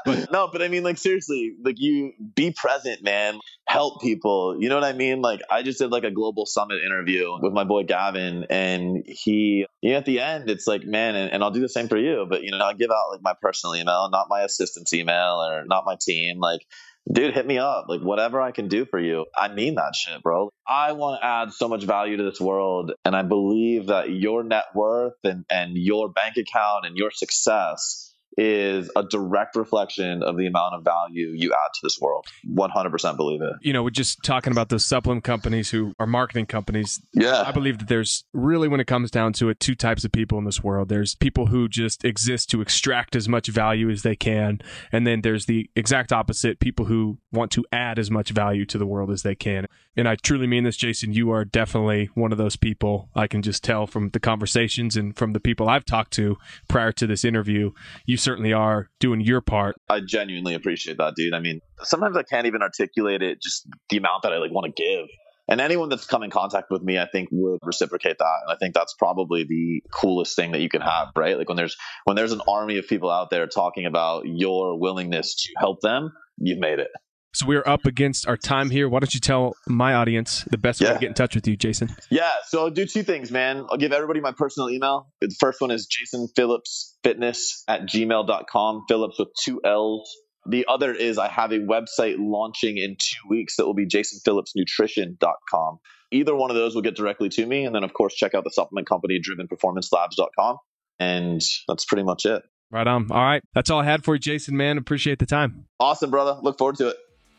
no, 0.32 0.48
but 0.50 0.62
I 0.62 0.68
mean, 0.68 0.82
like 0.82 0.98
seriously, 0.98 1.54
like 1.62 1.76
you 1.78 2.12
be 2.34 2.52
present, 2.52 3.02
man. 3.02 3.38
Help 3.66 4.00
people. 4.00 4.56
You 4.58 4.68
know 4.68 4.76
what 4.76 4.84
I 4.84 4.92
mean? 4.92 5.20
Like 5.20 5.40
I 5.50 5.62
just 5.62 5.78
did 5.78 5.90
like 5.90 6.04
a 6.04 6.10
global 6.10 6.46
summit 6.46 6.78
interview 6.84 7.36
with 7.40 7.52
my 7.52 7.64
boy 7.64 7.84
Gavin, 7.84 8.46
and 8.50 9.04
he, 9.06 9.66
you 9.80 9.90
know, 9.90 9.98
at 9.98 10.06
the 10.06 10.20
end, 10.20 10.48
it's 10.48 10.66
like, 10.66 10.84
man, 10.84 11.14
and, 11.16 11.32
and 11.32 11.42
I'll 11.42 11.50
do 11.50 11.60
the 11.60 11.68
same 11.68 11.88
for 11.88 11.98
you. 11.98 12.26
But 12.28 12.42
you 12.42 12.50
know, 12.50 12.64
I 12.64 12.72
give 12.74 12.90
out 12.90 13.10
like 13.10 13.22
my 13.22 13.34
personal 13.40 13.76
email, 13.76 14.08
not 14.10 14.26
my 14.28 14.42
assistant's 14.42 14.92
email 14.92 15.42
or 15.42 15.64
not 15.66 15.84
my 15.84 15.96
team. 16.00 16.38
Like, 16.38 16.62
dude, 17.10 17.34
hit 17.34 17.46
me 17.46 17.58
up. 17.58 17.86
Like 17.88 18.00
whatever 18.00 18.40
I 18.40 18.52
can 18.52 18.68
do 18.68 18.84
for 18.84 18.98
you. 18.98 19.26
I 19.36 19.48
mean 19.48 19.76
that 19.76 19.94
shit, 19.94 20.22
bro. 20.22 20.50
I 20.66 20.92
want 20.92 21.20
to 21.20 21.26
add 21.26 21.52
so 21.52 21.68
much 21.68 21.84
value 21.84 22.16
to 22.16 22.22
this 22.22 22.40
world, 22.40 22.92
and 23.04 23.16
I 23.16 23.22
believe 23.22 23.86
that 23.86 24.10
your 24.10 24.42
net 24.42 24.66
worth 24.74 25.14
and 25.24 25.44
and 25.50 25.76
your 25.76 26.10
bank 26.10 26.36
account 26.36 26.86
and 26.86 26.96
your 26.96 27.10
success 27.10 28.07
is 28.38 28.88
a 28.94 29.02
direct 29.02 29.56
reflection 29.56 30.22
of 30.22 30.36
the 30.36 30.46
amount 30.46 30.72
of 30.72 30.84
value 30.84 31.32
you 31.34 31.50
add 31.52 31.72
to 31.74 31.80
this 31.82 31.98
world. 32.00 32.24
100% 32.48 33.16
believe 33.16 33.42
it. 33.42 33.52
you 33.62 33.72
know, 33.72 33.82
we're 33.82 33.90
just 33.90 34.22
talking 34.22 34.52
about 34.52 34.68
those 34.68 34.86
supplement 34.86 35.24
companies 35.24 35.70
who 35.70 35.92
are 35.98 36.06
marketing 36.06 36.46
companies. 36.46 37.02
Yeah. 37.12 37.42
I 37.44 37.50
believe 37.50 37.78
that 37.78 37.88
there's 37.88 38.24
really, 38.32 38.68
when 38.68 38.78
it 38.78 38.86
comes 38.86 39.10
down 39.10 39.32
to 39.34 39.48
it, 39.48 39.58
two 39.58 39.74
types 39.74 40.04
of 40.04 40.12
people 40.12 40.38
in 40.38 40.44
this 40.44 40.62
world. 40.62 40.88
There's 40.88 41.16
people 41.16 41.46
who 41.46 41.68
just 41.68 42.04
exist 42.04 42.48
to 42.50 42.60
extract 42.60 43.16
as 43.16 43.28
much 43.28 43.48
value 43.48 43.90
as 43.90 44.02
they 44.02 44.14
can. 44.14 44.60
And 44.92 45.04
then 45.04 45.22
there's 45.22 45.46
the 45.46 45.68
exact 45.74 46.12
opposite 46.12 46.60
people 46.60 46.84
who 46.86 47.18
want 47.32 47.50
to 47.52 47.66
add 47.72 47.98
as 47.98 48.08
much 48.08 48.30
value 48.30 48.64
to 48.66 48.78
the 48.78 48.86
world 48.86 49.10
as 49.10 49.22
they 49.22 49.34
can. 49.34 49.66
And 49.96 50.08
I 50.08 50.14
truly 50.14 50.46
mean 50.46 50.62
this, 50.62 50.76
Jason. 50.76 51.12
You 51.12 51.32
are 51.32 51.44
definitely 51.44 52.08
one 52.14 52.30
of 52.30 52.38
those 52.38 52.54
people. 52.54 53.08
I 53.16 53.26
can 53.26 53.42
just 53.42 53.64
tell 53.64 53.88
from 53.88 54.10
the 54.10 54.20
conversations 54.20 54.96
and 54.96 55.16
from 55.16 55.32
the 55.32 55.40
people 55.40 55.68
I've 55.68 55.84
talked 55.84 56.12
to 56.12 56.38
prior 56.68 56.92
to 56.92 57.06
this 57.08 57.24
interview. 57.24 57.72
You 58.06 58.16
certainly 58.28 58.52
are 58.52 58.90
doing 59.00 59.22
your 59.22 59.40
part. 59.40 59.76
I 59.88 60.00
genuinely 60.00 60.54
appreciate 60.54 60.98
that, 60.98 61.14
dude. 61.16 61.32
I 61.32 61.40
mean, 61.40 61.62
sometimes 61.82 62.14
I 62.14 62.22
can't 62.22 62.46
even 62.46 62.60
articulate 62.60 63.22
it, 63.22 63.40
just 63.40 63.66
the 63.88 63.96
amount 63.96 64.24
that 64.24 64.34
I 64.34 64.36
like 64.36 64.50
want 64.50 64.74
to 64.74 64.82
give. 64.82 65.08
And 65.50 65.62
anyone 65.62 65.88
that's 65.88 66.04
come 66.04 66.22
in 66.22 66.30
contact 66.30 66.70
with 66.70 66.82
me, 66.82 66.98
I 66.98 67.06
think 67.06 67.30
would 67.32 67.60
reciprocate 67.62 68.18
that. 68.18 68.38
And 68.42 68.54
I 68.54 68.56
think 68.58 68.74
that's 68.74 68.92
probably 68.92 69.44
the 69.44 69.82
coolest 69.90 70.36
thing 70.36 70.52
that 70.52 70.60
you 70.60 70.68
can 70.68 70.82
have, 70.82 71.08
right? 71.16 71.38
Like 71.38 71.48
when 71.48 71.56
there's 71.56 71.78
when 72.04 72.16
there's 72.16 72.32
an 72.32 72.42
army 72.46 72.76
of 72.76 72.86
people 72.86 73.10
out 73.10 73.30
there 73.30 73.46
talking 73.46 73.86
about 73.86 74.24
your 74.26 74.78
willingness 74.78 75.46
to 75.46 75.54
help 75.56 75.80
them, 75.80 76.12
you've 76.36 76.58
made 76.58 76.80
it. 76.80 76.88
So 77.34 77.46
we're 77.46 77.66
up 77.66 77.84
against 77.84 78.26
our 78.26 78.36
time 78.36 78.70
here. 78.70 78.88
Why 78.88 79.00
don't 79.00 79.12
you 79.12 79.20
tell 79.20 79.54
my 79.66 79.94
audience 79.94 80.44
the 80.50 80.56
best 80.58 80.80
way 80.80 80.88
to 80.88 80.98
get 80.98 81.08
in 81.08 81.14
touch 81.14 81.34
with 81.34 81.46
you, 81.46 81.56
Jason? 81.56 81.90
Yeah, 82.10 82.30
so 82.46 82.60
I'll 82.60 82.70
do 82.70 82.86
two 82.86 83.02
things, 83.02 83.30
man. 83.30 83.66
I'll 83.70 83.76
give 83.76 83.92
everybody 83.92 84.20
my 84.20 84.32
personal 84.32 84.70
email. 84.70 85.12
The 85.20 85.34
first 85.38 85.60
one 85.60 85.70
is 85.70 85.86
Jason 85.86 86.28
Phillips 86.34 86.96
Fitness 87.04 87.64
at 87.68 87.82
gmail.com. 87.82 88.84
Phillips 88.88 89.18
with 89.18 89.28
two 89.44 89.60
L's. 89.62 90.10
The 90.46 90.64
other 90.66 90.92
is 90.94 91.18
I 91.18 91.28
have 91.28 91.52
a 91.52 91.58
website 91.58 92.16
launching 92.18 92.78
in 92.78 92.96
two 92.98 93.28
weeks 93.28 93.56
that 93.56 93.66
will 93.66 93.74
be 93.74 93.86
jasonphillipsnutrition.com. 93.86 95.78
Either 96.10 96.34
one 96.34 96.50
of 96.50 96.56
those 96.56 96.74
will 96.74 96.80
get 96.82 96.96
directly 96.96 97.28
to 97.28 97.44
me. 97.44 97.66
And 97.66 97.74
then, 97.74 97.84
of 97.84 97.92
course, 97.92 98.14
check 98.14 98.34
out 98.34 98.44
the 98.44 98.50
supplement 98.50 98.88
company, 98.88 99.20
drivenperformancelabs.com. 99.20 100.56
And 100.98 101.42
that's 101.68 101.84
pretty 101.84 102.04
much 102.04 102.24
it. 102.24 102.42
Right 102.70 102.86
on. 102.86 103.12
All 103.12 103.22
right. 103.22 103.42
That's 103.54 103.68
all 103.70 103.80
I 103.80 103.84
had 103.84 104.04
for 104.04 104.14
you, 104.14 104.18
Jason, 104.18 104.56
man. 104.56 104.78
Appreciate 104.78 105.18
the 105.18 105.26
time. 105.26 105.66
Awesome, 105.78 106.10
brother. 106.10 106.38
Look 106.42 106.56
forward 106.56 106.76
to 106.76 106.88
it. 106.88 106.96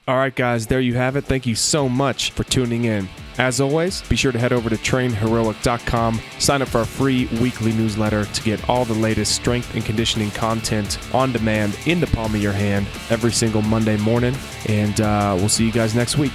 All 0.10 0.18
right, 0.18 0.34
guys, 0.34 0.66
there 0.66 0.82
you 0.82 0.95
have 0.95 1.18
it. 1.18 1.26
Thank 1.26 1.45
you 1.45 1.53
so 1.53 1.88
much 1.88 2.32
for 2.32 2.43
tuning 2.43 2.86
in. 2.86 3.07
As 3.38 3.62
always, 3.62 4.01
be 4.10 4.16
sure 4.16 4.32
to 4.32 4.39
head 4.39 4.51
over 4.51 4.68
to 4.68 4.76
trainheroic.com, 4.76 6.20
sign 6.39 6.64
up 6.64 6.68
for 6.68 6.80
our 6.80 6.86
free 6.86 7.28
weekly 7.39 7.74
newsletter 7.74 8.26
to 8.26 8.41
get 8.41 8.68
all 8.68 8.86
the 8.86 8.95
latest 8.95 9.36
strength 9.36 9.76
and 9.76 9.86
conditioning 9.86 10.32
content 10.32 10.97
on 11.14 11.32
demand 11.32 11.78
in 11.86 11.99
the 11.99 12.07
palm 12.07 12.34
of 12.34 12.41
your 12.41 12.53
hand 12.53 12.88
every 13.12 13.32
single 13.32 13.62
Monday 13.62 13.97
morning. 13.97 14.34
And 14.66 14.99
uh, 14.99 15.36
we'll 15.38 15.47
see 15.47 15.68
you 15.68 15.72
guys 15.72 15.93
next 15.93 16.18
week. 16.18 16.34